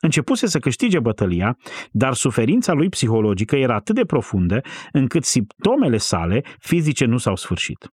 Începuse 0.00 0.46
să 0.46 0.58
câștige 0.58 0.98
bătălia, 1.00 1.56
dar 1.90 2.14
suferința 2.14 2.72
lui 2.72 2.88
psihologică 2.88 3.56
era 3.56 3.74
atât 3.74 3.94
de 3.94 4.04
profundă 4.04 4.60
încât 4.92 5.24
simptomele 5.24 5.96
sale 5.96 6.42
fizice 6.58 7.04
nu 7.04 7.18
s-au 7.18 7.36
sfârșit. 7.36 7.88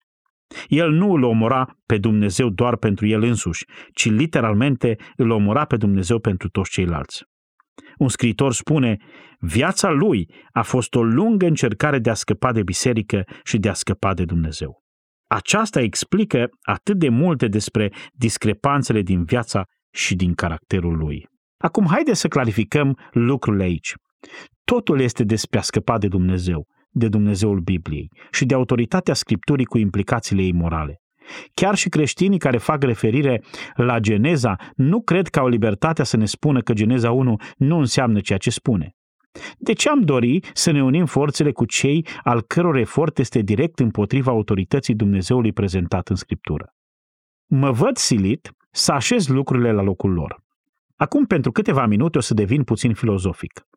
El 0.67 0.91
nu 0.91 1.11
îl 1.11 1.23
omora 1.23 1.77
pe 1.85 1.97
Dumnezeu 1.97 2.49
doar 2.49 2.77
pentru 2.77 3.07
el 3.07 3.23
însuși, 3.23 3.65
ci 3.93 4.09
literalmente 4.09 4.97
îl 5.15 5.29
omora 5.29 5.65
pe 5.65 5.77
Dumnezeu 5.77 6.19
pentru 6.19 6.49
toți 6.49 6.71
ceilalți. 6.71 7.23
Un 7.97 8.09
scriitor 8.09 8.53
spune, 8.53 8.97
viața 9.39 9.89
lui 9.89 10.33
a 10.51 10.61
fost 10.61 10.95
o 10.95 11.03
lungă 11.03 11.45
încercare 11.45 11.99
de 11.99 12.09
a 12.09 12.13
scăpa 12.13 12.51
de 12.51 12.63
biserică 12.63 13.23
și 13.43 13.57
de 13.57 13.69
a 13.69 13.73
scăpa 13.73 14.13
de 14.13 14.25
Dumnezeu. 14.25 14.81
Aceasta 15.27 15.81
explică 15.81 16.49
atât 16.61 16.97
de 16.97 17.09
multe 17.09 17.47
despre 17.47 17.93
discrepanțele 18.13 19.01
din 19.01 19.23
viața 19.23 19.63
și 19.93 20.15
din 20.15 20.33
caracterul 20.33 20.97
lui. 20.97 21.30
Acum, 21.61 21.85
haide 21.89 22.13
să 22.13 22.27
clarificăm 22.27 22.97
lucrurile 23.11 23.63
aici. 23.63 23.93
Totul 24.63 24.99
este 24.99 25.23
despre 25.23 25.59
a 25.59 25.61
scăpa 25.61 25.97
de 25.97 26.07
Dumnezeu, 26.07 26.67
de 26.89 27.07
Dumnezeul 27.07 27.59
Bibliei 27.59 28.11
și 28.31 28.45
de 28.45 28.53
autoritatea 28.53 29.13
Scripturii 29.13 29.65
cu 29.65 29.77
implicațiile 29.77 30.41
ei 30.41 30.53
morale. 30.53 31.01
Chiar 31.53 31.75
și 31.75 31.89
creștinii 31.89 32.37
care 32.37 32.57
fac 32.57 32.83
referire 32.83 33.43
la 33.75 33.99
Geneza 33.99 34.55
nu 34.75 35.01
cred 35.01 35.27
că 35.27 35.39
au 35.39 35.47
libertatea 35.47 36.03
să 36.03 36.17
ne 36.17 36.25
spună 36.25 36.61
că 36.61 36.73
Geneza 36.73 37.11
1 37.11 37.35
nu 37.57 37.77
înseamnă 37.77 38.19
ceea 38.19 38.37
ce 38.37 38.49
spune. 38.49 38.95
De 39.57 39.73
ce 39.73 39.89
am 39.89 40.01
dori 40.01 40.39
să 40.53 40.71
ne 40.71 40.83
unim 40.83 41.05
forțele 41.05 41.51
cu 41.51 41.65
cei 41.65 42.07
al 42.23 42.41
căror 42.41 42.75
efort 42.75 43.19
este 43.19 43.39
direct 43.39 43.79
împotriva 43.79 44.31
autorității 44.31 44.95
Dumnezeului 44.95 45.53
prezentat 45.53 46.07
în 46.07 46.15
Scriptură? 46.15 46.73
Mă 47.45 47.71
văd 47.71 47.97
silit 47.97 48.51
să 48.71 48.91
așez 48.91 49.27
lucrurile 49.27 49.71
la 49.71 49.81
locul 49.81 50.13
lor. 50.13 50.43
Acum, 51.01 51.25
pentru 51.25 51.51
câteva 51.51 51.85
minute, 51.85 52.17
o 52.17 52.21
să 52.21 52.33
devin 52.33 52.63
puțin 52.63 52.93
filozofic. 52.93 53.67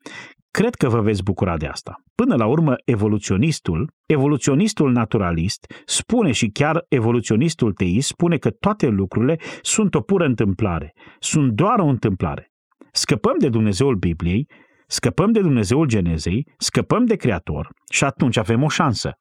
Cred 0.51 0.75
că 0.75 0.89
vă 0.89 1.01
veți 1.01 1.23
bucura 1.23 1.57
de 1.57 1.67
asta. 1.67 1.95
Până 2.15 2.35
la 2.35 2.47
urmă, 2.47 2.75
evoluționistul, 2.85 3.93
evoluționistul 4.07 4.93
naturalist, 4.93 5.73
spune 5.85 6.33
și 6.33 6.49
chiar 6.49 6.85
evoluționistul 6.89 7.73
teist, 7.73 8.09
spune 8.09 8.37
că 8.37 8.51
toate 8.51 8.87
lucrurile 8.87 9.39
sunt 9.63 9.95
o 9.95 10.01
pură 10.01 10.25
întâmplare, 10.25 10.93
sunt 11.19 11.53
doar 11.53 11.79
o 11.79 11.87
întâmplare. 11.87 12.53
Scăpăm 12.93 13.35
de 13.39 13.49
Dumnezeul 13.49 13.95
Bibliei, 13.95 14.49
scăpăm 14.87 15.33
de 15.33 15.41
Dumnezeul 15.41 15.87
Genezei, 15.87 16.47
scăpăm 16.59 17.05
de 17.05 17.17
Creator 17.17 17.69
și 17.91 18.05
atunci 18.05 18.37
avem 18.37 18.63
o 18.63 18.69
șansă. 18.69 19.13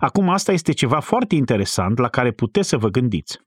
Acum 0.00 0.28
asta 0.28 0.52
este 0.52 0.72
ceva 0.72 1.00
foarte 1.00 1.34
interesant 1.34 1.98
la 1.98 2.08
care 2.08 2.30
puteți 2.30 2.68
să 2.68 2.76
vă 2.76 2.88
gândiți. 2.88 3.38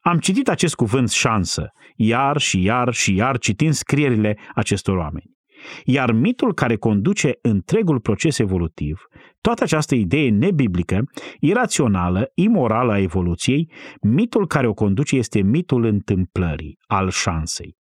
Am 0.00 0.18
citit 0.18 0.48
acest 0.48 0.74
cuvânt 0.74 1.10
șansă, 1.10 1.68
iar 1.96 2.38
și 2.38 2.62
iar 2.62 2.92
și 2.92 3.14
iar 3.14 3.38
citind 3.38 3.72
scrierile 3.72 4.38
acestor 4.54 4.96
oameni. 4.96 5.36
Iar 5.84 6.12
mitul 6.12 6.54
care 6.54 6.76
conduce 6.76 7.32
întregul 7.42 8.00
proces 8.00 8.38
evolutiv, 8.38 9.00
toată 9.40 9.62
această 9.62 9.94
idee 9.94 10.30
nebiblică, 10.30 11.00
irațională, 11.40 12.30
imorală 12.34 12.92
a 12.92 12.98
evoluției, 12.98 13.72
mitul 14.00 14.46
care 14.46 14.66
o 14.66 14.72
conduce 14.72 15.16
este 15.16 15.40
mitul 15.40 15.84
întâmplării, 15.84 16.78
al 16.86 17.10
șansei. 17.10 17.76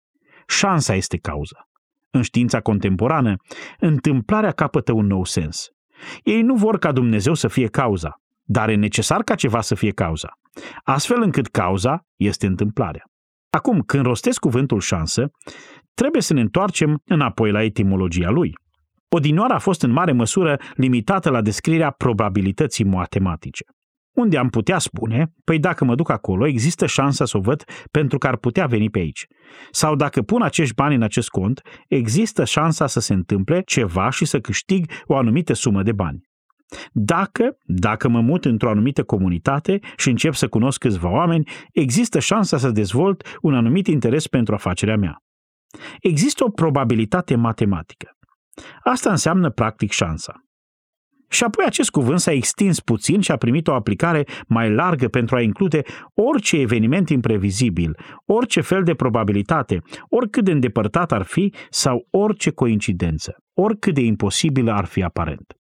Șansa 0.47 0.95
este 0.95 1.17
cauza. 1.17 1.65
În 2.11 2.23
știința 2.23 2.61
contemporană, 2.61 3.35
întâmplarea 3.79 4.51
capătă 4.51 4.93
un 4.93 5.07
nou 5.07 5.25
sens. 5.25 5.69
Ei 6.23 6.43
nu 6.43 6.55
vor 6.55 6.79
ca 6.79 6.93
Dumnezeu 6.93 7.35
să 7.35 7.49
fie 7.49 7.67
cauza, 7.67 8.11
dar 8.43 8.69
e 8.69 8.75
necesar 8.75 9.23
ca 9.23 9.35
ceva 9.35 9.61
să 9.61 9.75
fie 9.75 9.91
cauza, 9.91 10.29
astfel 10.83 11.23
încât 11.23 11.47
cauza 11.47 12.01
este 12.17 12.47
întâmplarea. 12.47 13.03
Acum, 13.51 13.81
când 13.81 14.05
rostesc 14.05 14.41
cuvântul 14.41 14.81
șansă, 14.81 15.27
trebuie 15.95 16.23
să 16.23 16.33
ne 16.33 16.41
întoarcem 16.41 17.01
înapoi 17.05 17.51
la 17.51 17.63
etimologia 17.63 18.31
lui. 18.31 18.53
Odinioara 19.09 19.55
a 19.55 19.59
fost 19.59 19.83
în 19.83 19.91
mare 19.91 20.13
măsură 20.13 20.61
limitată 20.75 21.31
la 21.31 21.41
descrierea 21.41 21.91
probabilității 21.91 22.85
matematice. 22.85 23.65
Unde 24.17 24.39
am 24.39 24.49
putea 24.49 24.79
spune, 24.79 25.27
păi 25.45 25.59
dacă 25.59 25.85
mă 25.85 25.95
duc 25.95 26.11
acolo, 26.11 26.47
există 26.47 26.87
șansa 26.87 27.25
să 27.25 27.37
o 27.37 27.41
văd 27.41 27.65
pentru 27.91 28.19
că 28.19 28.27
ar 28.27 28.37
putea 28.37 28.67
veni 28.67 28.91
pe 28.91 28.99
aici. 28.99 29.27
Sau 29.71 29.97
dacă 29.97 30.23
pun 30.23 30.43
acești 30.43 30.75
bani 30.75 30.95
în 30.95 31.03
acest 31.03 31.29
cont, 31.29 31.61
există 31.89 32.45
șansa 32.45 32.87
să 32.87 33.01
se 33.01 33.13
întâmple 33.13 33.63
ceva 33.67 34.11
și 34.11 34.25
să 34.25 34.41
câștig 34.41 34.91
o 35.05 35.17
anumită 35.17 35.53
sumă 35.53 35.83
de 35.83 35.93
bani. 35.93 36.26
Dacă, 36.93 37.57
dacă 37.65 38.09
mă 38.09 38.21
mut 38.21 38.45
într-o 38.45 38.71
anumită 38.71 39.05
comunitate 39.05 39.79
și 39.97 40.09
încep 40.09 40.35
să 40.35 40.49
cunosc 40.49 40.79
câțiva 40.79 41.11
oameni, 41.11 41.49
există 41.73 42.19
șansa 42.19 42.59
să 42.59 42.71
dezvolt 42.71 43.39
un 43.41 43.55
anumit 43.55 43.87
interes 43.87 44.27
pentru 44.27 44.55
afacerea 44.55 44.97
mea. 44.97 45.23
Există 46.01 46.45
o 46.45 46.49
probabilitate 46.49 47.35
matematică. 47.35 48.11
Asta 48.83 49.11
înseamnă 49.11 49.51
practic 49.51 49.91
șansa. 49.91 50.41
Și 51.29 51.45
apoi 51.45 51.65
acest 51.67 51.91
cuvânt 51.91 52.21
s-a 52.21 52.33
extins 52.33 52.81
puțin 52.81 53.21
și 53.21 53.31
a 53.31 53.37
primit 53.37 53.67
o 53.69 53.75
aplicare 53.75 54.25
mai 54.47 54.71
largă 54.71 55.09
pentru 55.09 55.37
a 55.37 55.41
include 55.41 55.83
orice 56.15 56.57
eveniment 56.57 57.09
imprevizibil, 57.09 57.97
orice 58.25 58.61
fel 58.61 58.83
de 58.83 58.95
probabilitate, 58.95 59.83
oricât 60.09 60.45
de 60.45 60.51
îndepărtat 60.51 61.13
ar 61.13 61.23
fi 61.23 61.55
sau 61.71 62.07
orice 62.11 62.51
coincidență, 62.51 63.37
oricât 63.55 63.95
de 63.95 64.01
imposibilă 64.01 64.73
ar 64.73 64.85
fi 64.85 65.03
aparent. 65.03 65.56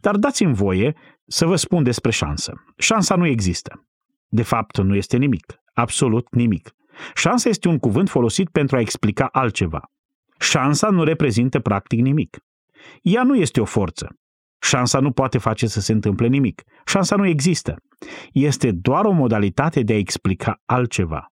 Dar 0.00 0.16
dați-mi 0.16 0.54
voie 0.54 0.96
să 1.26 1.46
vă 1.46 1.56
spun 1.56 1.82
despre 1.82 2.10
șansă. 2.10 2.52
Șansa 2.76 3.16
nu 3.16 3.26
există. 3.26 3.86
De 4.28 4.42
fapt, 4.42 4.78
nu 4.78 4.96
este 4.96 5.16
nimic. 5.16 5.54
Absolut 5.74 6.34
nimic. 6.34 6.70
Șansa 7.14 7.48
este 7.48 7.68
un 7.68 7.78
cuvânt 7.78 8.08
folosit 8.08 8.48
pentru 8.48 8.76
a 8.76 8.80
explica 8.80 9.28
altceva. 9.32 9.80
Șansa 10.38 10.90
nu 10.90 11.04
reprezintă 11.04 11.60
practic 11.60 12.00
nimic. 12.00 12.38
Ea 13.02 13.22
nu 13.22 13.34
este 13.34 13.60
o 13.60 13.64
forță. 13.64 14.08
Șansa 14.60 15.00
nu 15.00 15.12
poate 15.12 15.38
face 15.38 15.66
să 15.66 15.80
se 15.80 15.92
întâmple 15.92 16.26
nimic. 16.26 16.62
Șansa 16.86 17.16
nu 17.16 17.26
există. 17.26 17.76
Este 18.32 18.70
doar 18.72 19.04
o 19.04 19.10
modalitate 19.10 19.82
de 19.82 19.92
a 19.92 19.96
explica 19.96 20.62
altceva. 20.64 21.26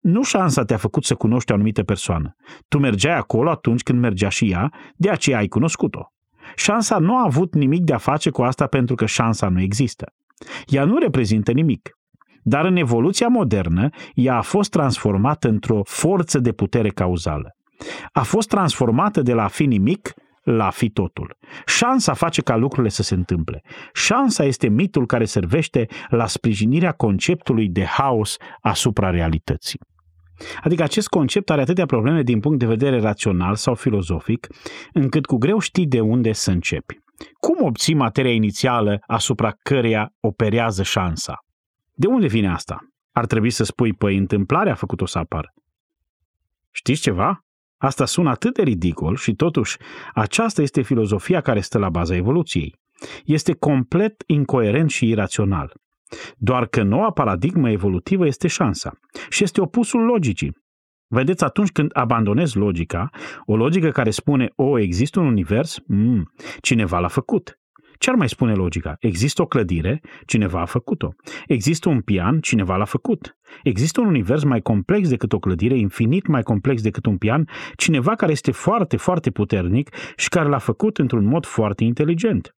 Nu 0.00 0.22
șansa 0.22 0.64
te-a 0.64 0.76
făcut 0.76 1.04
să 1.04 1.14
cunoști 1.14 1.50
o 1.50 1.54
anumită 1.54 1.82
persoană. 1.82 2.34
Tu 2.68 2.78
mergeai 2.78 3.16
acolo 3.16 3.50
atunci 3.50 3.82
când 3.82 3.98
mergea 3.98 4.28
și 4.28 4.50
ea, 4.50 4.72
de 4.96 5.10
aceea 5.10 5.38
ai 5.38 5.48
cunoscut-o. 5.48 6.13
Șansa 6.56 6.98
nu 6.98 7.16
a 7.16 7.24
avut 7.24 7.54
nimic 7.54 7.82
de 7.82 7.92
a 7.92 7.98
face 7.98 8.30
cu 8.30 8.42
asta 8.42 8.66
pentru 8.66 8.94
că 8.94 9.06
șansa 9.06 9.48
nu 9.48 9.60
există. 9.60 10.06
Ea 10.66 10.84
nu 10.84 10.98
reprezintă 10.98 11.52
nimic. 11.52 11.90
Dar 12.42 12.64
în 12.64 12.76
evoluția 12.76 13.28
modernă, 13.28 13.88
ea 14.14 14.36
a 14.36 14.40
fost 14.40 14.70
transformată 14.70 15.48
într-o 15.48 15.80
forță 15.84 16.38
de 16.38 16.52
putere 16.52 16.88
cauzală. 16.88 17.50
A 18.12 18.22
fost 18.22 18.48
transformată 18.48 19.22
de 19.22 19.32
la 19.32 19.44
a 19.44 19.48
fi 19.48 19.66
nimic 19.66 20.12
la 20.42 20.66
a 20.66 20.70
fi 20.70 20.90
totul. 20.90 21.36
Șansa 21.66 22.14
face 22.14 22.42
ca 22.42 22.56
lucrurile 22.56 22.88
să 22.88 23.02
se 23.02 23.14
întâmple. 23.14 23.62
Șansa 23.92 24.44
este 24.44 24.68
mitul 24.68 25.06
care 25.06 25.24
servește 25.24 25.86
la 26.08 26.26
sprijinirea 26.26 26.92
conceptului 26.92 27.68
de 27.68 27.84
haos 27.84 28.36
asupra 28.60 29.10
realității. 29.10 29.80
Adică 30.62 30.82
acest 30.82 31.08
concept 31.08 31.50
are 31.50 31.60
atâtea 31.60 31.86
probleme 31.86 32.22
din 32.22 32.40
punct 32.40 32.58
de 32.58 32.66
vedere 32.66 33.00
rațional 33.00 33.54
sau 33.54 33.74
filozofic, 33.74 34.46
încât 34.92 35.26
cu 35.26 35.36
greu 35.36 35.58
știi 35.58 35.86
de 35.86 36.00
unde 36.00 36.32
să 36.32 36.50
începi. 36.50 36.98
Cum 37.40 37.66
obții 37.66 37.94
materia 37.94 38.32
inițială 38.32 38.98
asupra 39.06 39.56
căreia 39.62 40.12
operează 40.20 40.82
șansa? 40.82 41.38
De 41.92 42.06
unde 42.06 42.26
vine 42.26 42.48
asta? 42.48 42.78
Ar 43.12 43.26
trebui 43.26 43.50
să 43.50 43.64
spui, 43.64 43.92
păi, 43.92 44.16
întâmplarea 44.16 44.72
a 44.72 44.76
făcut-o 44.76 45.06
să 45.06 45.18
apară. 45.18 45.52
Știți 46.70 47.00
ceva? 47.00 47.44
Asta 47.76 48.04
sună 48.04 48.30
atât 48.30 48.54
de 48.54 48.62
ridicol 48.62 49.16
și 49.16 49.34
totuși 49.34 49.76
aceasta 50.14 50.62
este 50.62 50.82
filozofia 50.82 51.40
care 51.40 51.60
stă 51.60 51.78
la 51.78 51.88
baza 51.88 52.14
evoluției. 52.14 52.74
este 53.24 53.52
complet 53.52 54.22
incoerent 54.26 54.90
și 54.90 55.08
irațional. 55.08 55.72
Doar 56.36 56.66
că 56.66 56.82
noua 56.82 57.10
paradigmă 57.10 57.70
evolutivă 57.70 58.26
este 58.26 58.48
șansa 58.48 58.92
și 59.28 59.42
este 59.42 59.60
opusul 59.60 60.04
logicii. 60.04 60.62
Vedeți, 61.08 61.44
atunci 61.44 61.70
când 61.70 61.90
abandonezi 61.92 62.56
logica, 62.56 63.10
o 63.46 63.56
logică 63.56 63.90
care 63.90 64.10
spune, 64.10 64.52
o, 64.56 64.78
există 64.78 65.20
un 65.20 65.26
univers, 65.26 65.78
mm, 65.86 66.32
cineva 66.60 66.98
l-a 66.98 67.08
făcut. 67.08 67.58
Ce 67.98 68.10
ar 68.10 68.16
mai 68.16 68.28
spune 68.28 68.52
logica? 68.52 68.96
Există 68.98 69.42
o 69.42 69.46
clădire, 69.46 70.00
cineva 70.26 70.60
a 70.60 70.64
făcut-o. 70.64 71.08
Există 71.46 71.88
un 71.88 72.00
pian, 72.00 72.40
cineva 72.40 72.76
l-a 72.76 72.84
făcut. 72.84 73.36
Există 73.62 74.00
un 74.00 74.06
univers 74.06 74.44
mai 74.44 74.60
complex 74.60 75.08
decât 75.08 75.32
o 75.32 75.38
clădire, 75.38 75.78
infinit 75.78 76.26
mai 76.26 76.42
complex 76.42 76.82
decât 76.82 77.06
un 77.06 77.16
pian, 77.16 77.48
cineva 77.76 78.14
care 78.14 78.32
este 78.32 78.50
foarte, 78.50 78.96
foarte 78.96 79.30
puternic 79.30 79.94
și 80.16 80.28
care 80.28 80.48
l-a 80.48 80.58
făcut 80.58 80.98
într-un 80.98 81.24
mod 81.24 81.46
foarte 81.46 81.84
inteligent. 81.84 82.54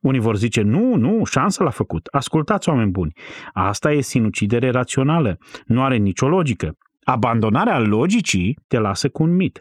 Unii 0.00 0.20
vor 0.20 0.36
zice, 0.36 0.62
nu, 0.62 0.94
nu, 0.94 1.24
șansa 1.24 1.64
l-a 1.64 1.70
făcut. 1.70 2.06
Ascultați, 2.06 2.68
oameni 2.68 2.90
buni, 2.90 3.12
asta 3.52 3.92
e 3.92 4.00
sinucidere 4.00 4.70
rațională, 4.70 5.38
nu 5.66 5.82
are 5.82 5.96
nicio 5.96 6.28
logică. 6.28 6.76
Abandonarea 7.02 7.78
logicii 7.78 8.58
te 8.66 8.78
lasă 8.78 9.08
cu 9.08 9.22
un 9.22 9.34
mit. 9.34 9.60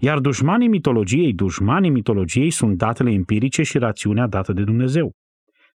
Iar 0.00 0.18
dușmanii 0.18 0.68
mitologiei, 0.68 1.32
dușmanii 1.32 1.90
mitologiei 1.90 2.50
sunt 2.50 2.76
datele 2.76 3.10
empirice 3.10 3.62
și 3.62 3.78
rațiunea 3.78 4.26
dată 4.26 4.52
de 4.52 4.62
Dumnezeu. 4.62 5.12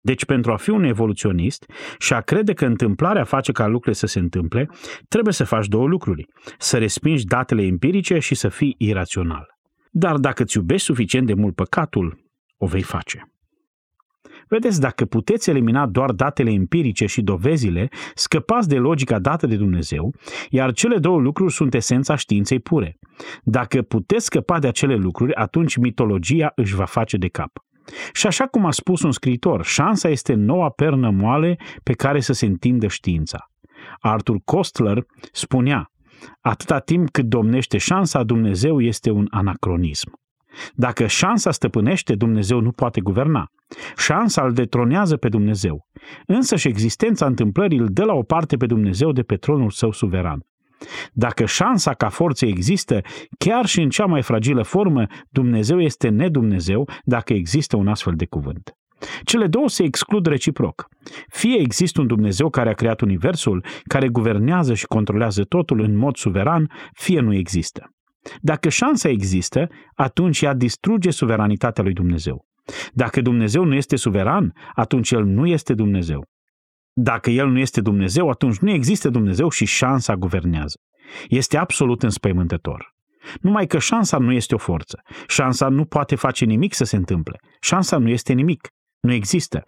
Deci 0.02 0.26
pentru 0.26 0.52
a 0.52 0.56
fi 0.56 0.70
un 0.70 0.84
evoluționist 0.84 1.72
și 2.00 2.14
a 2.14 2.22
crede 2.22 2.54
că 2.54 2.66
întâmplarea 2.66 3.24
face 3.24 3.52
ca 3.52 3.66
lucrurile 3.66 3.94
să 3.94 4.06
se 4.06 4.20
întâmple, 4.20 4.70
trebuie 5.08 5.34
să 5.34 5.44
faci 5.44 5.68
două 5.68 5.88
lucruri. 5.88 6.26
Să 6.58 6.78
respingi 6.78 7.26
datele 7.26 7.62
empirice 7.62 8.20
și 8.20 8.36
să 8.36 8.50
fii 8.50 8.76
irațional. 8.78 9.46
Dar 9.92 10.18
dacă 10.18 10.44
îți 10.44 10.58
iubești 10.58 10.86
suficient 10.86 11.28
de 11.28 11.34
mult 11.34 11.56
păcatul, 11.56 12.20
o 12.58 12.66
vei 12.66 12.82
face. 12.82 13.32
Vedeți, 14.48 14.80
dacă 14.80 15.06
puteți 15.06 15.50
elimina 15.50 15.88
doar 15.88 16.12
datele 16.12 16.52
empirice 16.52 17.06
și 17.06 17.22
dovezile, 17.22 17.88
scăpați 18.14 18.68
de 18.68 18.78
logica 18.78 19.20
dată 19.20 19.48
de 19.48 19.56
Dumnezeu, 19.56 20.14
iar 20.50 20.72
cele 20.72 20.98
două 20.98 21.20
lucruri 21.20 21.54
sunt 21.54 21.74
esența 21.74 22.16
științei 22.16 22.60
pure. 22.60 22.98
Dacă 23.44 23.82
puteți 23.82 24.26
scăpa 24.26 24.60
de 24.60 24.68
acele 24.68 24.96
lucruri, 24.96 25.36
atunci 25.36 25.78
mitologia 25.78 26.52
își 26.56 26.76
va 26.76 26.86
face 26.86 27.18
de 27.18 27.28
cap. 27.28 27.52
Și 28.14 28.28
așa 28.28 28.46
cum 28.46 28.66
a 28.66 28.72
spus 28.72 29.02
un 29.02 29.12
scriitor, 29.12 29.66
șansa 29.66 30.10
este 30.10 30.34
noua 30.34 30.70
pernă 30.70 31.10
moale 31.10 31.58
pe 31.84 31.94
care 31.94 32.20
să 32.20 32.34
se 32.34 32.46
întindă 32.46 32.88
știința. 32.88 33.52
Arthur 34.00 34.38
Kostler 34.46 35.06
spunea, 35.32 35.92
atâta 36.42 36.80
timp 36.80 37.10
cât 37.10 37.26
domnește 37.26 37.78
șansa, 37.78 38.24
Dumnezeu 38.24 38.82
este 38.82 39.12
un 39.12 39.28
anacronism. 39.30 40.20
Dacă 40.74 41.08
șansa 41.08 41.52
stăpânește, 41.52 42.16
Dumnezeu 42.16 42.60
nu 42.60 42.72
poate 42.72 43.02
guverna. 43.02 43.52
Șansa 43.98 44.44
îl 44.44 44.54
detronează 44.54 45.18
pe 45.18 45.30
Dumnezeu. 45.30 45.88
Însă 46.26 46.56
și 46.56 46.68
existența 46.68 47.26
întâmplării 47.26 47.78
îl 47.78 47.88
dă 47.92 48.04
la 48.04 48.14
o 48.14 48.24
parte 48.24 48.58
pe 48.58 48.66
Dumnezeu 48.66 49.12
de 49.12 49.22
pe 49.22 49.36
tronul 49.36 49.70
său 49.70 49.92
suveran. 49.92 50.46
Dacă 51.14 51.46
șansa 51.46 51.94
ca 51.94 52.10
forță 52.10 52.46
există, 52.46 53.02
chiar 53.38 53.66
și 53.66 53.82
în 53.82 53.90
cea 53.90 54.06
mai 54.06 54.22
fragilă 54.22 54.64
formă, 54.64 55.06
Dumnezeu 55.30 55.82
este 55.82 56.10
nedumnezeu 56.10 56.90
dacă 57.04 57.34
există 57.34 57.78
un 57.78 57.88
astfel 57.88 58.14
de 58.16 58.26
cuvânt. 58.26 58.72
Cele 59.24 59.48
două 59.48 59.70
se 59.70 59.84
exclud 59.84 60.26
reciproc. 60.26 60.88
Fie 61.28 61.60
există 61.60 62.02
un 62.02 62.08
Dumnezeu 62.08 62.50
care 62.50 62.70
a 62.70 62.74
creat 62.74 63.02
Universul, 63.02 63.66
care 63.84 64.08
guvernează 64.08 64.74
și 64.74 64.86
controlează 64.86 65.44
totul 65.44 65.80
în 65.80 65.96
mod 65.98 66.16
suveran, 66.16 66.72
fie 66.94 67.20
nu 67.20 67.34
există. 67.34 67.92
Dacă 68.42 68.70
șansa 68.70 69.10
există, 69.10 69.68
atunci 69.96 70.42
ea 70.42 70.54
distruge 70.54 71.12
suveranitatea 71.12 71.84
lui 71.84 71.94
Dumnezeu. 71.94 72.46
Dacă 72.94 73.22
Dumnezeu 73.22 73.64
nu 73.64 73.76
este 73.76 73.96
suveran, 73.96 74.54
atunci 74.76 75.12
El 75.12 75.24
nu 75.24 75.48
este 75.48 75.74
Dumnezeu. 75.74 76.26
Dacă 76.94 77.30
El 77.30 77.48
nu 77.48 77.60
este 77.60 77.82
Dumnezeu, 77.82 78.30
atunci 78.30 78.58
nu 78.58 78.72
există 78.72 79.10
Dumnezeu 79.10 79.50
și 79.50 79.66
șansa 79.66 80.16
guvernează. 80.16 80.80
Este 81.28 81.58
absolut 81.58 82.04
înspăimântător. 82.04 82.96
Numai 83.42 83.68
că 83.68 83.80
șansa 83.80 84.18
nu 84.18 84.32
este 84.32 84.56
o 84.56 84.58
forță. 84.58 85.02
Șansa 85.28 85.68
nu 85.70 85.86
poate 85.86 86.16
face 86.16 86.46
nimic 86.46 86.74
să 86.74 86.84
se 86.84 86.96
întâmple. 86.96 87.40
Șansa 87.62 87.98
nu 87.98 88.10
este 88.10 88.34
nimic. 88.34 88.68
Nu 89.08 89.14
există. 89.14 89.64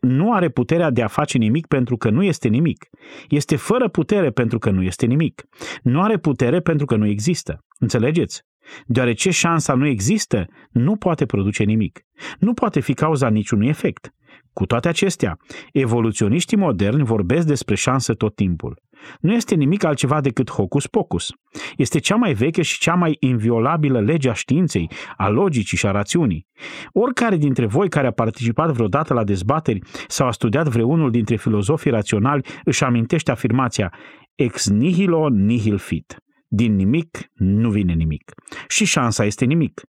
Nu 0.00 0.32
are 0.32 0.48
puterea 0.48 0.90
de 0.90 1.02
a 1.02 1.06
face 1.06 1.38
nimic 1.38 1.66
pentru 1.66 1.96
că 1.96 2.10
nu 2.10 2.22
este 2.22 2.48
nimic. 2.48 2.86
Este 3.28 3.56
fără 3.56 3.88
putere 3.88 4.30
pentru 4.30 4.58
că 4.58 4.70
nu 4.70 4.82
este 4.82 5.06
nimic. 5.06 5.42
Nu 5.82 6.02
are 6.02 6.18
putere 6.18 6.60
pentru 6.60 6.86
că 6.86 6.96
nu 6.96 7.06
există. 7.06 7.58
Înțelegeți? 7.78 8.42
Deoarece 8.86 9.30
șansa 9.30 9.74
nu 9.74 9.86
există, 9.86 10.46
nu 10.70 10.96
poate 10.96 11.26
produce 11.26 11.64
nimic. 11.64 12.00
Nu 12.38 12.54
poate 12.54 12.80
fi 12.80 12.94
cauza 12.94 13.28
niciunui 13.28 13.68
efect. 13.68 14.10
Cu 14.52 14.66
toate 14.66 14.88
acestea, 14.88 15.36
evoluționiștii 15.72 16.56
moderni 16.56 17.04
vorbesc 17.04 17.46
despre 17.46 17.74
șansă 17.74 18.14
tot 18.14 18.34
timpul. 18.34 18.78
Nu 19.20 19.32
este 19.32 19.54
nimic 19.54 19.84
altceva 19.84 20.20
decât 20.20 20.50
hocus-pocus. 20.50 21.32
Este 21.76 21.98
cea 21.98 22.16
mai 22.16 22.32
veche 22.32 22.62
și 22.62 22.78
cea 22.78 22.94
mai 22.94 23.16
inviolabilă 23.20 24.00
lege 24.00 24.30
a 24.30 24.32
științei, 24.32 24.90
a 25.16 25.28
logicii 25.28 25.76
și 25.76 25.86
a 25.86 25.90
rațiunii. 25.90 26.46
Oricare 26.92 27.36
dintre 27.36 27.66
voi 27.66 27.88
care 27.88 28.06
a 28.06 28.10
participat 28.10 28.70
vreodată 28.70 29.14
la 29.14 29.24
dezbateri 29.24 29.80
sau 30.08 30.26
a 30.26 30.30
studiat 30.30 30.68
vreunul 30.68 31.10
dintre 31.10 31.36
filozofii 31.36 31.90
raționali 31.90 32.46
își 32.64 32.84
amintește 32.84 33.30
afirmația 33.30 33.92
ex 34.34 34.68
nihilo 34.68 35.28
nihil 35.28 35.78
fit. 35.78 36.16
Din 36.46 36.74
nimic 36.74 37.18
nu 37.32 37.70
vine 37.70 37.92
nimic. 37.92 38.32
Și 38.68 38.84
șansa 38.84 39.24
este 39.24 39.44
nimic. 39.44 39.82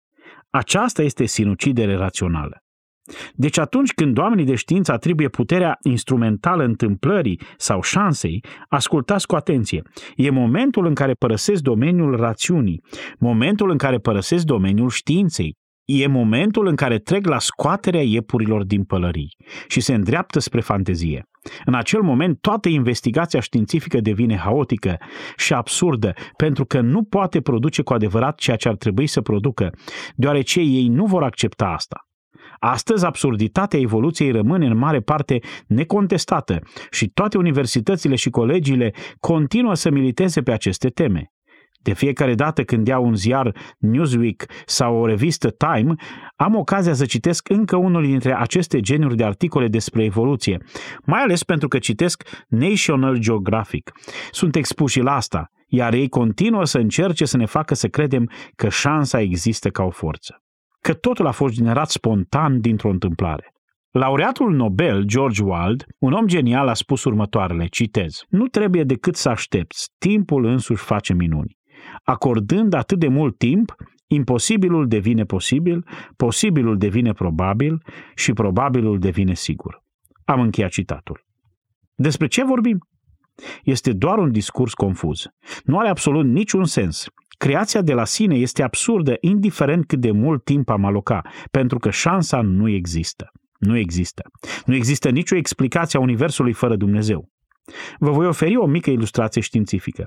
Aceasta 0.51 1.03
este 1.03 1.25
sinucidere 1.25 1.95
rațională. 1.97 2.64
Deci 3.35 3.59
atunci 3.59 3.93
când 3.93 4.19
oamenii 4.19 4.45
de 4.45 4.55
știință 4.55 4.93
atribuie 4.93 5.29
puterea 5.29 5.79
instrumentală 5.83 6.65
întâmplării 6.65 7.41
sau 7.57 7.83
șansei, 7.83 8.45
ascultați 8.69 9.27
cu 9.27 9.35
atenție. 9.35 9.83
E 10.17 10.31
momentul 10.31 10.87
în 10.87 10.95
care 10.95 11.13
părăsesc 11.13 11.63
domeniul 11.63 12.17
rațiunii, 12.17 12.83
momentul 13.19 13.71
în 13.71 13.77
care 13.77 13.99
părăsesc 13.99 14.45
domeniul 14.45 14.89
științei, 14.89 15.57
E 15.85 16.07
momentul 16.07 16.67
în 16.67 16.75
care 16.75 16.99
trec 16.99 17.27
la 17.27 17.39
scoaterea 17.39 18.03
iepurilor 18.03 18.65
din 18.65 18.85
pălării 18.85 19.37
și 19.69 19.81
se 19.81 19.95
îndreaptă 19.95 20.39
spre 20.39 20.61
fantezie. 20.61 21.23
În 21.65 21.75
acel 21.75 22.01
moment, 22.03 22.41
toată 22.41 22.69
investigația 22.69 23.41
științifică 23.41 24.01
devine 24.01 24.37
haotică 24.37 24.97
și 25.37 25.53
absurdă, 25.53 26.13
pentru 26.37 26.65
că 26.65 26.81
nu 26.81 27.03
poate 27.03 27.41
produce 27.41 27.83
cu 27.83 27.93
adevărat 27.93 28.39
ceea 28.39 28.57
ce 28.57 28.69
ar 28.69 28.77
trebui 28.77 29.07
să 29.07 29.21
producă, 29.21 29.71
deoarece 30.15 30.61
ei 30.61 30.89
nu 30.89 31.05
vor 31.05 31.23
accepta 31.23 31.67
asta. 31.67 31.97
Astăzi, 32.67 33.05
absurditatea 33.05 33.79
evoluției 33.79 34.31
rămâne 34.31 34.67
în 34.67 34.77
mare 34.77 35.01
parte 35.01 35.39
necontestată 35.67 36.59
și 36.91 37.09
toate 37.09 37.39
universitățile 37.39 38.15
și 38.15 38.31
colegiile 38.31 38.93
continuă 39.21 39.75
să 39.75 39.91
militeze 39.91 40.43
pe 40.43 40.53
aceste 40.53 40.89
teme. 40.89 41.33
De 41.83 41.93
fiecare 41.93 42.35
dată 42.35 42.63
când 42.63 42.87
iau 42.87 43.05
un 43.05 43.15
ziar 43.15 43.57
Newsweek 43.79 44.45
sau 44.67 44.97
o 44.97 45.07
revistă 45.07 45.51
Time, 45.51 45.95
am 46.37 46.55
ocazia 46.55 46.95
să 46.95 47.05
citesc 47.05 47.49
încă 47.49 47.77
unul 47.77 48.03
dintre 48.03 48.37
aceste 48.39 48.81
genuri 48.81 49.17
de 49.17 49.25
articole 49.25 49.69
despre 49.69 50.05
evoluție, 50.05 50.59
mai 51.07 51.21
ales 51.21 51.43
pentru 51.43 51.69
că 51.69 51.79
citesc 51.79 52.45
National 52.49 53.19
Geographic. 53.19 53.93
Sunt 54.31 54.57
expuși 54.57 55.01
la 55.01 55.15
asta, 55.15 55.51
iar 55.69 55.93
ei 55.93 56.09
continuă 56.09 56.65
să 56.65 56.79
încerce 56.79 57.25
să 57.25 57.37
ne 57.37 57.47
facă 57.47 57.75
să 57.75 57.89
credem 57.89 58.31
că 58.57 58.69
șansa 58.69 59.21
există 59.21 59.69
ca 59.69 59.83
o 59.83 59.91
forță. 59.91 60.39
Că 60.87 60.95
totul 60.95 61.27
a 61.27 61.31
fost 61.31 61.55
generat 61.55 61.91
spontan 61.91 62.61
dintr-o 62.61 62.91
întâmplare. 62.91 63.53
Laureatul 63.91 64.55
Nobel, 64.55 65.03
George 65.05 65.43
Wald, 65.43 65.85
un 65.99 66.13
om 66.13 66.27
genial, 66.27 66.69
a 66.69 66.75
spus 66.75 67.05
următoarele, 67.05 67.67
citez, 67.67 68.23
Nu 68.29 68.47
trebuie 68.47 68.85
decât 68.85 69.17
să 69.17 69.29
aștepți, 69.29 69.91
timpul 69.99 70.45
însuși 70.45 70.85
face 70.85 71.13
minuni. 71.13 71.57
Acordând 72.03 72.75
atât 72.75 72.99
de 72.99 73.09
mult 73.09 73.39
timp, 73.39 73.75
imposibilul 74.07 74.89
devine 74.89 75.25
posibil, 75.25 75.87
posibilul 76.17 76.79
devine 76.79 77.13
probabil 77.13 77.83
și 78.15 78.33
probabilul 78.33 78.99
devine 78.99 79.35
sigur. 79.35 79.83
Am 80.25 80.41
încheiat 80.41 80.71
citatul. 80.71 81.25
Despre 81.95 82.27
ce 82.27 82.45
vorbim? 82.45 82.79
Este 83.63 83.93
doar 83.93 84.19
un 84.19 84.33
discurs 84.33 84.75
confuz. 84.75 85.27
Nu 85.63 85.79
are 85.79 85.89
absolut 85.89 86.27
niciun 86.27 86.65
sens. 86.65 87.07
Creația 87.39 87.83
de 87.83 87.93
la 87.93 88.05
sine 88.05 88.35
este 88.35 88.63
absurdă, 88.63 89.17
indiferent 89.21 89.87
cât 89.87 90.01
de 90.01 90.11
mult 90.11 90.45
timp 90.45 90.69
am 90.69 90.85
aloca, 90.85 91.23
pentru 91.51 91.79
că 91.79 91.91
șansa 91.91 92.41
nu 92.41 92.69
există. 92.69 93.33
Nu 93.59 93.77
există. 93.77 94.23
Nu 94.67 94.75
există 94.75 95.11
nicio 95.11 95.37
explicație 95.37 95.99
a 95.99 96.03
Universului 96.03 96.53
fără 96.53 96.77
Dumnezeu. 96.77 97.29
Vă 97.99 98.11
voi 98.11 98.27
oferi 98.27 98.57
o 98.57 98.67
mică 98.67 98.91
ilustrație 98.91 99.41
științifică. 99.41 100.07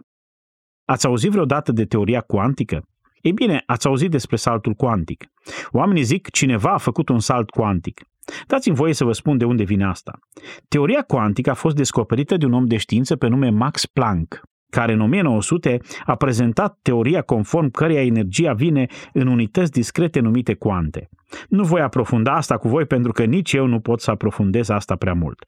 Ați 0.86 1.06
auzit 1.06 1.32
vreodată 1.32 1.72
de 1.72 1.86
teoria 1.86 2.22
cuantică? 2.22 2.88
Ei 3.22 3.34
bine, 3.34 3.64
ați 3.66 3.88
auzit 3.88 4.12
despre 4.12 4.36
saltul 4.36 4.74
cuantic. 4.74 5.26
Oamenii 5.72 6.04
zic 6.04 6.30
cineva 6.30 6.74
a 6.74 6.78
făcut 6.78 7.10
un 7.10 7.20
salt 7.20 7.50
cuantic. 7.50 8.02
Dați-mi 8.48 8.76
voie 8.76 8.94
să 8.94 9.04
vă 9.04 9.12
spun 9.12 9.38
de 9.38 9.46
unde 9.46 9.64
vine 9.64 9.86
asta. 9.86 10.20
Teoria 10.68 11.02
cuantică 11.02 11.50
a 11.50 11.54
fost 11.54 11.76
descoperită 11.76 12.38
de 12.38 12.46
un 12.46 12.54
om 12.54 12.66
de 12.66 12.78
știință 12.78 13.16
pe 13.16 13.28
nume 13.28 13.50
Max 13.50 13.86
Planck, 13.86 14.42
care 14.70 14.94
în 14.94 15.02
1900 15.02 15.80
a 16.06 16.16
prezentat 16.16 16.80
teoria 16.82 17.22
conform 17.22 17.70
căreia 17.70 18.04
energia 18.04 18.54
vine 18.54 18.86
în 19.14 19.28
unități 19.28 19.72
discrete 19.72 20.20
numite 20.20 20.54
cuante. 20.54 21.10
Nu 21.50 21.64
voi 21.64 21.82
aprofunda 21.82 22.36
asta 22.36 22.58
cu 22.58 22.68
voi 22.68 22.86
pentru 22.86 23.12
că 23.12 23.24
nici 23.24 23.54
eu 23.54 23.66
nu 23.66 23.80
pot 23.80 24.02
să 24.02 24.12
aprofundez 24.12 24.70
asta 24.70 24.96
prea 24.96 25.14
mult. 25.14 25.46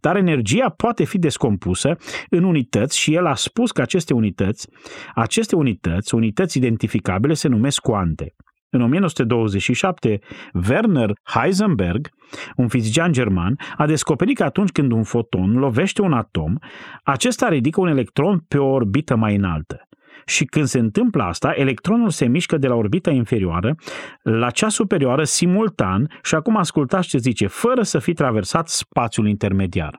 Dar 0.00 0.16
energia 0.16 0.68
poate 0.68 1.04
fi 1.04 1.18
descompusă 1.18 1.96
în 2.30 2.44
unități 2.44 2.98
și 2.98 3.14
el 3.14 3.26
a 3.26 3.34
spus 3.34 3.70
că 3.70 3.82
aceste 3.82 4.14
unități, 4.14 4.68
aceste 5.14 5.56
unități, 5.56 6.14
unități 6.14 6.56
identificabile, 6.56 7.34
se 7.34 7.48
numesc 7.48 7.80
cuante. 7.80 8.34
În 8.72 8.82
1927, 8.82 10.20
Werner 10.68 11.12
Heisenberg, 11.24 12.08
un 12.56 12.68
fizician 12.68 13.12
german, 13.12 13.56
a 13.76 13.86
descoperit 13.86 14.36
că 14.36 14.44
atunci 14.44 14.70
când 14.70 14.92
un 14.92 15.02
foton 15.02 15.52
lovește 15.52 16.02
un 16.02 16.12
atom, 16.12 16.54
acesta 17.02 17.48
ridică 17.48 17.80
un 17.80 17.88
electron 17.88 18.38
pe 18.48 18.58
o 18.58 18.66
orbită 18.66 19.16
mai 19.16 19.34
înaltă. 19.34 19.84
Și 20.26 20.44
când 20.44 20.66
se 20.66 20.78
întâmplă 20.78 21.22
asta, 21.22 21.52
electronul 21.54 22.10
se 22.10 22.26
mișcă 22.26 22.56
de 22.58 22.66
la 22.66 22.74
orbita 22.74 23.10
inferioară 23.10 23.74
la 24.22 24.50
cea 24.50 24.68
superioară 24.68 25.24
simultan 25.24 26.18
și 26.22 26.34
acum 26.34 26.56
ascultați 26.56 27.08
ce 27.08 27.18
zice, 27.18 27.46
fără 27.46 27.82
să 27.82 27.98
fi 27.98 28.12
traversat 28.12 28.68
spațiul 28.68 29.28
intermediar. 29.28 29.98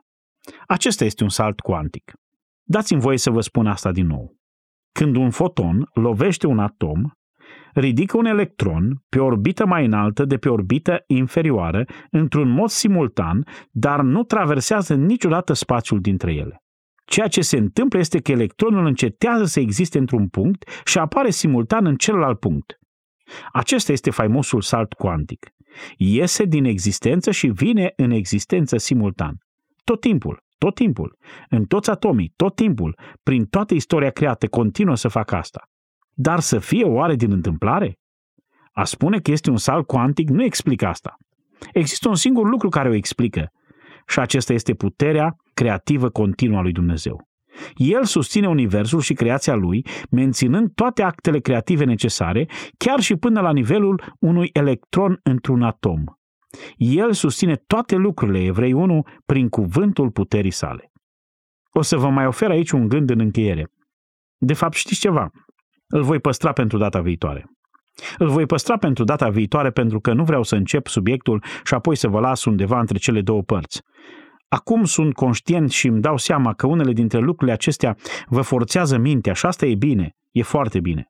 Acesta 0.66 1.04
este 1.04 1.22
un 1.22 1.28
salt 1.28 1.60
cuantic. 1.60 2.12
Dați-mi 2.62 3.00
voie 3.00 3.18
să 3.18 3.30
vă 3.30 3.40
spun 3.40 3.66
asta 3.66 3.92
din 3.92 4.06
nou. 4.06 4.36
Când 4.92 5.16
un 5.16 5.30
foton 5.30 5.88
lovește 5.94 6.46
un 6.46 6.58
atom, 6.58 7.02
ridică 7.74 8.16
un 8.16 8.24
electron 8.24 9.02
pe 9.08 9.18
o 9.18 9.24
orbită 9.24 9.66
mai 9.66 9.84
înaltă 9.84 10.24
de 10.24 10.36
pe 10.36 10.48
orbită 10.48 11.04
inferioară 11.06 11.84
într-un 12.10 12.48
mod 12.48 12.68
simultan, 12.68 13.46
dar 13.70 14.00
nu 14.00 14.22
traversează 14.22 14.94
niciodată 14.94 15.52
spațiul 15.52 16.00
dintre 16.00 16.32
ele. 16.32 16.62
Ceea 17.04 17.28
ce 17.28 17.40
se 17.40 17.56
întâmplă 17.56 17.98
este 17.98 18.20
că 18.20 18.32
electronul 18.32 18.86
încetează 18.86 19.44
să 19.44 19.60
existe 19.60 19.98
într-un 19.98 20.28
punct 20.28 20.68
și 20.84 20.98
apare 20.98 21.30
simultan 21.30 21.86
în 21.86 21.96
celălalt 21.96 22.38
punct. 22.38 22.78
Acesta 23.52 23.92
este 23.92 24.10
faimosul 24.10 24.60
salt 24.60 24.92
cuantic. 24.92 25.46
Iese 25.96 26.44
din 26.44 26.64
existență 26.64 27.30
și 27.30 27.46
vine 27.46 27.92
în 27.96 28.10
existență 28.10 28.76
simultan. 28.76 29.36
Tot 29.84 30.00
timpul, 30.00 30.42
tot 30.58 30.74
timpul, 30.74 31.16
în 31.48 31.64
toți 31.64 31.90
atomii, 31.90 32.32
tot 32.36 32.54
timpul, 32.54 32.98
prin 33.22 33.44
toată 33.44 33.74
istoria 33.74 34.10
creată, 34.10 34.48
continuă 34.48 34.94
să 34.94 35.08
facă 35.08 35.36
asta. 35.36 35.71
Dar 36.14 36.40
să 36.40 36.58
fie 36.58 36.84
oare 36.84 37.14
din 37.14 37.32
întâmplare? 37.32 37.98
A 38.72 38.84
spune 38.84 39.18
că 39.18 39.30
este 39.30 39.50
un 39.50 39.56
salt 39.56 39.86
cuantic 39.86 40.28
nu 40.28 40.42
explică 40.42 40.86
asta. 40.86 41.16
Există 41.72 42.08
un 42.08 42.14
singur 42.14 42.48
lucru 42.48 42.68
care 42.68 42.88
o 42.88 42.94
explică 42.94 43.52
și 44.06 44.18
acesta 44.18 44.52
este 44.52 44.74
puterea 44.74 45.36
creativă 45.54 46.08
continuă 46.08 46.58
a 46.58 46.62
lui 46.62 46.72
Dumnezeu. 46.72 47.30
El 47.74 48.04
susține 48.04 48.48
Universul 48.48 49.00
și 49.00 49.14
creația 49.14 49.54
lui, 49.54 49.86
menținând 50.10 50.74
toate 50.74 51.02
actele 51.02 51.38
creative 51.38 51.84
necesare, 51.84 52.48
chiar 52.78 53.00
și 53.00 53.16
până 53.16 53.40
la 53.40 53.52
nivelul 53.52 54.16
unui 54.18 54.50
electron 54.52 55.20
într-un 55.22 55.62
atom. 55.62 56.04
El 56.76 57.12
susține 57.12 57.56
toate 57.66 57.96
lucrurile, 57.96 58.44
Evrei 58.44 58.72
1, 58.72 59.02
prin 59.26 59.48
cuvântul 59.48 60.10
puterii 60.10 60.50
sale. 60.50 60.92
O 61.72 61.82
să 61.82 61.96
vă 61.96 62.08
mai 62.08 62.26
ofer 62.26 62.50
aici 62.50 62.70
un 62.70 62.88
gând 62.88 63.10
în 63.10 63.20
încheiere. 63.20 63.70
De 64.38 64.52
fapt, 64.52 64.74
știți 64.74 65.00
ceva? 65.00 65.30
Îl 65.92 66.02
voi 66.02 66.20
păstra 66.20 66.52
pentru 66.52 66.78
data 66.78 67.00
viitoare. 67.00 67.44
Îl 68.18 68.28
voi 68.28 68.46
păstra 68.46 68.76
pentru 68.76 69.04
data 69.04 69.28
viitoare 69.28 69.70
pentru 69.70 70.00
că 70.00 70.12
nu 70.12 70.24
vreau 70.24 70.42
să 70.42 70.54
încep 70.54 70.86
subiectul 70.86 71.44
și 71.64 71.74
apoi 71.74 71.96
să 71.96 72.08
vă 72.08 72.20
las 72.20 72.44
undeva 72.44 72.78
între 72.78 72.98
cele 72.98 73.20
două 73.20 73.42
părți. 73.42 73.82
Acum 74.48 74.84
sunt 74.84 75.14
conștient 75.14 75.70
și 75.70 75.86
îmi 75.86 76.00
dau 76.00 76.16
seama 76.16 76.52
că 76.52 76.66
unele 76.66 76.92
dintre 76.92 77.18
lucrurile 77.18 77.52
acestea 77.52 77.96
vă 78.26 78.40
forțează 78.40 78.96
mintea 78.96 79.32
și 79.32 79.46
asta 79.46 79.66
e 79.66 79.74
bine, 79.74 80.16
e 80.30 80.42
foarte 80.42 80.80
bine. 80.80 81.06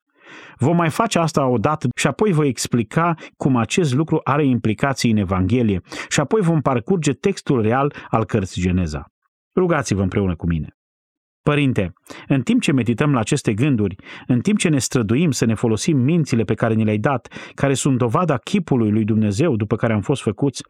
Vom 0.59 0.77
mai 0.77 0.91
face 0.91 1.19
asta 1.19 1.47
odată 1.47 1.89
și 1.97 2.07
apoi 2.07 2.33
voi 2.33 2.49
explica 2.49 3.15
cum 3.37 3.57
acest 3.57 3.95
lucru 3.95 4.21
are 4.25 4.47
implicații 4.47 5.11
în 5.11 5.17
Evanghelie 5.17 5.81
și 6.09 6.21
apoi 6.21 6.41
vom 6.41 6.61
parcurge 6.61 7.13
textul 7.13 7.63
real 7.63 7.95
al 8.11 8.25
cărții 8.25 8.63
Geneza. 8.63 9.07
Rugați-vă 9.57 10.03
împreună 10.03 10.37
cu 10.37 10.47
mine. 10.47 10.77
Părinte, 11.43 11.93
în 12.29 12.43
timp 12.43 12.61
ce 12.61 12.73
medităm 12.73 13.13
la 13.13 13.21
aceste 13.21 13.55
gânduri, 13.55 13.97
în 14.27 14.41
timp 14.41 14.59
ce 14.59 14.69
ne 14.69 14.79
străduim 14.79 15.31
să 15.31 15.45
ne 15.45 15.55
folosim 15.55 15.99
mințile 15.99 16.43
pe 16.43 16.55
care 16.55 16.75
ni 16.75 16.85
le-ai 16.85 16.99
dat, 16.99 17.29
care 17.55 17.75
sunt 17.75 17.99
dovada 17.99 18.37
chipului 18.37 18.91
lui 18.91 19.05
Dumnezeu 19.05 19.57
după 19.57 19.77
care 19.77 19.93
am 19.93 20.01
fost 20.01 20.23
făcuți, 20.23 20.63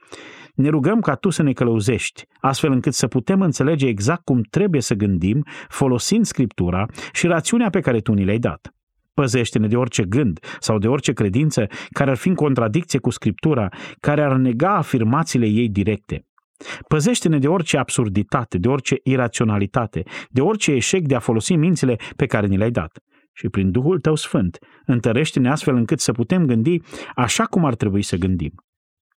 ne 0.55 0.69
rugăm 0.69 1.01
ca 1.01 1.15
Tu 1.15 1.31
să 1.31 1.43
ne 1.43 1.53
călăuzești, 1.53 2.25
astfel 2.41 2.73
încât 2.73 2.95
să 2.95 3.07
putem 3.07 3.41
înțelege 3.41 3.87
exact 3.87 4.25
cum 4.25 4.43
trebuie 4.51 4.81
să 4.81 4.95
gândim, 4.95 5.45
folosind 5.69 6.25
Scriptura 6.25 6.87
și 7.13 7.27
rațiunea 7.27 7.71
pe 7.71 7.81
care 7.81 8.01
Tu 8.01 8.13
ni 8.13 8.25
le-ai 8.25 8.39
dat. 8.39 8.75
Păzește-ne 9.15 9.67
de 9.67 9.77
orice 9.77 10.05
gând 10.05 10.39
sau 10.59 10.79
de 10.79 10.89
orice 10.89 11.13
credință 11.13 11.67
care 11.91 12.11
ar 12.11 12.17
fi 12.17 12.29
în 12.29 12.35
contradicție 12.35 12.99
cu 12.99 13.11
Scriptura, 13.11 13.69
care 14.01 14.23
ar 14.23 14.37
nega 14.37 14.77
afirmațiile 14.77 15.47
ei 15.47 15.69
directe. 15.69 16.27
Păzește-ne 16.89 17.39
de 17.39 17.49
orice 17.49 17.77
absurditate, 17.77 18.59
de 18.59 18.69
orice 18.69 18.97
iraționalitate, 19.03 20.03
de 20.31 20.41
orice 20.41 20.73
eșec 20.73 21.07
de 21.07 21.15
a 21.15 21.19
folosi 21.19 21.55
mințile 21.55 21.97
pe 22.17 22.27
care 22.27 22.47
ni 22.47 22.57
le-ai 22.57 22.71
dat. 22.71 22.99
Și 23.33 23.49
prin 23.49 23.71
Duhul 23.71 24.01
Tău 24.01 24.15
Sfânt, 24.15 24.59
întărește-ne 24.87 25.51
astfel 25.51 25.75
încât 25.75 26.01
să 26.01 26.13
putem 26.13 26.47
gândi 26.47 26.81
așa 27.15 27.45
cum 27.45 27.65
ar 27.65 27.75
trebui 27.75 28.03
să 28.03 28.17
gândim. 28.17 28.53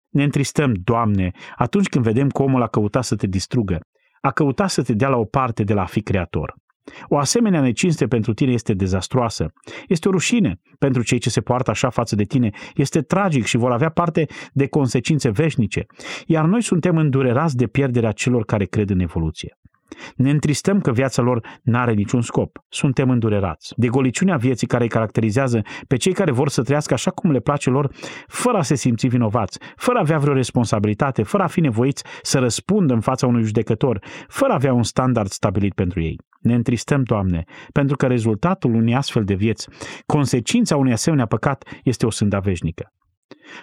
Ne 0.09 0.23
întristăm, 0.23 0.73
Doamne, 0.83 1.31
atunci 1.55 1.87
când 1.87 2.03
vedem 2.03 2.29
că 2.29 2.41
omul 2.43 2.61
a 2.61 2.67
căutat 2.67 3.03
să 3.03 3.15
te 3.15 3.27
distrugă, 3.27 3.79
a 4.21 4.31
căutat 4.31 4.69
să 4.69 4.83
te 4.83 4.93
dea 4.93 5.09
la 5.09 5.17
o 5.17 5.25
parte 5.25 5.63
de 5.63 5.73
la 5.73 5.81
a 5.81 5.85
fi 5.85 6.01
creator. 6.01 6.53
O 7.07 7.17
asemenea 7.17 7.61
necinste 7.61 8.07
pentru 8.07 8.33
tine 8.33 8.51
este 8.51 8.73
dezastroasă. 8.73 9.53
Este 9.87 10.07
o 10.07 10.11
rușine 10.11 10.59
pentru 10.79 11.03
cei 11.03 11.17
ce 11.17 11.29
se 11.29 11.41
poartă 11.41 11.71
așa 11.71 11.89
față 11.89 12.15
de 12.15 12.23
tine. 12.23 12.49
Este 12.75 13.01
tragic 13.01 13.45
și 13.45 13.57
vor 13.57 13.71
avea 13.71 13.89
parte 13.89 14.25
de 14.53 14.67
consecințe 14.67 15.29
veșnice. 15.29 15.85
Iar 16.25 16.45
noi 16.45 16.61
suntem 16.61 16.97
îndurerați 16.97 17.57
de 17.57 17.67
pierderea 17.67 18.11
celor 18.11 18.45
care 18.45 18.65
cred 18.65 18.89
în 18.89 18.99
evoluție. 18.99 19.57
Ne 20.15 20.29
întristăm 20.29 20.79
că 20.79 20.91
viața 20.91 21.21
lor 21.21 21.59
n-are 21.63 21.93
niciun 21.93 22.21
scop. 22.21 22.57
Suntem 22.69 23.09
îndurerați. 23.09 23.73
De 23.75 23.87
goliciunea 23.87 24.37
vieții 24.37 24.67
care 24.67 24.83
îi 24.83 24.89
caracterizează 24.89 25.61
pe 25.87 25.97
cei 25.97 26.13
care 26.13 26.31
vor 26.31 26.49
să 26.49 26.61
trăiască 26.61 26.93
așa 26.93 27.11
cum 27.11 27.31
le 27.31 27.39
place 27.39 27.69
lor, 27.69 27.91
fără 28.27 28.57
a 28.57 28.61
se 28.61 28.75
simți 28.75 29.07
vinovați, 29.07 29.59
fără 29.75 29.97
a 29.97 30.01
avea 30.01 30.17
vreo 30.17 30.33
responsabilitate, 30.33 31.23
fără 31.23 31.43
a 31.43 31.47
fi 31.47 31.59
nevoiți 31.59 32.03
să 32.21 32.39
răspundă 32.39 32.93
în 32.93 33.01
fața 33.01 33.27
unui 33.27 33.43
judecător, 33.43 33.99
fără 34.27 34.51
a 34.51 34.55
avea 34.55 34.73
un 34.73 34.83
standard 34.83 35.29
stabilit 35.29 35.73
pentru 35.73 36.01
ei. 36.01 36.19
Ne 36.39 36.53
întristăm, 36.53 37.03
Doamne, 37.03 37.43
pentru 37.71 37.95
că 37.95 38.07
rezultatul 38.07 38.73
unei 38.73 38.95
astfel 38.95 39.23
de 39.23 39.33
vieți, 39.33 39.69
consecința 40.05 40.75
unui 40.75 40.91
asemenea 40.91 41.25
păcat, 41.25 41.63
este 41.83 42.05
o 42.05 42.09
sânda 42.09 42.39
veșnică. 42.39 42.91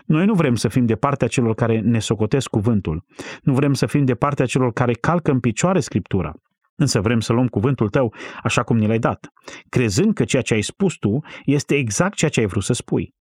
Noi 0.04 0.24
nu 0.24 0.34
vrem 0.34 0.54
să 0.54 0.68
fim 0.68 0.86
de 0.86 0.94
partea 0.94 1.28
celor 1.28 1.54
care 1.54 1.80
ne 1.80 1.98
socotesc 1.98 2.48
cuvântul. 2.48 3.04
Nu 3.42 3.54
vrem 3.54 3.72
să 3.72 3.86
fim 3.86 4.04
de 4.04 4.14
partea 4.14 4.46
celor 4.46 4.72
care 4.72 4.92
calcă 4.92 5.30
în 5.30 5.40
picioare 5.40 5.80
Scriptura. 5.80 6.32
Însă 6.76 7.00
vrem 7.00 7.20
să 7.20 7.32
luăm 7.32 7.46
cuvântul 7.46 7.88
tău 7.88 8.14
așa 8.42 8.62
cum 8.62 8.76
ni 8.76 8.86
l-ai 8.86 8.98
dat, 8.98 9.28
crezând 9.68 10.14
că 10.14 10.24
ceea 10.24 10.42
ce 10.42 10.54
ai 10.54 10.62
spus 10.62 10.94
tu 10.94 11.18
este 11.44 11.74
exact 11.74 12.14
ceea 12.14 12.30
ce 12.30 12.40
ai 12.40 12.46
vrut 12.46 12.62
să 12.62 12.72
spui. 12.72 13.14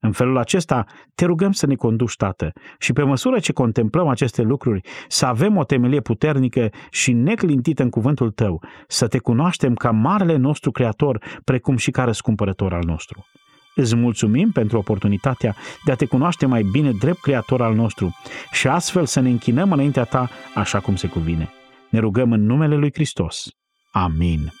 În 0.00 0.12
felul 0.12 0.38
acesta 0.38 0.84
te 1.14 1.24
rugăm 1.24 1.52
să 1.52 1.66
ne 1.66 1.74
conduci, 1.74 2.16
Tată, 2.16 2.52
și 2.78 2.92
pe 2.92 3.02
măsură 3.02 3.38
ce 3.38 3.52
contemplăm 3.52 4.08
aceste 4.08 4.42
lucruri, 4.42 4.80
să 5.08 5.26
avem 5.26 5.56
o 5.56 5.64
temelie 5.64 6.00
puternică 6.00 6.68
și 6.90 7.12
neclintită 7.12 7.82
în 7.82 7.90
cuvântul 7.90 8.30
Tău, 8.30 8.62
să 8.88 9.06
te 9.08 9.18
cunoaștem 9.18 9.74
ca 9.74 9.90
marele 9.90 10.36
nostru 10.36 10.70
Creator, 10.70 11.22
precum 11.44 11.76
și 11.76 11.90
ca 11.90 12.04
răscumpărător 12.04 12.72
al 12.72 12.82
nostru. 12.86 13.24
Îți 13.78 13.96
mulțumim 13.96 14.50
pentru 14.50 14.78
oportunitatea 14.78 15.56
de 15.84 15.92
a 15.92 15.94
te 15.94 16.06
cunoaște 16.06 16.46
mai 16.46 16.62
bine 16.62 16.90
drept 16.90 17.20
creator 17.20 17.62
al 17.62 17.74
nostru 17.74 18.16
și 18.52 18.68
astfel 18.68 19.06
să 19.06 19.20
ne 19.20 19.28
închinăm 19.28 19.72
înaintea 19.72 20.04
ta 20.04 20.30
așa 20.54 20.80
cum 20.80 20.96
se 20.96 21.06
cuvine. 21.06 21.50
Ne 21.90 21.98
rugăm 21.98 22.32
în 22.32 22.46
numele 22.46 22.76
lui 22.76 22.90
Hristos. 22.92 23.48
Amin. 23.92 24.52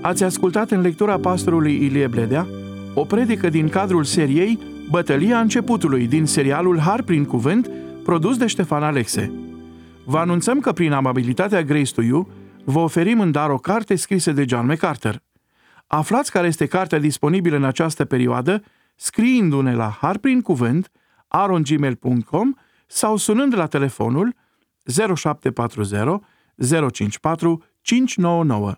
Ați 0.00 0.24
ascultat 0.24 0.70
în 0.70 0.80
lectura 0.80 1.18
pastorului 1.18 1.74
Ilie 1.74 2.06
Bledea 2.06 2.46
o 2.94 3.04
predică 3.04 3.48
din 3.48 3.68
cadrul 3.68 4.04
seriei 4.04 4.58
Bătălia 4.90 5.40
începutului 5.40 6.06
din 6.06 6.26
serialul 6.26 6.78
Har 6.78 7.02
prin 7.02 7.24
cuvânt 7.24 7.70
produs 8.04 8.36
de 8.36 8.46
Ștefan 8.46 8.82
Alexe. 8.82 9.32
Vă 10.04 10.18
anunțăm 10.18 10.60
că 10.60 10.72
prin 10.72 10.92
amabilitatea 10.92 11.62
Grace 11.62 11.92
to 11.92 12.02
You 12.02 12.28
vă 12.64 12.78
oferim 12.78 13.20
în 13.20 13.30
dar 13.30 13.50
o 13.50 13.56
carte 13.56 13.94
scrisă 13.94 14.32
de 14.32 14.44
John 14.48 14.66
MacArthur. 14.66 15.25
Aflați 15.86 16.30
care 16.30 16.46
este 16.46 16.66
cartea 16.66 16.98
disponibilă 16.98 17.56
în 17.56 17.64
această 17.64 18.04
perioadă 18.04 18.62
scriindu-ne 18.96 19.74
la 19.74 19.96
harprincuvânt 20.00 20.90
arongmail.com 21.28 22.54
sau 22.86 23.16
sunând 23.16 23.56
la 23.56 23.66
telefonul 23.66 24.34
0740 25.14 26.00
054 26.92 27.64
599. 27.80 28.72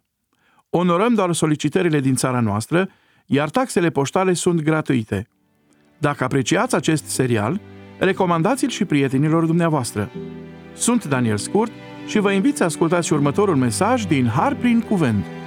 Onorăm 0.71 1.15
doar 1.15 1.33
solicitările 1.33 2.01
din 2.01 2.15
țara 2.15 2.41
noastră, 2.41 2.89
iar 3.27 3.51
taxele 3.51 3.91
poștale 3.91 4.33
sunt 4.33 4.61
gratuite. 4.61 5.29
Dacă 5.99 6.25
apreciați 6.25 6.75
acest 6.75 7.05
serial, 7.05 7.61
recomandați-l 7.99 8.69
și 8.69 8.85
prietenilor 8.85 9.45
dumneavoastră. 9.45 10.11
Sunt 10.75 11.05
Daniel 11.05 11.37
Scurt 11.37 11.73
și 12.07 12.19
vă 12.19 12.33
invit 12.33 12.57
să 12.57 12.65
ascultați 12.65 13.13
următorul 13.13 13.57
mesaj 13.57 14.05
din 14.05 14.27
Har 14.27 14.55
prin 14.55 14.81
Cuvânt– 14.81 15.25